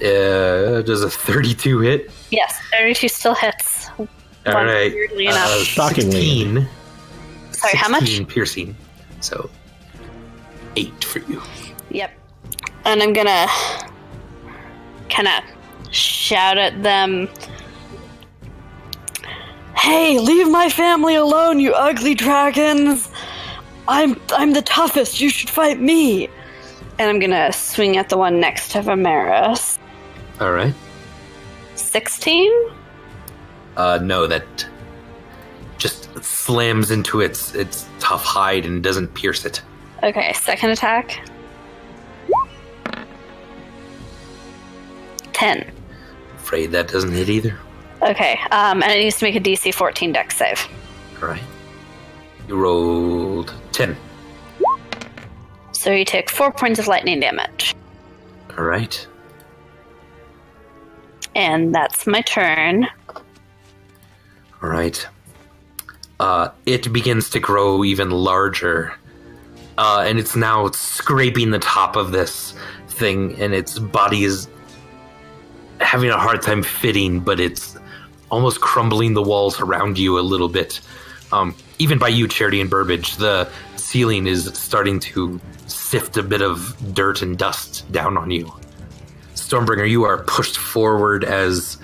Uh, 0.03 0.83
does 0.83 1.05
a 1.05 1.11
32 1.11 1.79
hit? 1.79 2.11
Yes, 2.31 2.59
32 2.73 3.09
still 3.09 3.35
hits. 3.35 3.89
All 3.99 4.07
One, 4.47 4.67
right. 4.67 4.93
weirdly 4.93 5.29
Uh, 5.29 5.33
enough. 5.33 5.59
Shockingly. 5.65 6.13
16, 6.45 6.69
Sorry, 7.53 7.77
how 7.77 7.89
much? 7.89 8.01
16 8.03 8.27
piercing. 8.27 8.77
So, 9.21 9.51
8 10.77 11.05
for 11.05 11.19
you. 11.21 11.43
Yep. 11.91 12.13
And 12.85 13.03
I'm 13.03 13.13
gonna 13.13 13.47
kind 15.11 15.29
of 15.29 15.93
shout 15.93 16.57
at 16.57 16.83
them. 16.83 17.29
Hey, 19.77 20.19
leave 20.19 20.49
my 20.49 20.69
family 20.69 21.15
alone, 21.17 21.59
you 21.59 21.73
ugly 21.73 22.15
dragons! 22.15 23.09
I'm 23.89 24.21
I'm 24.33 24.53
the 24.53 24.63
toughest. 24.63 25.21
You 25.21 25.31
should 25.31 25.51
fight 25.51 25.81
me. 25.81 26.29
And 26.99 27.09
I'm 27.11 27.19
gonna 27.19 27.53
swing 27.53 27.97
at 27.97 28.09
the 28.09 28.17
one 28.17 28.39
next 28.41 28.71
to 28.73 28.83
Vimeris. 28.83 29.79
All 30.41 30.53
right. 30.53 30.75
Sixteen. 31.91 32.53
Uh, 33.77 33.99
no, 34.01 34.29
that 34.29 34.45
just 35.77 36.05
slams 36.23 36.93
into 36.93 37.21
its 37.21 37.53
its 37.57 37.85
tough 37.99 38.23
hide 38.23 38.65
and 38.65 38.81
doesn't 38.81 39.13
pierce 39.15 39.45
it. 39.45 39.61
Okay, 40.05 40.33
second 40.35 40.71
attack. 40.71 41.29
Ten. 45.33 45.69
Afraid 46.37 46.69
that 46.69 46.87
doesn't 46.87 47.11
hit 47.11 47.29
either. 47.29 47.59
Okay, 48.03 48.39
um, 48.53 48.85
and 48.85 48.93
it 48.93 48.99
needs 49.01 49.19
to 49.19 49.25
make 49.25 49.35
a 49.35 49.41
DC 49.41 49.75
14 49.75 50.13
dex 50.13 50.37
save. 50.37 50.69
All 51.21 51.27
right. 51.27 51.43
You 52.47 52.55
rolled 52.55 53.53
ten. 53.73 53.97
So 55.73 55.91
you 55.91 56.05
take 56.05 56.31
four 56.31 56.53
points 56.53 56.79
of 56.79 56.87
lightning 56.87 57.19
damage. 57.19 57.75
All 58.57 58.65
right. 58.65 59.09
And 61.35 61.75
that's 61.75 62.07
my 62.07 62.21
turn. 62.23 62.87
All 64.63 64.69
right. 64.69 65.07
Uh, 66.19 66.51
it 66.67 66.93
begins 66.93 67.31
to 67.31 67.41
grow 67.41 67.83
even 67.83 68.11
larger, 68.11 68.93
uh, 69.79 70.05
and 70.07 70.19
it's 70.19 70.37
now 70.37 70.69
scraping 70.71 71.51
the 71.51 71.59
top 71.59 71.97
of 71.97 72.13
this 72.13 72.53
thing, 72.89 73.41
and 73.41 73.55
its 73.55 73.79
body 73.79 74.25
is 74.25 74.47
having 75.81 76.11
a 76.11 76.19
hard 76.19 76.43
time 76.43 76.63
fitting, 76.63 77.21
but 77.21 77.41
it's 77.41 77.79
almost 78.31 78.61
crumbling 78.61 79.15
the 79.15 79.23
walls 79.23 79.61
around 79.61 79.99
you 79.99 80.19
a 80.19 80.21
little 80.21 80.49
bit. 80.49 80.81
Um, 81.33 81.55
even 81.79 81.99
by 81.99 82.09
you, 82.09 82.29
Charity 82.29 82.61
and 82.61 82.69
Burbage, 82.69 83.17
the 83.17 83.51
ceiling 83.77 84.27
is 84.27 84.45
starting 84.53 85.01
to 85.01 85.41
sift 85.67 86.19
a 86.19 86.23
bit 86.23 86.43
of 86.43 86.77
dirt 86.95 87.23
and 87.23 87.39
dust 87.39 87.91
down 87.93 88.19
on 88.19 88.31
you. 88.31 88.53
Stormbringer, 89.51 89.89
you 89.89 90.05
are 90.05 90.23
pushed 90.25 90.57
forward 90.57 91.25
as 91.25 91.77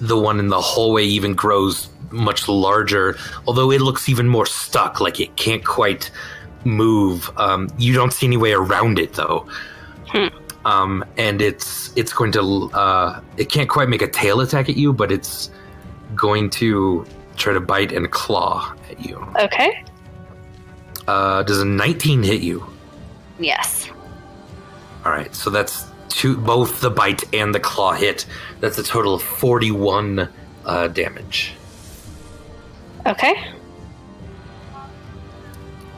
the 0.00 0.18
one 0.18 0.40
in 0.40 0.48
the 0.48 0.60
hallway 0.60 1.04
even 1.04 1.34
grows 1.34 1.88
much 2.10 2.48
larger, 2.48 3.16
although 3.46 3.70
it 3.70 3.80
looks 3.80 4.08
even 4.08 4.28
more 4.28 4.46
stuck, 4.46 5.00
like 5.00 5.20
it 5.20 5.36
can't 5.36 5.64
quite 5.64 6.10
move. 6.64 7.30
Um, 7.36 7.68
you 7.78 7.94
don't 7.94 8.12
see 8.12 8.26
any 8.26 8.36
way 8.36 8.52
around 8.52 8.98
it, 8.98 9.12
though. 9.14 9.46
Um, 10.64 11.04
and 11.18 11.42
it's 11.42 11.92
it's 11.94 12.12
going 12.12 12.32
to 12.32 12.70
uh, 12.72 13.20
it 13.36 13.50
can't 13.50 13.68
quite 13.68 13.88
make 13.88 14.02
a 14.02 14.08
tail 14.08 14.40
attack 14.40 14.68
at 14.68 14.76
you, 14.76 14.92
but 14.92 15.12
it's 15.12 15.50
going 16.14 16.50
to 16.50 17.06
try 17.36 17.52
to 17.52 17.60
bite 17.60 17.92
and 17.92 18.10
claw 18.10 18.74
at 18.90 19.04
you. 19.04 19.16
Okay. 19.38 19.84
Uh, 21.06 21.42
does 21.42 21.60
a 21.60 21.64
19 21.64 22.22
hit 22.22 22.40
you? 22.40 22.64
Yes. 23.38 23.90
All 25.04 25.12
right, 25.12 25.34
so 25.34 25.50
that's 25.50 25.86
two, 26.14 26.36
both 26.36 26.80
the 26.80 26.90
bite 26.90 27.22
and 27.34 27.54
the 27.54 27.60
claw 27.60 27.92
hit. 27.92 28.26
That's 28.60 28.78
a 28.78 28.82
total 28.82 29.14
of 29.14 29.22
41 29.22 30.28
uh, 30.64 30.88
damage. 30.88 31.54
Okay. 33.06 33.52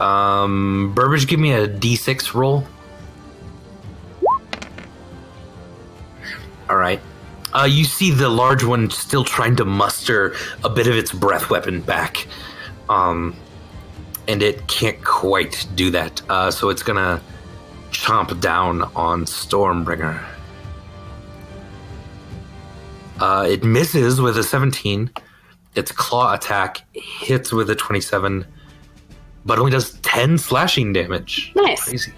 Um, 0.01 0.93
Burbage, 0.95 1.27
give 1.27 1.41
me 1.41 1.53
a 1.53 1.69
d6 1.69 2.35
roll. 2.35 2.65
All 6.69 6.77
right. 6.77 7.01
Uh, 7.55 7.65
you 7.65 7.85
see 7.85 8.11
the 8.11 8.29
large 8.29 8.65
one 8.65 8.91
still 8.91 9.25
trying 9.25 9.57
to 9.57 9.65
muster 9.65 10.35
a 10.65 10.69
bit 10.69 10.87
of 10.87 10.97
its 10.97 11.13
breath 11.13 11.49
weapon 11.49 11.81
back. 11.81 12.27
Um, 12.89 13.37
and 14.29 14.43
it 14.43 14.67
can't 14.67 15.03
quite 15.05 15.67
do 15.75 15.91
that. 15.93 16.21
Uh, 16.29 16.51
so 16.51 16.69
it's 16.69 16.83
gonna 16.83 17.23
chomp 18.01 18.39
down 18.41 18.83
on 18.95 19.25
Stormbringer. 19.25 20.23
Uh, 23.19 23.47
it 23.49 23.65
misses 23.65 24.21
with 24.21 24.37
a 24.37 24.43
17. 24.43 25.11
Its 25.75 25.93
claw 25.93 26.35
attack 26.35 26.83
hits 26.93 27.53
with 27.53 27.69
a 27.71 27.75
27, 27.75 28.47
but 29.45 29.59
only 29.59 29.71
does 29.71 29.93
10 30.01 30.39
slashing 30.39 30.93
damage. 30.93 31.53
Nice. 31.55 31.85
Crazy. 31.85 32.13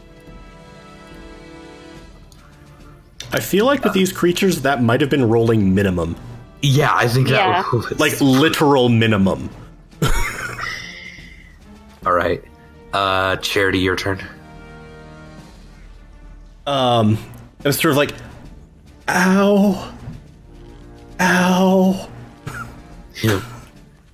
I 3.32 3.40
feel 3.40 3.66
like 3.66 3.84
with 3.84 3.92
these 3.92 4.12
creatures, 4.12 4.62
that 4.62 4.82
might 4.82 5.00
have 5.00 5.10
been 5.10 5.28
rolling 5.28 5.74
minimum. 5.74 6.16
Yeah, 6.62 6.94
I 6.94 7.06
think 7.08 7.28
Yeah. 7.28 7.62
that 7.62 7.72
was 7.72 7.98
Like 8.00 8.18
literal 8.20 8.88
minimum. 8.88 9.50
All 12.06 12.12
right. 12.12 12.42
Uh, 12.92 13.36
Charity, 13.36 13.80
your 13.80 13.96
turn. 13.96 14.24
Um, 16.68 17.16
I 17.64 17.68
was 17.68 17.78
sort 17.78 17.92
of 17.92 17.96
like, 17.96 18.12
ow, 19.08 19.94
ow. 21.18 22.10
Yeah. 23.22 23.42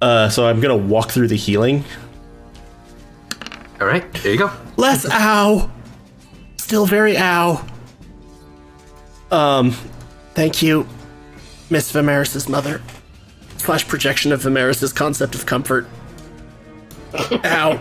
Uh, 0.01 0.29
so 0.29 0.47
I'm 0.47 0.61
gonna 0.61 0.77
walk 0.77 1.11
through 1.11 1.27
the 1.27 1.37
healing. 1.37 1.85
All 3.81 3.89
right, 3.89 4.11
there 4.23 4.31
you 4.31 4.39
go. 4.39 4.53
Less 4.77 5.05
ow. 5.11 5.69
Still 6.57 6.87
very 6.87 7.19
ow. 7.19 7.67
Um, 9.33 9.73
thank 10.35 10.63
you, 10.63 10.87
Miss 11.71 11.91
Vimeris's 11.91 12.49
mother. 12.49 12.81
Slash 13.57 13.89
projection 13.89 14.31
of 14.31 14.43
Vimeris's 14.43 14.93
concept 14.93 15.35
of 15.35 15.45
comfort. 15.45 15.89
ow. 17.45 17.81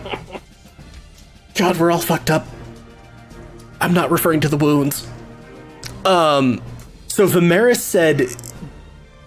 God, 1.54 1.76
we're 1.78 1.92
all 1.92 2.00
fucked 2.00 2.32
up. 2.32 2.44
I'm 3.84 3.92
not 3.94 4.10
referring 4.10 4.40
to 4.40 4.48
the 4.48 4.56
wounds. 4.56 5.06
Um, 6.04 6.62
so 7.06 7.26
Vimeris 7.26 7.78
said, 7.80 8.28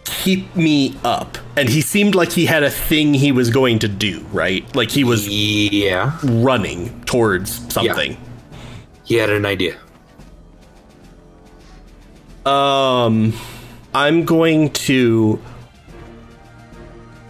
keep 0.06 0.56
me 0.56 0.96
up. 1.04 1.38
And 1.56 1.70
he 1.70 1.82
seemed 1.82 2.16
like 2.16 2.32
he 2.32 2.46
had 2.46 2.64
a 2.64 2.70
thing 2.70 3.14
he 3.14 3.32
was 3.32 3.50
going 3.50 3.80
to 3.80 3.88
do, 3.88 4.22
right? 4.32 4.64
Like 4.76 4.90
he 4.92 5.04
was 5.04 5.28
Yeah, 5.28 6.18
running 6.24 7.02
towards 7.06 7.72
something. 7.74 8.18
he 9.06 9.16
had 9.16 9.30
an 9.30 9.46
idea. 9.46 9.78
Um, 12.46 13.34
I'm 13.94 14.24
going 14.26 14.72
to 14.72 15.42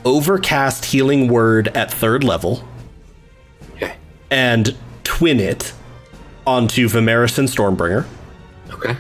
overcast 0.06 0.86
healing 0.86 1.28
word 1.28 1.68
at 1.70 1.92
third 1.92 2.24
level 2.24 2.64
Okay. 3.76 3.96
and 4.30 4.76
twin 5.04 5.40
it 5.40 5.74
onto 6.48 6.88
Vimeris 6.88 7.38
and 7.38 7.50
Stormbringer. 7.50 8.06
Okay. 8.72 8.96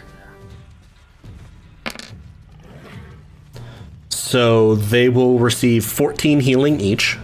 So 4.09 4.75
they 4.75 5.07
will 5.07 5.39
receive 5.39 5.85
14 5.85 6.41
healing 6.41 6.81
each. 6.81 7.17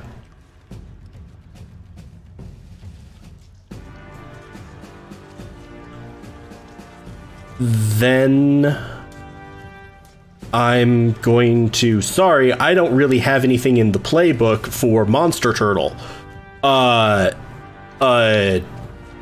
Then 7.59 8.77
I'm 10.53 11.13
going 11.13 11.69
to. 11.71 12.01
Sorry, 12.01 12.53
I 12.53 12.73
don't 12.73 12.95
really 12.95 13.19
have 13.19 13.43
anything 13.43 13.77
in 13.77 13.91
the 13.91 13.99
playbook 13.99 14.67
for 14.67 15.05
Monster 15.05 15.53
Turtle. 15.53 15.95
Uh. 16.63 17.31
Uh. 17.99 18.59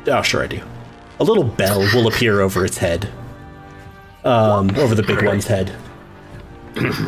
Oh, 0.06 0.22
sure 0.22 0.44
I 0.44 0.46
do. 0.46 0.60
A 1.22 1.24
little 1.24 1.44
bell 1.44 1.78
will 1.94 2.08
appear 2.08 2.40
over 2.40 2.64
its 2.64 2.78
head. 2.78 3.08
Um, 4.24 4.70
over 4.76 4.94
the 4.94 5.02
big 5.02 5.24
one's 5.24 5.46
head 5.46 5.72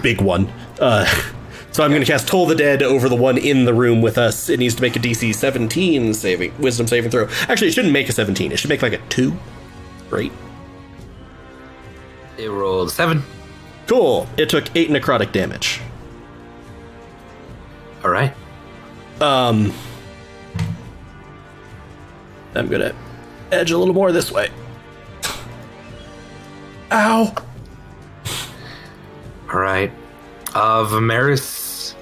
big 0.03 0.21
one. 0.21 0.53
Uh, 0.81 1.05
so 1.73 1.83
I'm 1.83 1.91
going 1.91 2.03
to 2.03 2.07
cast 2.07 2.29
Toll 2.29 2.47
the 2.47 2.55
Dead 2.55 2.83
over 2.83 3.09
the 3.09 3.17
one 3.17 3.39
in 3.39 3.65
the 3.65 3.75
room 3.75 4.03
with 4.03 4.19
us. 4.19 4.49
It 4.49 4.59
needs 4.59 4.75
to 4.77 4.83
make 4.83 4.97
a 4.97 4.99
DC 4.99 5.35
17 5.35 6.15
saving 6.15 6.57
Wisdom 6.59 6.87
saving 6.87 7.11
throw. 7.11 7.29
Actually, 7.49 7.69
it 7.69 7.73
shouldn't 7.75 7.93
make 7.93 8.09
a 8.09 8.13
17. 8.13 8.53
It 8.53 8.59
should 8.59 8.71
make 8.71 8.83
like 8.83 8.93
a 8.93 8.99
two. 9.09 9.37
Great. 10.11 10.33
It 12.37 12.49
rolled 12.49 12.91
seven. 12.91 13.23
Cool. 13.87 14.29
It 14.37 14.49
took 14.49 14.75
eight 14.77 14.91
necrotic 14.91 15.33
damage. 15.33 15.81
All 18.03 18.11
right. 18.11 18.35
Um, 19.21 19.73
I'm 22.55 22.69
gonna 22.69 22.95
edge 23.55 23.71
a 23.71 23.79
little 23.79 23.95
more 23.95 24.13
this 24.13 24.31
way. 24.31 24.51
Ow. 26.93 27.35
All 29.53 29.59
right. 29.61 29.91
Uh, 30.55 30.85
Vimeris. 30.87 31.95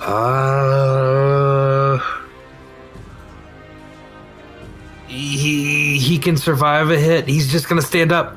Uh. 0.00 1.98
He, 5.06 5.98
he 5.98 6.18
can 6.18 6.36
survive 6.36 6.90
a 6.90 6.98
hit. 6.98 7.28
He's 7.28 7.50
just 7.50 7.68
gonna 7.68 7.82
stand 7.82 8.10
up. 8.12 8.36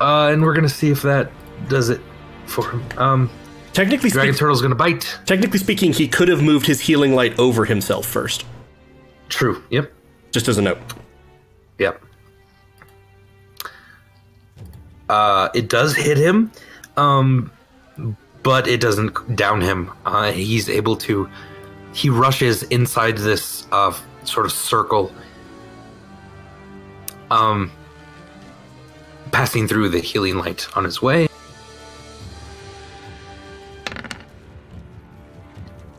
Uh, 0.00 0.28
and 0.32 0.42
we're 0.42 0.54
gonna 0.54 0.68
see 0.68 0.90
if 0.90 1.02
that 1.02 1.30
does 1.68 1.88
it 1.88 2.00
for 2.46 2.70
him. 2.70 2.84
Um, 2.96 3.30
Technically, 3.72 4.10
Dragon 4.10 4.34
speak- 4.34 4.38
Turtle's 4.40 4.62
gonna 4.62 4.74
bite. 4.76 5.18
technically 5.26 5.58
speaking, 5.58 5.92
he 5.92 6.06
could 6.06 6.28
have 6.28 6.42
moved 6.42 6.66
his 6.66 6.80
healing 6.80 7.14
light 7.14 7.36
over 7.40 7.64
himself 7.64 8.06
first. 8.06 8.44
True. 9.28 9.62
Yep. 9.70 9.90
Just 10.34 10.48
as 10.48 10.58
a 10.58 10.62
note. 10.62 10.78
Yep. 11.78 12.02
Uh, 15.08 15.48
it 15.54 15.68
does 15.68 15.94
hit 15.94 16.18
him, 16.18 16.50
um, 16.96 17.52
but 18.42 18.66
it 18.66 18.80
doesn't 18.80 19.36
down 19.36 19.60
him. 19.60 19.92
Uh, 20.04 20.32
he's 20.32 20.68
able 20.68 20.96
to. 20.96 21.30
He 21.92 22.10
rushes 22.10 22.64
inside 22.64 23.16
this 23.16 23.68
uh, 23.70 23.96
sort 24.24 24.44
of 24.44 24.50
circle, 24.50 25.12
um, 27.30 27.70
passing 29.30 29.68
through 29.68 29.90
the 29.90 30.00
healing 30.00 30.36
light 30.36 30.66
on 30.76 30.82
his 30.82 31.00
way. 31.00 31.28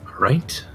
All 0.05 0.19
right. 0.19 0.65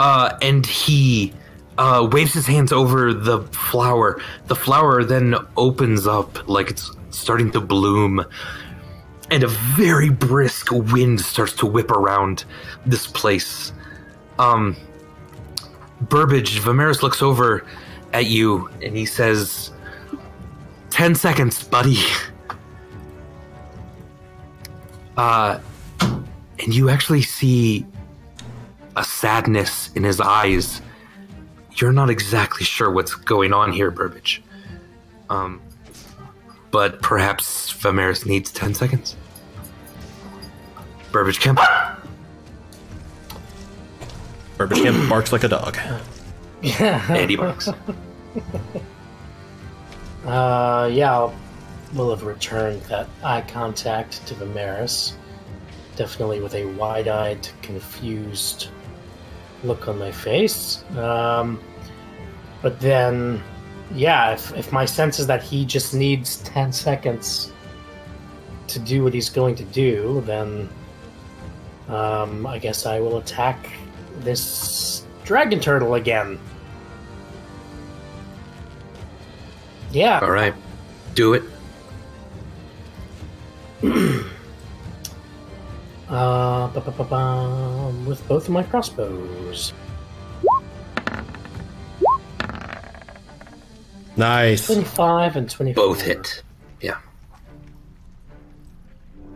Uh, 0.00 0.38
and 0.40 0.64
he 0.64 1.30
uh, 1.76 2.08
waves 2.10 2.32
his 2.32 2.46
hands 2.46 2.72
over 2.72 3.12
the 3.12 3.42
flower. 3.52 4.18
The 4.46 4.56
flower 4.56 5.04
then 5.04 5.34
opens 5.58 6.06
up 6.06 6.48
like 6.48 6.70
it's 6.70 6.90
starting 7.10 7.50
to 7.50 7.60
bloom, 7.60 8.24
and 9.30 9.42
a 9.42 9.48
very 9.48 10.08
brisk 10.08 10.72
wind 10.72 11.20
starts 11.20 11.52
to 11.56 11.66
whip 11.66 11.90
around 11.90 12.46
this 12.86 13.06
place. 13.06 13.74
Um, 14.38 14.74
Burbage, 16.00 16.60
Vimeris 16.60 17.02
looks 17.02 17.20
over 17.20 17.66
at 18.14 18.24
you 18.24 18.70
and 18.80 18.96
he 18.96 19.04
says, 19.04 19.70
10 20.88 21.14
seconds, 21.14 21.62
buddy. 21.62 21.98
Uh, 25.16 25.60
and 26.00 26.74
you 26.74 26.88
actually 26.88 27.20
see 27.20 27.84
a 29.00 29.04
sadness 29.04 29.90
in 29.94 30.04
his 30.04 30.20
eyes. 30.20 30.82
You're 31.76 31.92
not 31.92 32.10
exactly 32.10 32.64
sure 32.64 32.90
what's 32.90 33.14
going 33.14 33.54
on 33.54 33.72
here, 33.72 33.90
Burbage. 33.90 34.42
Um, 35.30 35.62
but 36.70 37.00
perhaps 37.00 37.72
Vimeris 37.72 38.26
needs 38.26 38.52
10 38.52 38.74
seconds. 38.74 39.16
Burbage 41.12 41.40
Kemp. 41.40 41.60
Burbage 44.58 44.82
Kemp 44.82 45.08
barks 45.08 45.32
like 45.32 45.44
a 45.44 45.48
dog. 45.48 45.78
Yeah. 46.62 47.04
Andy 47.08 47.36
Marks. 47.36 47.68
Uh, 50.26 50.86
yeah, 50.92 51.10
I'll, 51.10 51.34
will 51.94 52.10
have 52.10 52.24
returned 52.24 52.82
that 52.82 53.08
eye 53.24 53.40
contact 53.40 54.24
to 54.26 54.34
Vimeris. 54.34 55.14
Definitely 55.96 56.40
with 56.40 56.54
a 56.54 56.66
wide-eyed, 56.66 57.48
confused 57.62 58.68
look 59.64 59.88
on 59.88 59.98
my 59.98 60.12
face. 60.12 60.84
Um, 60.96 61.60
but 62.62 62.80
then, 62.80 63.42
yeah, 63.94 64.32
if, 64.32 64.54
if 64.56 64.72
my 64.72 64.84
sense 64.84 65.18
is 65.18 65.26
that 65.26 65.42
he 65.42 65.64
just 65.64 65.94
needs 65.94 66.38
10 66.38 66.72
seconds 66.72 67.52
to 68.68 68.78
do 68.78 69.02
what 69.02 69.14
he's 69.14 69.30
going 69.30 69.54
to 69.56 69.64
do, 69.64 70.22
then 70.26 70.68
um, 71.88 72.46
I 72.46 72.58
guess 72.58 72.86
I 72.86 73.00
will 73.00 73.18
attack 73.18 73.68
this 74.18 75.04
dragon 75.24 75.60
turtle 75.60 75.94
again. 75.94 76.38
Yeah. 79.90 80.20
All 80.20 80.30
right. 80.30 80.54
Do 81.14 81.34
it. 81.34 81.42
Uh, 86.10 86.66
ba 86.74 86.80
-ba 86.82 87.06
-ba 87.06 88.04
with 88.04 88.18
both 88.26 88.50
of 88.50 88.50
my 88.50 88.64
crossbows. 88.66 89.72
Nice. 94.16 94.66
25 94.66 95.36
and 95.36 95.48
24. 95.48 95.86
Both 95.86 96.02
hit. 96.02 96.42
Yeah. 96.80 96.98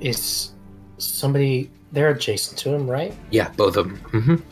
Is 0.01 0.51
somebody. 0.99 1.71
They're 1.93 2.11
adjacent 2.11 2.59
to 2.67 2.75
him, 2.75 2.91
right? 2.91 3.15
Yeah, 3.31 3.51
both 3.57 3.77
of 3.77 3.87
them. 3.87 3.97
hmm 4.11 4.43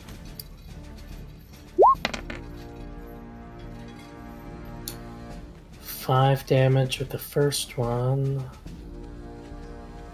Five 5.81 6.47
damage 6.47 6.99
with 6.99 7.09
the 7.09 7.19
first 7.19 7.77
one. 7.77 8.43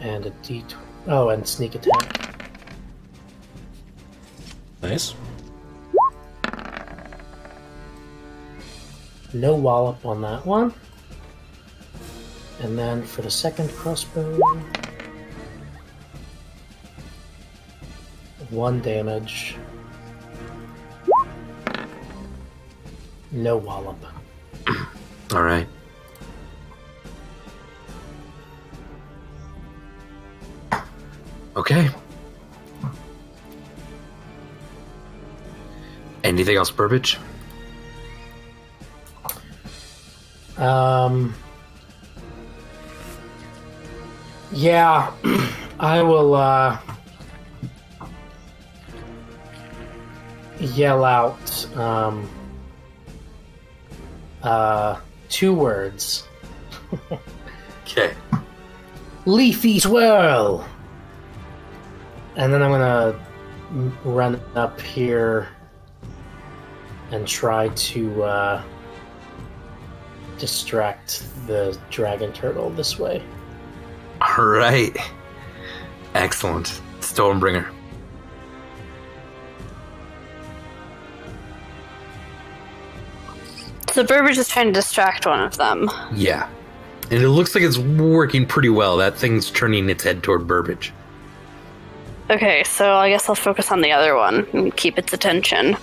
And 0.01 0.25
a 0.25 0.31
d20. 0.41 0.88
Oh, 1.11 1.29
and 1.29 1.45
sneak 1.47 1.73
attack. 1.73 2.35
Nice. 4.83 5.15
No 9.33 9.55
wallop 9.55 10.05
on 10.05 10.21
that 10.21 10.45
one. 10.45 10.71
And 12.61 12.77
then 12.77 13.01
for 13.01 13.23
the 13.23 13.31
second 13.31 13.71
crossbow. 13.71 14.39
One 18.51 18.79
damage. 18.79 19.55
No 23.31 23.57
wallop. 23.57 23.97
All 25.33 25.41
right. 25.41 25.67
Okay. 31.59 31.89
Anything 36.23 36.55
else, 36.55 36.71
Burbage? 36.71 37.17
Um. 40.57 41.35
Yeah, 44.53 45.11
I 45.81 46.01
will 46.01 46.33
uh, 46.33 46.79
yell 50.61 51.03
out 51.03 51.75
um, 51.75 52.29
uh, 54.43 54.97
two 55.27 55.53
words: 55.53 56.23
Okay. 57.83 58.13
"Leafy 59.25 59.79
swirl," 59.79 60.65
and 62.35 62.53
then 62.53 62.61
I'm 62.61 62.71
gonna 62.71 63.19
run 64.03 64.41
up 64.55 64.79
here 64.81 65.49
and 67.11 67.27
try 67.27 67.69
to 67.69 68.23
uh, 68.23 68.63
distract 70.37 71.23
the 71.47 71.77
dragon 71.89 72.31
turtle 72.33 72.69
this 72.71 72.97
way. 72.99 73.23
All 74.21 74.45
right. 74.45 74.95
Excellent. 76.13 76.81
Stormbringer. 76.99 77.67
So 83.91 84.03
Burbage 84.03 84.37
is 84.37 84.47
trying 84.47 84.67
to 84.67 84.71
distract 84.71 85.25
one 85.25 85.41
of 85.41 85.57
them. 85.57 85.89
Yeah. 86.13 86.47
And 87.11 87.21
it 87.23 87.29
looks 87.29 87.55
like 87.55 87.63
it's 87.63 87.77
working 87.77 88.45
pretty 88.45 88.69
well. 88.69 88.97
That 88.97 89.17
thing's 89.17 89.49
turning 89.49 89.89
its 89.89 90.03
head 90.03 90.21
toward 90.21 90.47
Burbage. 90.47 90.93
Okay, 92.29 92.63
so 92.63 92.93
I 92.93 93.09
guess 93.09 93.27
I'll 93.27 93.35
focus 93.35 93.71
on 93.71 93.81
the 93.81 93.91
other 93.91 94.15
one 94.15 94.45
and 94.53 94.75
keep 94.75 94.97
its 94.99 95.13
attention. 95.13 95.75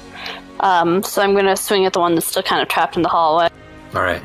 Um, 0.61 1.03
so 1.03 1.21
I'm 1.23 1.35
gonna 1.35 1.57
swing 1.57 1.87
at 1.87 1.93
the 1.93 1.99
one 2.01 2.15
that's 2.15 2.27
still 2.27 2.43
kind 2.43 2.63
of 2.63 2.69
trapped 2.69 2.97
in 2.97 3.03
the 3.03 3.09
hallway. 3.09 3.49
All 3.95 4.03
right. 4.03 4.23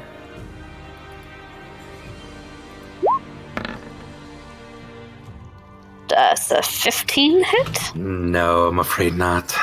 Uh, 6.16 6.30
it's 6.34 6.52
a 6.52 6.62
15 6.62 7.44
hit. 7.44 7.96
No, 7.96 8.68
I'm 8.68 8.80
afraid 8.80 9.16
not. 9.16 9.56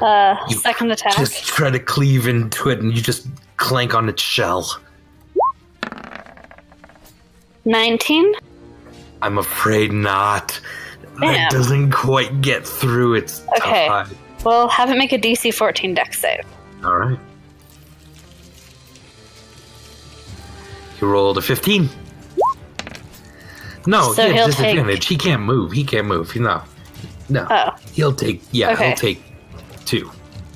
Uh, 0.00 0.36
You 0.48 0.56
second 0.56 0.90
attack. 0.90 1.16
Just 1.16 1.44
try 1.44 1.70
to 1.70 1.78
cleave 1.78 2.26
into 2.26 2.70
it 2.70 2.80
and 2.80 2.94
you 2.94 3.02
just 3.02 3.26
clank 3.58 3.94
on 3.94 4.08
its 4.08 4.22
shell. 4.22 4.66
19. 7.66 8.32
I'm 9.22 9.38
afraid 9.38 9.92
not. 9.92 10.58
Damn. 11.20 11.32
That 11.32 11.50
doesn't 11.50 11.90
quite 11.92 12.40
get 12.40 12.66
through 12.66 13.14
its 13.14 13.42
Okay. 13.58 14.04
Well, 14.44 14.68
have 14.68 14.90
it 14.90 14.98
make 14.98 15.12
a 15.12 15.18
DC 15.18 15.54
14 15.54 15.94
dex 15.94 16.20
save. 16.20 16.44
All 16.84 16.96
right. 16.96 17.18
He 20.98 21.04
rolled 21.06 21.38
a 21.38 21.42
15. 21.42 21.88
No, 23.86 24.12
So 24.12 24.26
yeah, 24.26 24.32
he'll 24.32 24.46
disadvantage. 24.46 25.06
He 25.06 25.16
can't 25.16 25.42
move. 25.42 25.72
He 25.72 25.84
can't 25.84 26.06
move. 26.06 26.34
No. 26.36 26.62
No. 27.28 27.46
Oh, 27.50 27.70
He'll 27.92 28.14
take, 28.14 28.42
yeah, 28.52 28.72
Okay. 28.72 28.88
he'll 28.88 28.96
take 28.96 29.22
two. 29.84 30.10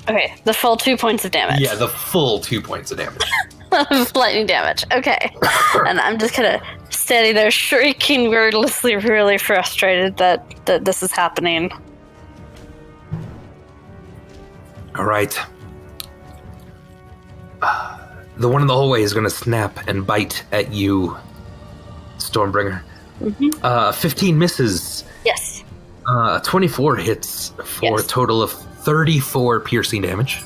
Okay, 0.07 0.33
the 0.43 0.53
full 0.53 0.75
two 0.77 0.97
points 0.97 1.25
of 1.25 1.31
damage. 1.31 1.59
Yeah, 1.59 1.75
the 1.75 1.87
full 1.87 2.39
two 2.39 2.61
points 2.61 2.91
of 2.91 2.97
damage. 2.97 3.21
lightning 4.15 4.45
damage. 4.45 4.83
Okay. 4.91 5.31
and 5.87 5.99
I'm 5.99 6.17
just 6.17 6.33
kind 6.33 6.55
of 6.55 6.61
standing 6.93 7.35
there 7.35 7.51
shrieking 7.51 8.29
wordlessly, 8.29 8.95
really 8.95 9.37
frustrated 9.37 10.17
that, 10.17 10.65
that 10.65 10.85
this 10.85 11.03
is 11.03 11.11
happening. 11.11 11.71
All 14.95 15.05
right. 15.05 15.37
Uh, 17.61 17.97
the 18.37 18.47
one 18.47 18.61
in 18.61 18.67
the 18.67 18.73
hallway 18.73 19.01
is 19.01 19.13
going 19.13 19.25
to 19.25 19.29
snap 19.29 19.87
and 19.87 20.05
bite 20.05 20.43
at 20.51 20.71
you, 20.73 21.17
Stormbringer. 22.17 22.81
Uh, 23.63 23.91
15 23.91 24.37
misses. 24.37 25.03
Yes. 25.25 25.63
Uh, 26.07 26.39
24 26.39 26.95
hits 26.95 27.49
for 27.65 27.97
Yes. 27.97 28.05
a 28.05 28.07
total 28.07 28.41
of 28.41 28.51
34 28.51 29.59
piercing 29.59 30.01
damage. 30.01 30.41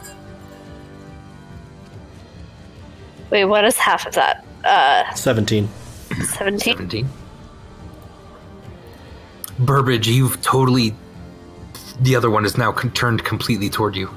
Wait, 3.34 3.46
what 3.46 3.66
is 3.66 3.76
half 3.78 4.06
of 4.06 4.14
that? 4.14 4.46
Uh, 4.64 5.12
17. 5.16 5.68
17? 6.24 6.76
17. 6.78 7.10
Burbage, 9.58 10.08
you've 10.08 10.40
totally. 10.44 10.94
The 12.02 12.16
other 12.16 12.30
one 12.30 12.46
is 12.46 12.60
now 12.60 12.72
con- 12.72 12.92
turned 12.92 13.26
completely 13.26 13.72
toward 13.72 13.96
you. 13.96 14.12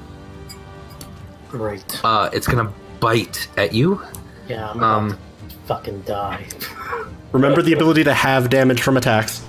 Great. 1.49 1.99
Uh, 2.05 2.29
it's 2.31 2.45
going 2.45 2.63
to 2.63 2.71
bite 2.99 3.47
at 3.57 3.73
you. 3.73 3.99
Yeah, 4.47 4.69
I'm 4.69 4.77
about 4.77 4.97
Um, 4.97 5.17
to 5.49 5.55
fucking 5.65 6.01
die. 6.01 6.45
Remember 7.31 7.63
the 7.63 7.73
ability 7.73 8.03
to 8.03 8.13
have 8.13 8.51
damage 8.51 8.83
from 8.83 8.97
attacks. 8.97 9.43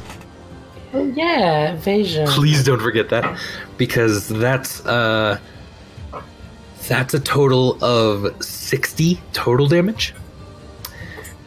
Oh 0.94 1.04
yeah, 1.14 1.74
evasion. 1.74 2.26
Please 2.28 2.64
don't 2.64 2.80
forget 2.80 3.10
that, 3.10 3.38
because 3.76 4.28
that's 4.30 4.84
uh, 4.86 5.38
that's 6.89 7.14
a 7.14 7.20
total 7.20 7.82
of 7.84 8.43
sixty 8.43 9.20
total 9.32 9.68
damage. 9.68 10.14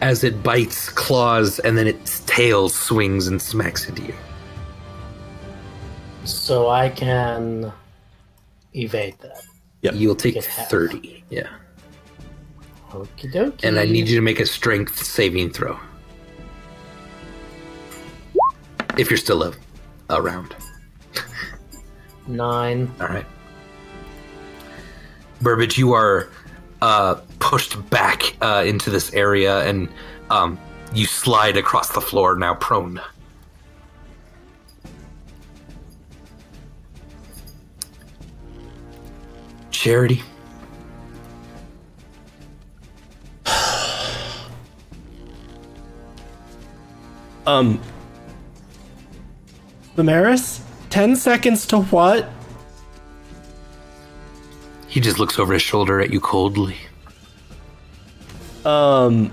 As 0.02 0.24
it 0.24 0.42
bites, 0.42 0.90
claws, 0.90 1.60
and 1.60 1.78
then 1.78 1.86
its 1.88 2.22
tail 2.22 2.70
swings 2.70 3.28
and 3.28 3.42
smacks 3.42 3.88
into 3.88 4.04
you. 4.04 4.16
So 6.24 6.70
I 6.70 6.90
can 6.90 7.72
evade 8.74 9.16
that. 9.20 9.44
Yep. 9.82 9.94
You'll 9.96 10.16
take 10.16 10.42
thirty, 10.44 11.24
yeah. 11.30 11.50
Okie 12.92 13.32
dokie. 13.32 13.64
And 13.64 13.80
I 13.80 13.86
need 13.86 14.08
you 14.08 14.16
to 14.16 14.22
make 14.22 14.40
a 14.40 14.46
strength 14.46 15.04
saving 15.04 15.52
throw. 15.52 15.80
If 18.98 19.10
you're 19.10 19.18
still 19.18 19.44
a, 19.44 19.54
around. 20.10 20.56
nine. 22.28 22.92
All 23.00 23.08
right. 23.08 23.26
Burbage, 25.42 25.78
you 25.78 25.94
are 25.94 26.30
uh, 26.82 27.16
pushed 27.40 27.90
back 27.90 28.36
uh, 28.42 28.64
into 28.66 28.90
this 28.90 29.14
area 29.14 29.68
and 29.68 29.90
um, 30.30 30.60
you 30.94 31.06
slide 31.06 31.58
across 31.58 31.90
the 31.90 32.02
floor, 32.02 32.36
now 32.36 32.56
prone. 32.56 33.02
Charity. 39.72 40.22
Um. 47.48 47.82
Vimeris? 49.98 50.62
10 50.92 51.16
seconds 51.16 51.66
to 51.66 51.82
what? 51.82 52.30
He 54.92 55.00
just 55.00 55.20
looks 55.20 55.40
over 55.40 55.54
his 55.54 55.62
shoulder 55.62 56.02
at 56.02 56.12
you 56.12 56.20
coldly. 56.20 56.76
Um. 58.66 59.32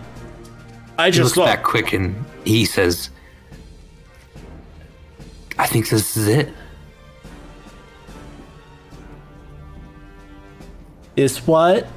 I 0.96 1.06
He 1.06 1.10
just 1.10 1.36
looks 1.36 1.50
back 1.50 1.64
quick 1.64 1.92
and 1.92 2.24
he 2.44 2.64
says, 2.64 3.10
I 5.58 5.66
think 5.66 5.88
this 5.88 6.16
is 6.16 6.28
it. 6.28 6.52
Is 11.16 11.38
what? 11.44 11.88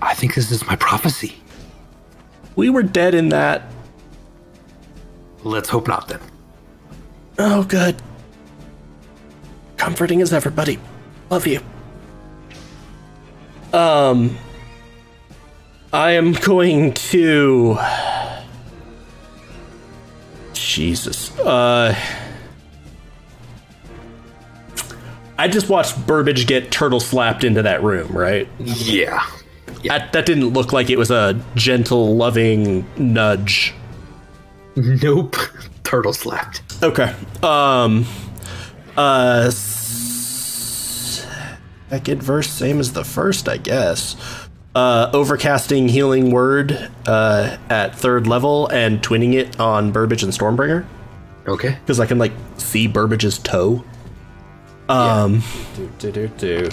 I 0.00 0.14
think 0.14 0.36
this 0.36 0.52
is 0.52 0.64
my 0.66 0.76
prophecy. 0.76 1.34
We 2.54 2.70
were 2.70 2.84
dead 2.84 3.16
in 3.16 3.30
that. 3.30 3.64
Let's 5.42 5.68
hope 5.68 5.88
not 5.88 6.06
then. 6.06 6.20
Oh, 7.40 7.64
good. 7.64 8.00
Comforting 9.90 10.22
as 10.22 10.32
ever, 10.32 10.50
buddy. 10.50 10.78
Love 11.30 11.48
you. 11.48 11.60
Um. 13.72 14.38
I 15.92 16.12
am 16.12 16.30
going 16.32 16.92
to. 16.94 17.76
Jesus. 20.52 21.36
Uh. 21.40 21.96
I 25.36 25.48
just 25.48 25.68
watched 25.68 26.06
Burbage 26.06 26.46
get 26.46 26.70
turtle 26.70 27.00
slapped 27.00 27.42
into 27.42 27.62
that 27.62 27.82
room, 27.82 28.12
right? 28.16 28.46
Yeah. 28.60 29.26
That, 29.86 30.12
that 30.12 30.24
didn't 30.24 30.50
look 30.50 30.72
like 30.72 30.88
it 30.88 30.98
was 30.98 31.10
a 31.10 31.42
gentle, 31.56 32.14
loving 32.14 32.86
nudge. 32.96 33.74
Nope. 34.76 35.34
Turtle 35.82 36.12
slapped. 36.12 36.62
Okay. 36.80 37.12
Um. 37.42 38.06
Uh. 38.96 39.50
Second 41.90 42.22
verse, 42.22 42.48
same 42.48 42.78
as 42.80 42.92
the 42.92 43.04
first, 43.04 43.48
I 43.48 43.56
guess. 43.56 44.16
Uh, 44.74 45.10
overcasting 45.10 45.90
healing 45.90 46.30
word 46.30 46.88
uh, 47.06 47.56
at 47.68 47.96
third 47.96 48.28
level 48.28 48.68
and 48.68 49.02
twinning 49.02 49.34
it 49.34 49.58
on 49.58 49.90
Burbage 49.90 50.22
and 50.22 50.32
Stormbringer 50.32 50.86
Okay. 51.48 51.76
because 51.80 51.98
I 51.98 52.06
can 52.06 52.18
like 52.18 52.30
see 52.58 52.86
Burbage's 52.86 53.38
toe. 53.38 53.84
Um. 54.88 55.42
Do, 55.74 55.90
do, 55.98 56.12
do, 56.12 56.28
do. 56.38 56.68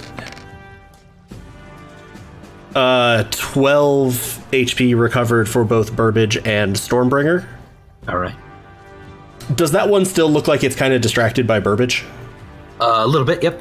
Uh, 2.74 3.24
12 3.30 4.12
HP 4.52 4.98
recovered 4.98 5.48
for 5.48 5.64
both 5.64 5.96
Burbage 5.96 6.36
and 6.46 6.76
Stormbringer. 6.76 7.44
All 8.06 8.18
right. 8.18 8.34
Does 9.56 9.72
that 9.72 9.88
one 9.88 10.04
still 10.04 10.30
look 10.30 10.46
like 10.46 10.62
it's 10.62 10.76
kind 10.76 10.92
of 10.94 11.00
distracted 11.00 11.46
by 11.46 11.58
Burbage? 11.58 12.04
Uh, 12.80 13.00
a 13.04 13.06
little 13.06 13.26
bit. 13.26 13.42
Yep. 13.42 13.60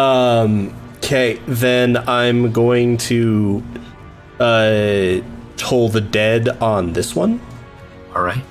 Um. 0.00 0.74
Okay, 0.98 1.40
then 1.46 1.96
I'm 2.08 2.52
going 2.52 2.96
to 2.98 3.62
uh 4.38 5.20
toll 5.56 5.88
the 5.88 6.00
dead 6.00 6.48
on 6.60 6.92
this 6.92 7.14
one. 7.14 7.40
All 8.14 8.22
right. 8.22 8.44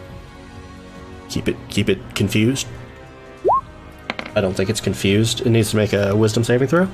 Keep 1.29 1.47
it 1.47 1.57
keep 1.69 1.89
it 1.89 1.99
confused. 2.15 2.67
I 4.35 4.41
don't 4.41 4.53
think 4.53 4.69
it's 4.69 4.81
confused. 4.81 5.41
It 5.41 5.49
needs 5.49 5.71
to 5.71 5.75
make 5.75 5.93
a 5.93 6.15
wisdom 6.15 6.43
saving 6.43 6.67
throw. 6.67 6.87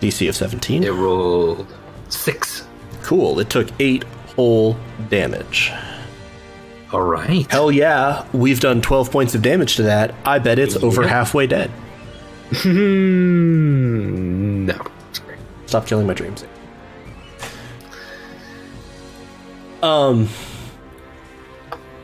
DC 0.00 0.28
of 0.28 0.36
17. 0.36 0.84
It 0.84 0.90
rolled 0.90 1.66
six. 2.08 2.66
Cool. 3.02 3.40
It 3.40 3.50
took 3.50 3.68
8 3.78 4.04
whole 4.36 4.76
damage. 5.08 5.72
All 6.92 7.02
right. 7.02 7.50
Hell 7.50 7.70
yeah, 7.70 8.26
we've 8.32 8.60
done 8.60 8.80
12 8.80 9.10
points 9.10 9.34
of 9.34 9.42
damage 9.42 9.76
to 9.76 9.82
that. 9.82 10.14
I 10.24 10.38
bet 10.38 10.58
it's 10.58 10.76
over 10.76 11.06
halfway 11.06 11.46
dead. 11.46 11.70
Hmm, 12.50 14.06
no. 14.66 14.86
Sorry. 15.12 15.36
Stop 15.66 15.86
killing 15.86 16.06
my 16.06 16.14
dreams. 16.14 16.44
Um, 19.82 20.28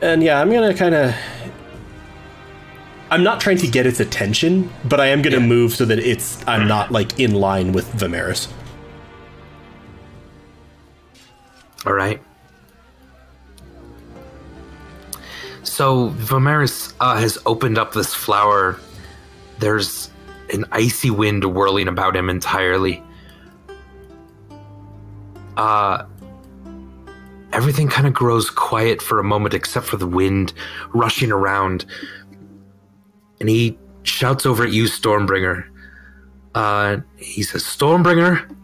and 0.01 0.23
yeah, 0.23 0.39
I'm 0.39 0.51
gonna 0.51 0.73
kind 0.73 0.95
of. 0.95 1.15
I'm 3.11 3.23
not 3.23 3.39
trying 3.39 3.57
to 3.57 3.67
get 3.67 3.85
its 3.85 3.99
attention, 3.99 4.69
but 4.85 4.99
I 4.99 5.07
am 5.07 5.21
gonna 5.21 5.39
move 5.39 5.73
so 5.73 5.85
that 5.85 5.99
it's 5.99 6.45
I'm 6.47 6.67
not 6.67 6.91
like 6.91 7.19
in 7.19 7.35
line 7.35 7.71
with 7.71 7.91
Vimeris. 7.93 8.51
All 11.85 11.93
right. 11.93 12.21
So 15.63 16.09
Vimeris 16.11 16.93
uh, 16.99 17.17
has 17.17 17.37
opened 17.45 17.77
up 17.77 17.93
this 17.93 18.13
flower. 18.13 18.79
There's 19.59 20.09
an 20.53 20.65
icy 20.71 21.09
wind 21.09 21.43
whirling 21.43 21.87
about 21.87 22.15
him 22.15 22.29
entirely. 22.29 23.03
Uh, 25.57 26.05
everything 27.53 27.87
kind 27.87 28.07
of 28.07 28.13
grows 28.13 28.49
quiet 28.49 29.01
for 29.01 29.19
a 29.19 29.23
moment, 29.23 29.53
except 29.53 29.85
for 29.85 29.97
the 29.97 30.07
wind 30.07 30.53
rushing 30.93 31.31
around. 31.31 31.85
And 33.39 33.49
he 33.49 33.77
shouts 34.03 34.45
over 34.45 34.63
at 34.63 34.71
you, 34.71 34.85
Stormbringer. 34.85 35.65
Uh, 36.53 36.97
he 37.17 37.43
says, 37.43 37.63
Stormbringer, 37.63 38.55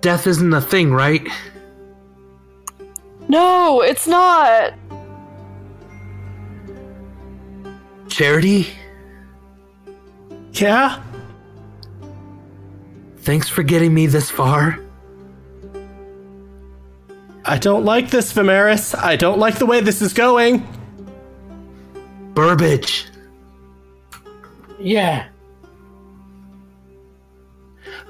death 0.00 0.26
isn't 0.26 0.52
a 0.52 0.60
thing, 0.60 0.92
right? 0.92 1.26
No, 3.28 3.80
it's 3.80 4.06
not. 4.06 4.74
Charity? 8.08 8.68
Yeah? 10.60 11.02
Thanks 13.18 13.48
for 13.48 13.62
getting 13.62 13.92
me 13.92 14.06
this 14.06 14.30
far. 14.30 14.78
I 17.44 17.58
don't 17.58 17.84
like 17.84 18.10
this, 18.10 18.32
Vimeris. 18.32 18.96
I 18.98 19.16
don't 19.16 19.38
like 19.38 19.58
the 19.58 19.66
way 19.66 19.80
this 19.80 20.02
is 20.02 20.12
going. 20.12 20.66
Burbage, 22.34 23.06
Yeah. 24.78 25.26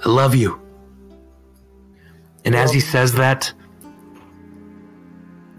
I 0.04 0.08
love 0.08 0.34
you. 0.34 0.60
And 2.44 2.54
as 2.54 2.72
he 2.72 2.80
says 2.80 3.12
that, 3.14 3.52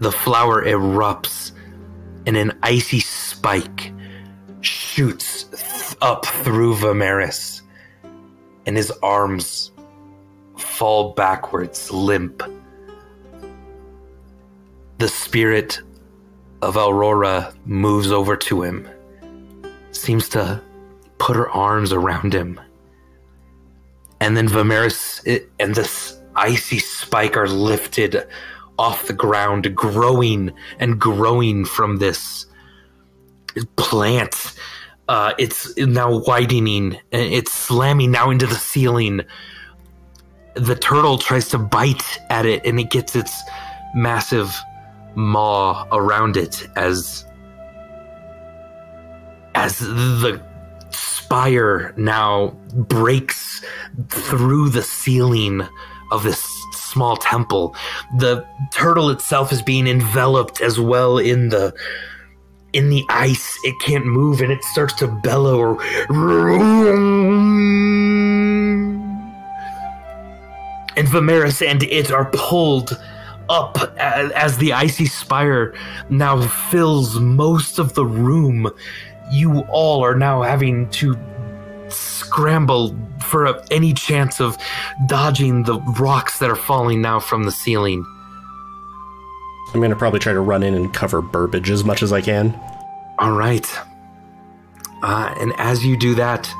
the 0.00 0.12
flower 0.12 0.64
erupts 0.64 1.52
and 2.26 2.36
an 2.36 2.58
icy 2.62 3.00
spike 3.00 3.92
shoots 4.60 5.44
th- 5.44 5.47
up 6.00 6.26
through 6.26 6.76
Vimeris, 6.76 7.62
and 8.66 8.76
his 8.76 8.90
arms 9.02 9.72
fall 10.56 11.12
backwards 11.14 11.90
limp. 11.90 12.42
The 14.98 15.08
spirit 15.08 15.80
of 16.62 16.76
Aurora 16.76 17.54
moves 17.64 18.10
over 18.10 18.36
to 18.36 18.62
him, 18.62 18.88
seems 19.92 20.28
to 20.30 20.60
put 21.18 21.36
her 21.36 21.50
arms 21.50 21.92
around 21.92 22.32
him 22.32 22.60
and 24.20 24.36
then 24.36 24.48
Vimeris 24.48 25.46
and 25.58 25.74
this 25.74 26.20
icy 26.34 26.78
spike 26.78 27.36
are 27.36 27.48
lifted 27.48 28.26
off 28.78 29.06
the 29.06 29.12
ground, 29.12 29.74
growing 29.74 30.52
and 30.78 31.00
growing 31.00 31.64
from 31.64 31.98
this 31.98 32.46
plant. 33.76 34.54
Uh, 35.08 35.32
it's 35.38 35.74
now 35.78 36.18
widening 36.18 36.98
and 37.12 37.32
it's 37.32 37.52
slamming 37.52 38.10
now 38.10 38.30
into 38.30 38.46
the 38.46 38.54
ceiling. 38.54 39.22
The 40.54 40.74
turtle 40.74 41.16
tries 41.16 41.48
to 41.48 41.58
bite 41.58 42.20
at 42.28 42.44
it 42.44 42.64
and 42.66 42.78
it 42.78 42.90
gets 42.90 43.16
its 43.16 43.42
massive 43.94 44.54
maw 45.14 45.86
around 45.92 46.36
it 46.36 46.68
as 46.76 47.24
as 49.54 49.78
the 49.78 50.40
spire 50.90 51.92
now 51.96 52.48
breaks 52.72 53.62
through 54.08 54.68
the 54.68 54.82
ceiling 54.82 55.66
of 56.12 56.22
this 56.22 56.46
small 56.72 57.16
temple. 57.16 57.74
The 58.18 58.46
turtle 58.72 59.10
itself 59.10 59.52
is 59.52 59.62
being 59.62 59.86
enveloped 59.86 60.60
as 60.60 60.78
well 60.78 61.18
in 61.18 61.48
the 61.48 61.74
in 62.72 62.90
the 62.90 63.04
ice. 63.08 63.58
It 63.64 63.74
can't 63.80 64.06
move 64.06 64.40
and 64.40 64.52
it 64.52 64.62
starts 64.64 64.94
to 64.94 65.06
bellow. 65.06 65.78
And 70.96 71.06
Vimeris 71.06 71.66
and 71.66 71.82
it 71.84 72.10
are 72.10 72.30
pulled 72.32 72.98
up 73.48 73.78
as 73.98 74.58
the 74.58 74.72
icy 74.72 75.06
spire 75.06 75.74
now 76.10 76.40
fills 76.70 77.18
most 77.18 77.78
of 77.78 77.94
the 77.94 78.04
room. 78.04 78.70
You 79.30 79.60
all 79.70 80.04
are 80.04 80.16
now 80.16 80.42
having 80.42 80.90
to 80.90 81.16
scramble 81.88 82.96
for 83.26 83.62
any 83.70 83.94
chance 83.94 84.40
of 84.40 84.58
dodging 85.06 85.62
the 85.62 85.80
rocks 85.98 86.38
that 86.38 86.50
are 86.50 86.56
falling 86.56 87.00
now 87.00 87.20
from 87.20 87.44
the 87.44 87.52
ceiling. 87.52 88.04
I'm 89.74 89.80
gonna 89.80 89.96
probably 89.96 90.20
try 90.20 90.32
to 90.32 90.40
run 90.40 90.62
in 90.62 90.74
and 90.74 90.92
cover 90.92 91.20
Burbage 91.20 91.70
as 91.70 91.84
much 91.84 92.02
as 92.02 92.12
I 92.12 92.20
can. 92.20 92.58
All 93.18 93.32
right. 93.32 93.66
Uh, 95.02 95.34
and 95.38 95.52
as 95.58 95.84
you 95.84 95.96
do 95.96 96.14
that, 96.14 96.50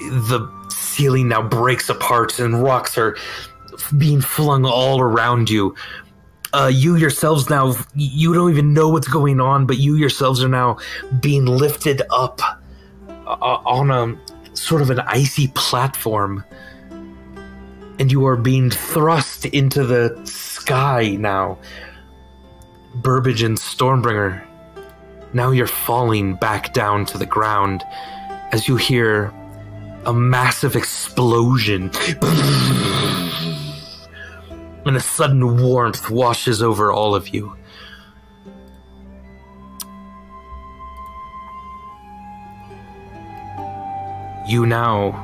the 0.00 0.50
ceiling 0.68 1.28
now 1.28 1.42
breaks 1.42 1.88
apart 1.88 2.38
and 2.38 2.62
rocks 2.62 2.98
are 2.98 3.16
being 3.96 4.20
flung 4.20 4.64
all 4.64 5.00
around 5.00 5.50
you. 5.50 5.74
Uh, 6.52 6.70
you 6.72 6.96
yourselves 6.96 7.50
now, 7.50 7.74
you 7.94 8.32
don't 8.32 8.50
even 8.50 8.72
know 8.72 8.88
what's 8.88 9.08
going 9.08 9.40
on, 9.40 9.66
but 9.66 9.78
you 9.78 9.96
yourselves 9.96 10.42
are 10.42 10.48
now 10.48 10.78
being 11.20 11.44
lifted 11.44 12.02
up 12.10 12.40
uh, 13.26 13.58
on 13.64 13.90
a 13.90 14.56
sort 14.56 14.80
of 14.80 14.90
an 14.90 15.00
icy 15.00 15.48
platform. 15.48 16.44
And 17.98 18.12
you 18.12 18.26
are 18.26 18.36
being 18.36 18.70
thrust 18.70 19.46
into 19.46 19.84
the 19.84 20.18
sky 20.66 21.16
now. 21.20 21.56
Burbage 22.96 23.42
and 23.44 23.56
Stormbringer 23.56 24.42
now 25.32 25.50
you're 25.50 25.66
falling 25.66 26.34
back 26.34 26.72
down 26.72 27.04
to 27.06 27.18
the 27.18 27.26
ground 27.26 27.84
as 28.52 28.66
you 28.66 28.76
hear 28.76 29.32
a 30.06 30.12
massive 30.12 30.74
explosion. 30.74 31.90
And 34.86 34.96
a 34.96 35.00
sudden 35.00 35.62
warmth 35.62 36.10
washes 36.10 36.62
over 36.62 36.90
all 36.90 37.14
of 37.14 37.28
you. 37.28 37.54
You 44.48 44.64
now, 44.64 45.22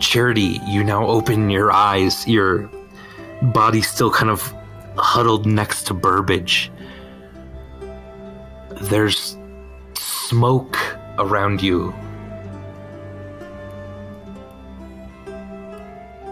Charity, 0.00 0.60
you 0.66 0.82
now 0.82 1.06
open 1.06 1.50
your 1.50 1.72
eyes, 1.72 2.26
your 2.26 2.70
body 3.52 3.82
still 3.82 4.10
kind 4.10 4.30
of 4.30 4.54
huddled 4.96 5.46
next 5.46 5.86
to 5.86 5.94
Burbage 5.94 6.70
there's 8.80 9.36
smoke 9.94 10.76
around 11.18 11.62
you. 11.62 11.94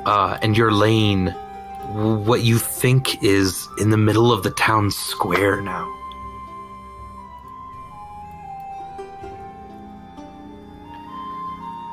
Uh, 0.07 0.39
and 0.43 0.57
you're 0.57 0.73
laying 0.73 1.29
what 2.27 2.43
you 2.43 2.59
think 2.59 3.23
is 3.23 3.67
in 3.79 3.91
the 3.91 3.97
middle 3.97 4.33
of 4.33 4.43
the 4.43 4.51
town 4.51 4.91
square 4.91 5.61
now. 5.63 5.91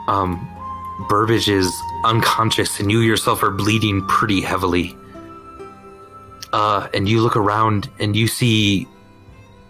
Um, 0.07 0.47
Burbage 1.07 1.47
is 1.47 1.71
unconscious, 2.03 2.81
and 2.81 2.91
you 2.91 2.99
yourself 2.99 3.43
are 3.43 3.51
bleeding 3.51 4.05
pretty 4.07 4.41
heavily. 4.41 4.97
Uh, 6.53 6.87
and 6.93 7.07
you 7.07 7.21
look 7.21 7.35
around 7.35 7.89
and 7.99 8.15
you 8.15 8.27
see 8.27 8.87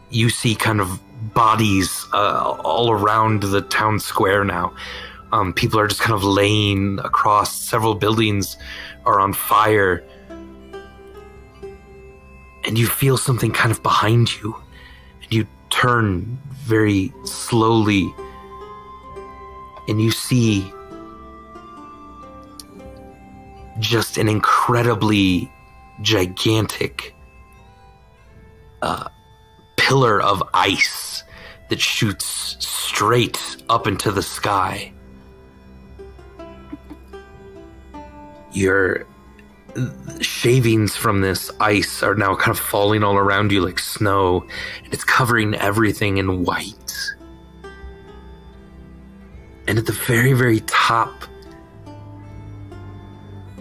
you 0.10 0.30
see 0.30 0.56
kind 0.56 0.82
of 0.82 1.00
bodies 1.34 2.06
uh, 2.14 2.58
all 2.64 2.92
around 2.92 3.44
the 3.44 3.62
town 3.62 4.00
square 4.00 4.44
now. 4.44 4.74
Um, 5.32 5.54
people 5.54 5.80
are 5.80 5.88
just 5.88 6.02
kind 6.02 6.14
of 6.14 6.24
laying 6.24 7.00
across. 7.00 7.56
Several 7.56 7.96
buildings 7.96 8.58
are 9.06 9.20
on 9.20 9.34
fire. 9.34 10.04
And 12.66 12.78
you 12.78 12.88
feel 12.88 13.18
something 13.18 13.52
kind 13.52 13.72
of 13.72 13.82
behind 13.82 14.36
you. 14.42 14.56
And 15.24 15.34
you 15.34 15.48
turn 15.70 16.38
very 16.52 17.14
slowly. 17.24 18.14
And 19.88 20.02
you 20.02 20.12
see 20.12 20.72
just 23.80 24.18
an 24.18 24.28
incredibly 24.28 25.50
gigantic 26.02 27.16
uh, 28.82 29.08
pillar 29.78 30.22
of 30.22 30.44
ice 30.54 31.24
that 31.70 31.80
shoots 31.80 32.58
straight 32.60 33.40
up 33.70 33.88
into 33.88 34.12
the 34.12 34.22
sky. 34.24 34.92
Your 38.52 39.06
shavings 40.20 40.96
from 40.96 41.22
this 41.22 41.50
ice 41.60 42.04
are 42.04 42.16
now 42.16 42.36
kind 42.36 42.52
of 42.52 42.60
falling 42.60 43.04
all 43.04 43.16
around 43.16 43.52
you 43.52 43.62
like 43.62 43.80
snow, 43.80 44.46
and 44.84 44.94
it's 44.94 45.06
covering 45.06 45.56
everything 45.56 46.18
in 46.18 46.44
white. 46.44 46.94
And 49.68 49.78
at 49.78 49.86
the 49.86 49.94
very, 49.94 50.34
very 50.34 50.60
top, 50.62 51.24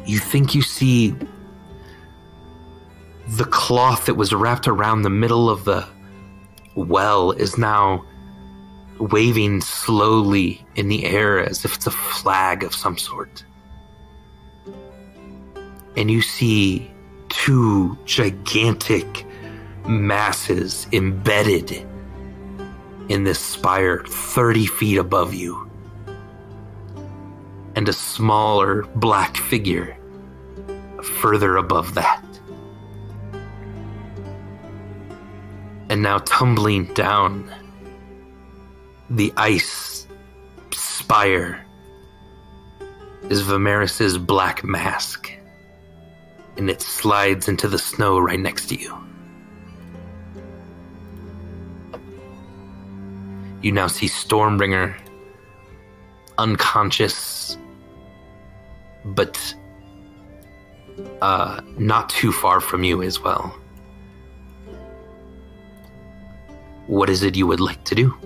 you 0.04 0.18
think 0.18 0.54
you 0.54 0.62
see 0.62 1.14
the 3.30 3.44
cloth 3.44 4.06
that 4.06 4.14
was 4.14 4.34
wrapped 4.34 4.66
around 4.66 5.02
the 5.02 5.10
middle 5.10 5.48
of 5.48 5.64
the 5.64 5.86
well 6.74 7.30
is 7.30 7.56
now 7.56 8.04
waving 8.98 9.60
slowly 9.60 10.66
in 10.74 10.88
the 10.88 11.04
air 11.04 11.38
as 11.38 11.64
if 11.64 11.76
it's 11.76 11.86
a 11.86 11.92
flag 11.92 12.64
of 12.64 12.74
some 12.74 12.98
sort. 12.98 13.44
And 15.96 16.10
you 16.10 16.22
see 16.22 16.90
two 17.28 17.96
gigantic 18.04 19.24
masses 19.86 20.88
embedded 20.92 21.86
in 23.08 23.22
this 23.22 23.38
spire 23.38 24.04
30 24.06 24.66
feet 24.66 24.98
above 24.98 25.34
you. 25.34 25.70
And 27.76 27.88
a 27.88 27.92
smaller 27.92 28.82
black 28.96 29.36
figure 29.36 29.96
further 31.20 31.56
above 31.56 31.94
that. 31.94 32.24
And 35.90 36.02
now 36.02 36.18
tumbling 36.18 36.84
down 36.94 37.52
the 39.10 39.32
ice 39.36 40.06
spire 40.72 41.66
is 43.28 43.42
Vimeris's 43.42 44.16
black 44.16 44.62
mask, 44.62 45.32
and 46.56 46.70
it 46.70 46.80
slides 46.80 47.48
into 47.48 47.66
the 47.66 47.78
snow 47.78 48.20
right 48.20 48.38
next 48.38 48.68
to 48.68 48.76
you. 48.76 48.96
You 53.60 53.72
now 53.72 53.88
see 53.88 54.06
Stormbringer 54.06 54.96
unconscious, 56.38 57.58
but 59.04 59.54
uh, 61.20 61.60
not 61.76 62.08
too 62.10 62.30
far 62.30 62.60
from 62.60 62.84
you 62.84 63.02
as 63.02 63.20
well. 63.20 63.59
What 66.90 67.08
is 67.08 67.22
it 67.22 67.36
you 67.36 67.46
would 67.46 67.60
like 67.60 67.84
to 67.84 67.94
do? 67.94 68.16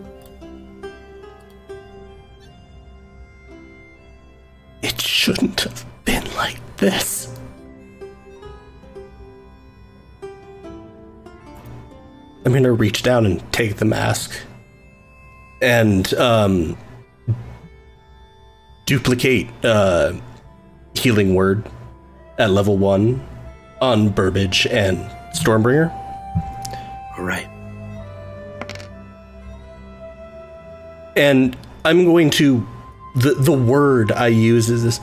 It 4.80 4.98
shouldn't 4.98 5.60
have 5.60 5.84
been 6.06 6.24
like 6.34 6.58
this. 6.78 7.38
I'm 12.46 12.54
gonna 12.54 12.72
reach 12.72 13.02
down 13.02 13.26
and 13.26 13.52
take 13.52 13.76
the 13.76 13.84
mask 13.84 14.34
and 15.60 16.14
um, 16.14 16.78
duplicate 18.86 19.46
uh, 19.62 20.14
healing 20.94 21.34
word 21.34 21.68
at 22.38 22.50
level 22.50 22.78
one 22.78 23.22
on 23.82 24.08
Burbage 24.08 24.66
and 24.68 24.96
Stormbringer. 25.34 25.92
All 27.18 27.24
right. 27.24 27.53
And 31.16 31.56
I'm 31.84 32.04
going 32.04 32.30
to 32.30 32.66
the 33.16 33.34
the 33.34 33.52
word 33.52 34.10
I 34.12 34.28
use 34.28 34.68
is 34.70 34.82
this 34.82 35.00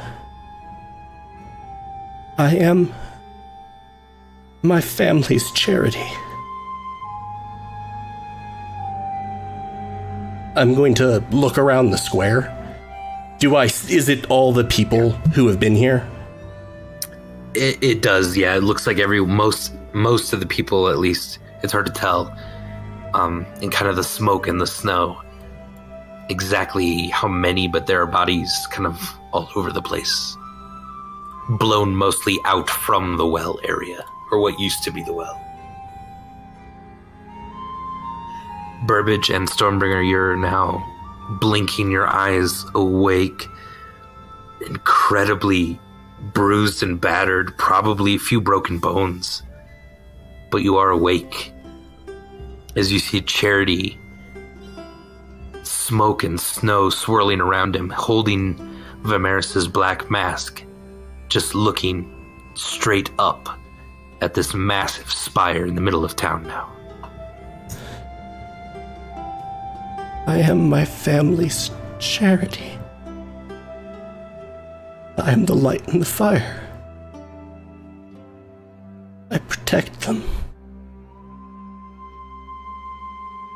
I 2.38 2.56
am 2.56 2.94
my 4.64 4.82
family's 4.82 5.50
charity. 5.52 6.06
I'm 10.56 10.76
going 10.76 10.94
to 10.96 11.24
look 11.32 11.58
around 11.58 11.92
the 11.92 11.98
square. 11.98 12.58
Do 13.40 13.56
I 13.56 13.66
is 13.66 14.10
it 14.10 14.30
all 14.30 14.52
the 14.52 14.66
people 14.66 15.12
who 15.34 15.48
have 15.48 15.60
been 15.60 15.76
here? 15.76 16.08
It, 17.54 17.84
it 17.84 18.02
does, 18.02 18.38
yeah. 18.38 18.56
It 18.56 18.64
looks 18.64 18.86
like 18.88 19.00
every 19.00 19.24
most 19.26 19.74
most 19.94 20.34
of 20.34 20.40
the 20.40 20.46
people, 20.46 20.90
at 20.90 21.00
least, 21.00 21.40
it's 21.64 21.72
hard 21.72 21.86
to 21.86 21.92
tell. 21.92 22.36
Um, 23.14 23.46
in 23.62 23.70
kind 23.70 23.90
of 23.90 23.98
the 23.98 24.04
smoke 24.04 24.48
and 24.48 24.62
the 24.62 24.68
snow, 24.68 25.22
exactly 26.32 27.10
how 27.10 27.28
many, 27.28 27.68
but 27.68 27.86
there 27.86 28.02
are 28.02 28.08
bodies 28.08 28.52
kind 28.72 28.88
of 28.88 28.98
all 29.32 29.50
over 29.56 29.72
the 29.72 29.82
place, 29.82 30.36
blown 31.50 31.96
mostly 31.96 32.40
out 32.46 32.70
from 32.70 33.18
the 33.18 33.28
well 33.28 33.60
area, 33.64 34.04
or 34.32 34.40
what 34.40 34.60
used 34.60 34.84
to 34.84 34.92
be 34.92 35.04
the 35.04 35.14
well. 35.14 35.40
Burbage 38.88 39.30
and 39.30 39.48
Stormbringer, 39.48 40.10
you're 40.10 40.36
now 40.36 40.84
blinking 41.40 41.92
your 41.92 42.08
eyes 42.08 42.66
awake, 42.74 43.48
incredibly 44.66 45.80
bruised 46.34 46.82
and 46.82 47.00
battered, 47.00 47.56
probably 47.58 48.16
a 48.16 48.20
few 48.20 48.42
broken 48.42 48.80
bones. 48.80 49.44
But 50.50 50.64
you 50.64 50.78
are 50.78 50.90
awake 50.90 51.54
as 52.76 52.92
you 52.92 53.00
see 53.00 53.22
Charity, 53.22 54.00
smoke 55.82 56.24
and 56.24 56.40
snow 56.40 56.90
swirling 56.90 57.42
around 57.42 57.76
him, 57.76 57.90
holding 57.90 58.56
Vimeris's 59.04 59.68
black 59.68 60.10
mask, 60.12 60.64
just 61.30 61.56
looking 61.56 62.08
straight 62.54 63.10
up 63.18 63.50
at 64.22 64.36
this 64.36 64.54
massive 64.54 65.12
spire 65.12 65.66
in 65.66 65.76
the 65.76 65.82
middle 65.82 66.06
of 66.06 66.16
town 66.16 66.44
now. 66.44 66.72
I 70.28 70.38
am 70.38 70.70
my 70.70 70.86
family's 70.86 71.72
charity. 72.00 72.78
I 75.18 75.32
am 75.32 75.46
the 75.46 75.56
light 75.56 75.88
in 75.90 76.00
the 76.00 76.06
fire. 76.06 76.62
I 79.32 79.40
protect 79.40 80.02
them. 80.02 80.24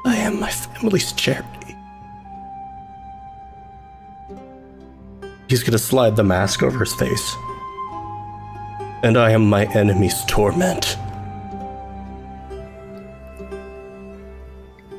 I 0.06 0.16
am 0.16 0.40
my 0.40 0.50
family's 0.50 1.14
charity. 1.14 1.65
He's 5.48 5.64
gonna 5.64 5.78
slide 5.78 6.16
the 6.16 6.24
mask 6.24 6.64
over 6.64 6.80
his 6.80 6.94
face. 6.96 7.36
And 9.04 9.18
I 9.18 9.32
am 9.32 9.48
my 9.48 9.66
enemy's 9.74 10.24
torment. 10.26 10.98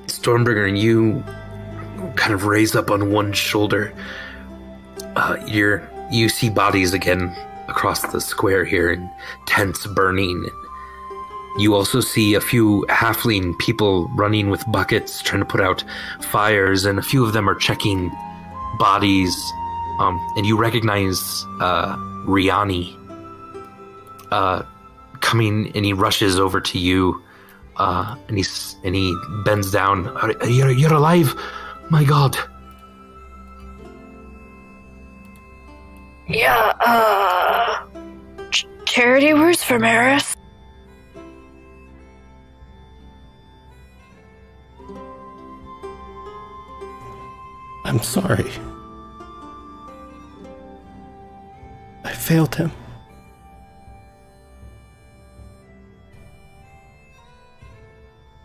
Stormbringer, 0.06 0.68
and 0.68 0.78
you 0.78 1.24
kind 2.14 2.32
of 2.32 2.44
raise 2.44 2.74
up 2.74 2.90
on 2.90 3.10
one 3.12 3.32
shoulder. 3.32 3.92
Uh, 5.16 5.36
you're 5.46 5.88
you 6.10 6.28
see 6.28 6.48
bodies 6.48 6.92
again 6.92 7.34
across 7.68 8.02
the 8.12 8.20
square 8.20 8.64
here, 8.64 8.92
and 8.92 9.10
tents 9.46 9.86
burning. 9.86 10.48
You 11.58 11.74
also 11.74 12.00
see 12.00 12.34
a 12.34 12.40
few 12.40 12.84
halfling 12.88 13.58
people 13.58 14.08
running 14.08 14.50
with 14.50 14.70
buckets, 14.70 15.22
trying 15.22 15.40
to 15.40 15.46
put 15.46 15.60
out 15.60 15.82
fires, 16.20 16.84
and 16.84 16.98
a 16.98 17.02
few 17.02 17.24
of 17.24 17.32
them 17.32 17.48
are 17.48 17.54
checking 17.54 18.12
bodies. 18.78 19.34
Um, 19.98 20.20
and 20.36 20.44
you 20.44 20.56
recognize 20.56 21.44
uh, 21.60 21.96
Riani 22.26 22.94
uh, 24.30 24.62
coming, 25.20 25.72
and 25.74 25.84
he 25.84 25.92
rushes 25.92 26.38
over 26.38 26.60
to 26.60 26.78
you, 26.78 27.22
uh, 27.76 28.16
and 28.28 28.36
he's 28.36 28.76
and 28.84 28.94
he 28.94 29.16
bends 29.44 29.70
down. 29.70 30.04
You're, 30.46 30.70
you're 30.70 30.92
alive, 30.92 31.34
my 31.90 32.04
God. 32.04 32.36
Yeah, 36.28 36.72
uh. 36.80 37.86
Ch- 38.50 38.66
charity 38.84 39.32
words 39.32 39.62
for 39.62 39.78
Maris? 39.78 40.34
I'm 47.84 48.02
sorry. 48.02 48.50
Failed 52.26 52.56
him. 52.56 52.72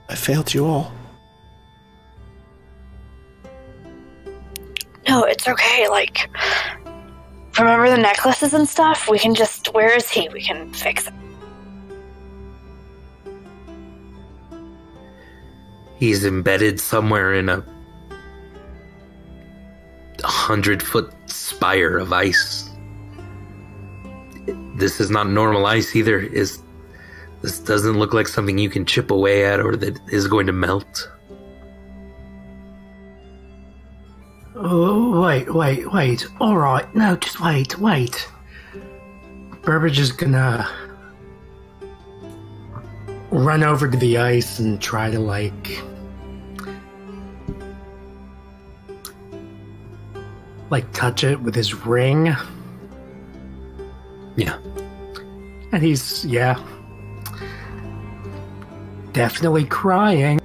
I 0.07 0.13
failed 0.13 0.53
you 0.53 0.67
all. 0.67 0.91
No, 5.09 5.23
it's 5.23 5.47
okay. 5.47 5.87
Like, 5.89 6.29
remember 7.57 7.89
the 7.89 7.97
necklaces 7.97 8.53
and 8.53 8.69
stuff? 8.69 9.09
We 9.09 9.17
can 9.17 9.33
just. 9.33 9.73
Where 9.73 9.95
is 9.95 10.11
he? 10.11 10.29
We 10.29 10.43
can 10.43 10.71
fix 10.73 11.07
it. 11.07 11.13
He's 15.97 16.23
embedded 16.23 16.79
somewhere 16.79 17.33
in 17.33 17.49
a 17.49 17.65
hundred 20.23 20.83
foot 20.83 21.11
spire 21.25 21.97
of 21.97 22.13
ice. 22.13 22.70
This 24.81 24.99
is 24.99 25.11
not 25.11 25.29
normal 25.29 25.67
ice 25.67 25.95
either. 25.95 26.19
Is 26.19 26.57
this 27.43 27.59
doesn't 27.59 27.99
look 27.99 28.15
like 28.15 28.27
something 28.27 28.57
you 28.57 28.67
can 28.67 28.83
chip 28.83 29.11
away 29.11 29.45
at 29.45 29.59
or 29.59 29.75
that 29.75 29.99
is 30.09 30.27
going 30.27 30.47
to 30.47 30.53
melt. 30.53 31.07
Oh, 34.55 35.21
wait, 35.21 35.53
wait, 35.53 35.93
wait. 35.93 36.27
All 36.39 36.57
right, 36.57 36.95
no, 36.95 37.15
just 37.15 37.39
wait, 37.39 37.77
wait. 37.77 38.27
Burbage 39.61 39.99
is 39.99 40.11
gonna 40.11 40.67
run 43.29 43.63
over 43.63 43.87
to 43.87 43.97
the 43.97 44.17
ice 44.17 44.57
and 44.57 44.81
try 44.81 45.11
to 45.11 45.19
like, 45.19 45.79
like 50.71 50.91
touch 50.91 51.23
it 51.23 51.39
with 51.39 51.53
his 51.53 51.85
ring, 51.85 52.35
and 55.71 55.83
he's 55.83 56.25
yeah, 56.25 56.61
definitely 59.13 59.65
crying. 59.65 60.39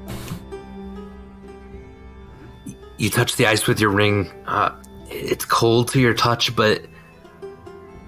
You 2.99 3.11
touch 3.11 3.37
the 3.37 3.47
ice 3.47 3.67
with 3.67 3.81
your 3.81 3.91
ring. 3.91 4.31
Uh, 4.47 4.71
it's 5.09 5.45
cold 5.45 5.89
to 5.89 6.01
your 6.01 6.15
touch, 6.15 6.55
but 6.57 6.83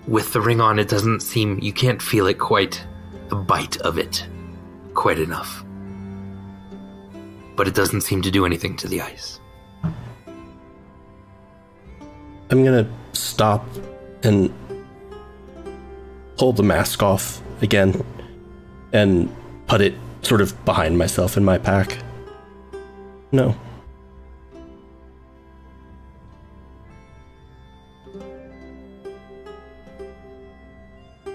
with 0.07 0.33
the 0.33 0.41
ring 0.41 0.61
on, 0.61 0.79
it 0.79 0.89
doesn't 0.89 1.21
seem. 1.21 1.59
You 1.61 1.73
can't 1.73 2.01
feel 2.01 2.27
it 2.27 2.39
quite. 2.39 2.85
The 3.29 3.37
bite 3.37 3.77
of 3.83 3.99
it, 3.99 4.27
quite 4.95 5.19
enough. 5.19 5.63
But 7.57 7.69
it 7.69 7.75
doesn't 7.75 8.01
seem 8.01 8.23
to 8.23 8.31
do 8.31 8.47
anything 8.47 8.75
to 8.77 8.89
the 8.89 9.03
ice. 9.03 9.39
I'm 12.51 12.65
gonna 12.65 12.91
stop 13.13 13.67
and 14.23 14.51
pull 16.39 16.53
the 16.53 16.63
mask 16.63 17.03
off 17.03 17.43
again 17.61 18.03
and 18.93 19.35
put 19.67 19.81
it 19.81 19.95
sort 20.23 20.41
of 20.41 20.65
behind 20.65 20.97
myself 20.97 21.37
in 21.37 21.45
my 21.45 21.59
pack. 21.59 21.99
No. 23.33 23.55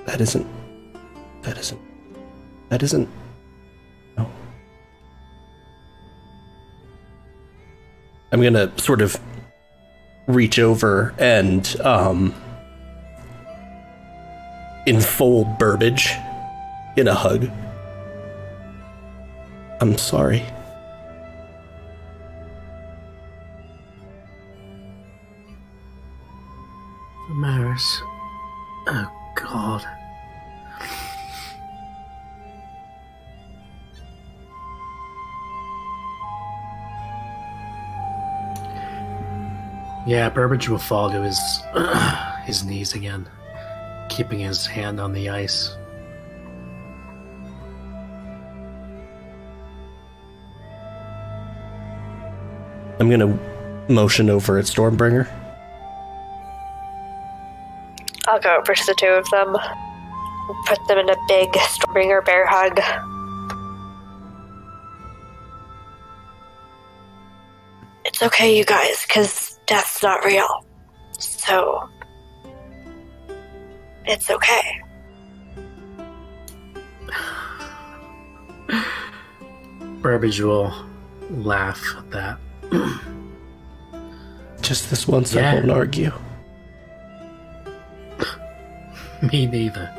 That 0.05 0.21
isn't. 0.21 0.47
That 1.43 1.57
isn't. 1.57 1.81
That 2.69 2.81
isn't. 2.81 3.09
No. 4.17 4.29
I'm 8.31 8.41
gonna 8.41 8.71
sort 8.79 9.01
of 9.01 9.19
reach 10.27 10.59
over 10.59 11.13
and 11.17 11.75
um, 11.81 12.33
enfold 14.85 15.57
Burbage 15.57 16.09
in 16.97 17.07
a 17.07 17.13
hug. 17.13 17.49
I'm 19.81 19.97
sorry. 19.97 20.43
Maris. 27.29 28.01
Oh, 28.87 29.11
God. 29.35 29.85
Yeah, 40.05 40.29
Burbage 40.29 40.67
will 40.67 40.77
fall 40.77 41.09
to 41.09 41.21
his 41.21 41.39
his 42.45 42.65
knees 42.65 42.93
again, 42.93 43.27
keeping 44.09 44.39
his 44.39 44.65
hand 44.65 44.99
on 44.99 45.13
the 45.13 45.29
ice. 45.29 45.75
I'm 52.99 53.09
gonna 53.09 53.37
motion 53.89 54.29
over 54.29 54.57
at 54.57 54.65
Stormbringer. 54.65 55.27
I'll 58.27 58.39
go 58.39 58.55
over 58.57 58.73
to 58.73 58.85
the 58.85 58.95
two 58.95 59.07
of 59.07 59.29
them. 59.29 59.55
Put 60.65 60.87
them 60.87 60.99
in 60.99 61.09
a 61.09 61.15
big 61.27 61.51
Stormbringer 61.51 62.23
bear 62.23 62.45
hug. 62.47 62.79
It's 68.05 68.21
okay, 68.21 68.55
you 68.55 68.63
guys, 68.63 69.05
because 69.05 69.59
death's 69.65 70.03
not 70.03 70.23
real. 70.23 70.65
So. 71.19 71.89
It's 74.05 74.29
okay. 74.29 74.81
Burbage 80.01 80.41
will 80.41 80.73
laugh 81.29 81.81
at 81.97 82.11
that. 82.11 82.37
Just 84.61 84.89
this 84.89 85.07
once, 85.07 85.35
I 85.35 85.55
won't 85.55 85.71
argue. 85.71 86.11
Me 89.31 89.45
neither. 89.45 89.89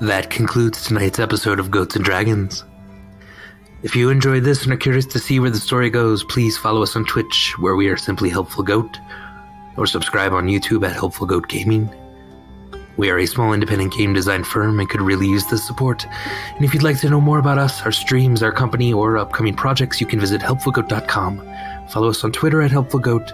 That 0.00 0.28
concludes 0.28 0.84
tonight's 0.84 1.18
episode 1.18 1.58
of 1.58 1.70
Goats 1.70 1.96
and 1.96 2.04
Dragons. 2.04 2.64
If 3.86 3.94
you 3.94 4.10
enjoyed 4.10 4.42
this 4.42 4.64
and 4.64 4.72
are 4.72 4.76
curious 4.76 5.06
to 5.06 5.20
see 5.20 5.38
where 5.38 5.48
the 5.48 5.60
story 5.60 5.90
goes, 5.90 6.24
please 6.24 6.58
follow 6.58 6.82
us 6.82 6.96
on 6.96 7.04
Twitch, 7.04 7.56
where 7.60 7.76
we 7.76 7.86
are 7.88 7.96
simply 7.96 8.28
Helpful 8.28 8.64
Goat, 8.64 8.98
or 9.76 9.86
subscribe 9.86 10.32
on 10.32 10.48
YouTube 10.48 10.84
at 10.84 10.96
Helpful 10.96 11.24
Goat 11.24 11.46
Gaming. 11.46 11.88
We 12.96 13.10
are 13.10 13.18
a 13.20 13.26
small 13.26 13.52
independent 13.52 13.92
game 13.92 14.12
design 14.12 14.42
firm 14.42 14.80
and 14.80 14.90
could 14.90 15.02
really 15.02 15.28
use 15.28 15.46
the 15.46 15.56
support. 15.56 16.04
And 16.56 16.64
if 16.64 16.74
you'd 16.74 16.82
like 16.82 16.98
to 16.98 17.08
know 17.08 17.20
more 17.20 17.38
about 17.38 17.58
us, 17.58 17.80
our 17.82 17.92
streams, 17.92 18.42
our 18.42 18.50
company, 18.50 18.92
or 18.92 19.18
upcoming 19.18 19.54
projects, 19.54 20.00
you 20.00 20.06
can 20.08 20.18
visit 20.18 20.40
helpfulgoat.com. 20.40 21.48
Follow 21.88 22.08
us 22.08 22.24
on 22.24 22.32
Twitter 22.32 22.62
at 22.62 22.72
Helpful 22.72 22.98
Goat, 22.98 23.30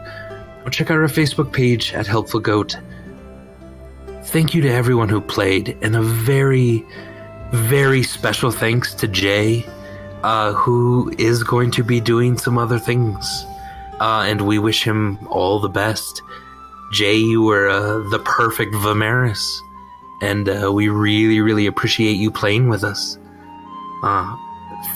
or 0.67 0.71
check 0.71 0.91
out 0.91 0.99
our 0.99 1.05
Facebook 1.05 1.51
page 1.51 1.95
at 1.95 2.07
Helpful 2.07 2.41
Goat. 2.41 2.77
Thank 4.25 4.53
you 4.53 4.61
to 4.61 4.69
everyone 4.69 5.09
who 5.09 5.23
played, 5.23 5.79
and 5.81 5.97
a 5.97 6.03
very, 6.03 6.85
very 7.53 8.03
special 8.03 8.51
thanks 8.51 8.93
to 8.97 9.09
Jay, 9.09 9.65
uh, 10.23 10.53
who 10.53 11.13
is 11.19 11.43
going 11.43 11.71
to 11.73 11.83
be 11.83 12.01
doing 12.01 12.39
some 12.39 12.59
other 12.59 12.79
things. 12.79 13.47
Uh, 14.01 14.25
and 14.27 14.43
we 14.43 14.59
wish 14.59 14.83
him 14.85 15.19
all 15.29 15.61
the 15.61 15.69
best. 15.69 16.23
Jay, 16.93 17.17
you 17.17 17.43
were 17.43 17.69
uh, 17.69 18.09
the 18.11 18.19
perfect 18.19 18.75
Vimeris, 18.75 19.61
and 20.21 20.49
uh, 20.49 20.73
we 20.73 20.89
really, 20.89 21.41
really 21.41 21.67
appreciate 21.67 22.15
you 22.15 22.31
playing 22.31 22.69
with 22.69 22.85
us. 22.85 23.19
Uh, 24.03 24.37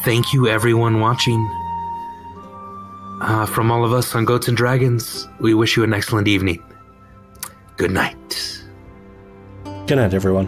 thank 0.02 0.32
you, 0.32 0.48
everyone 0.48 1.00
watching. 1.00 1.40
Uh, 3.22 3.46
from 3.46 3.70
all 3.70 3.84
of 3.84 3.92
us 3.94 4.14
on 4.14 4.26
Goats 4.26 4.48
and 4.48 4.56
Dragons, 4.56 5.26
we 5.40 5.54
wish 5.54 5.76
you 5.76 5.84
an 5.84 5.94
excellent 5.94 6.28
evening. 6.28 6.62
Good 7.78 7.90
night. 7.90 8.62
Good 9.86 9.96
night, 9.96 10.12
everyone. 10.12 10.46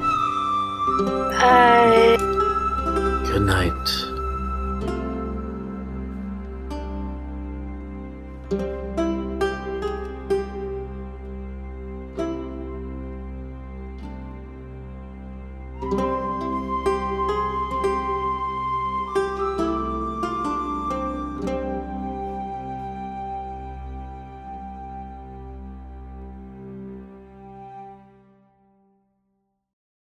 Bye. 0.99 2.17
Good 3.27 3.43
night. 3.43 4.18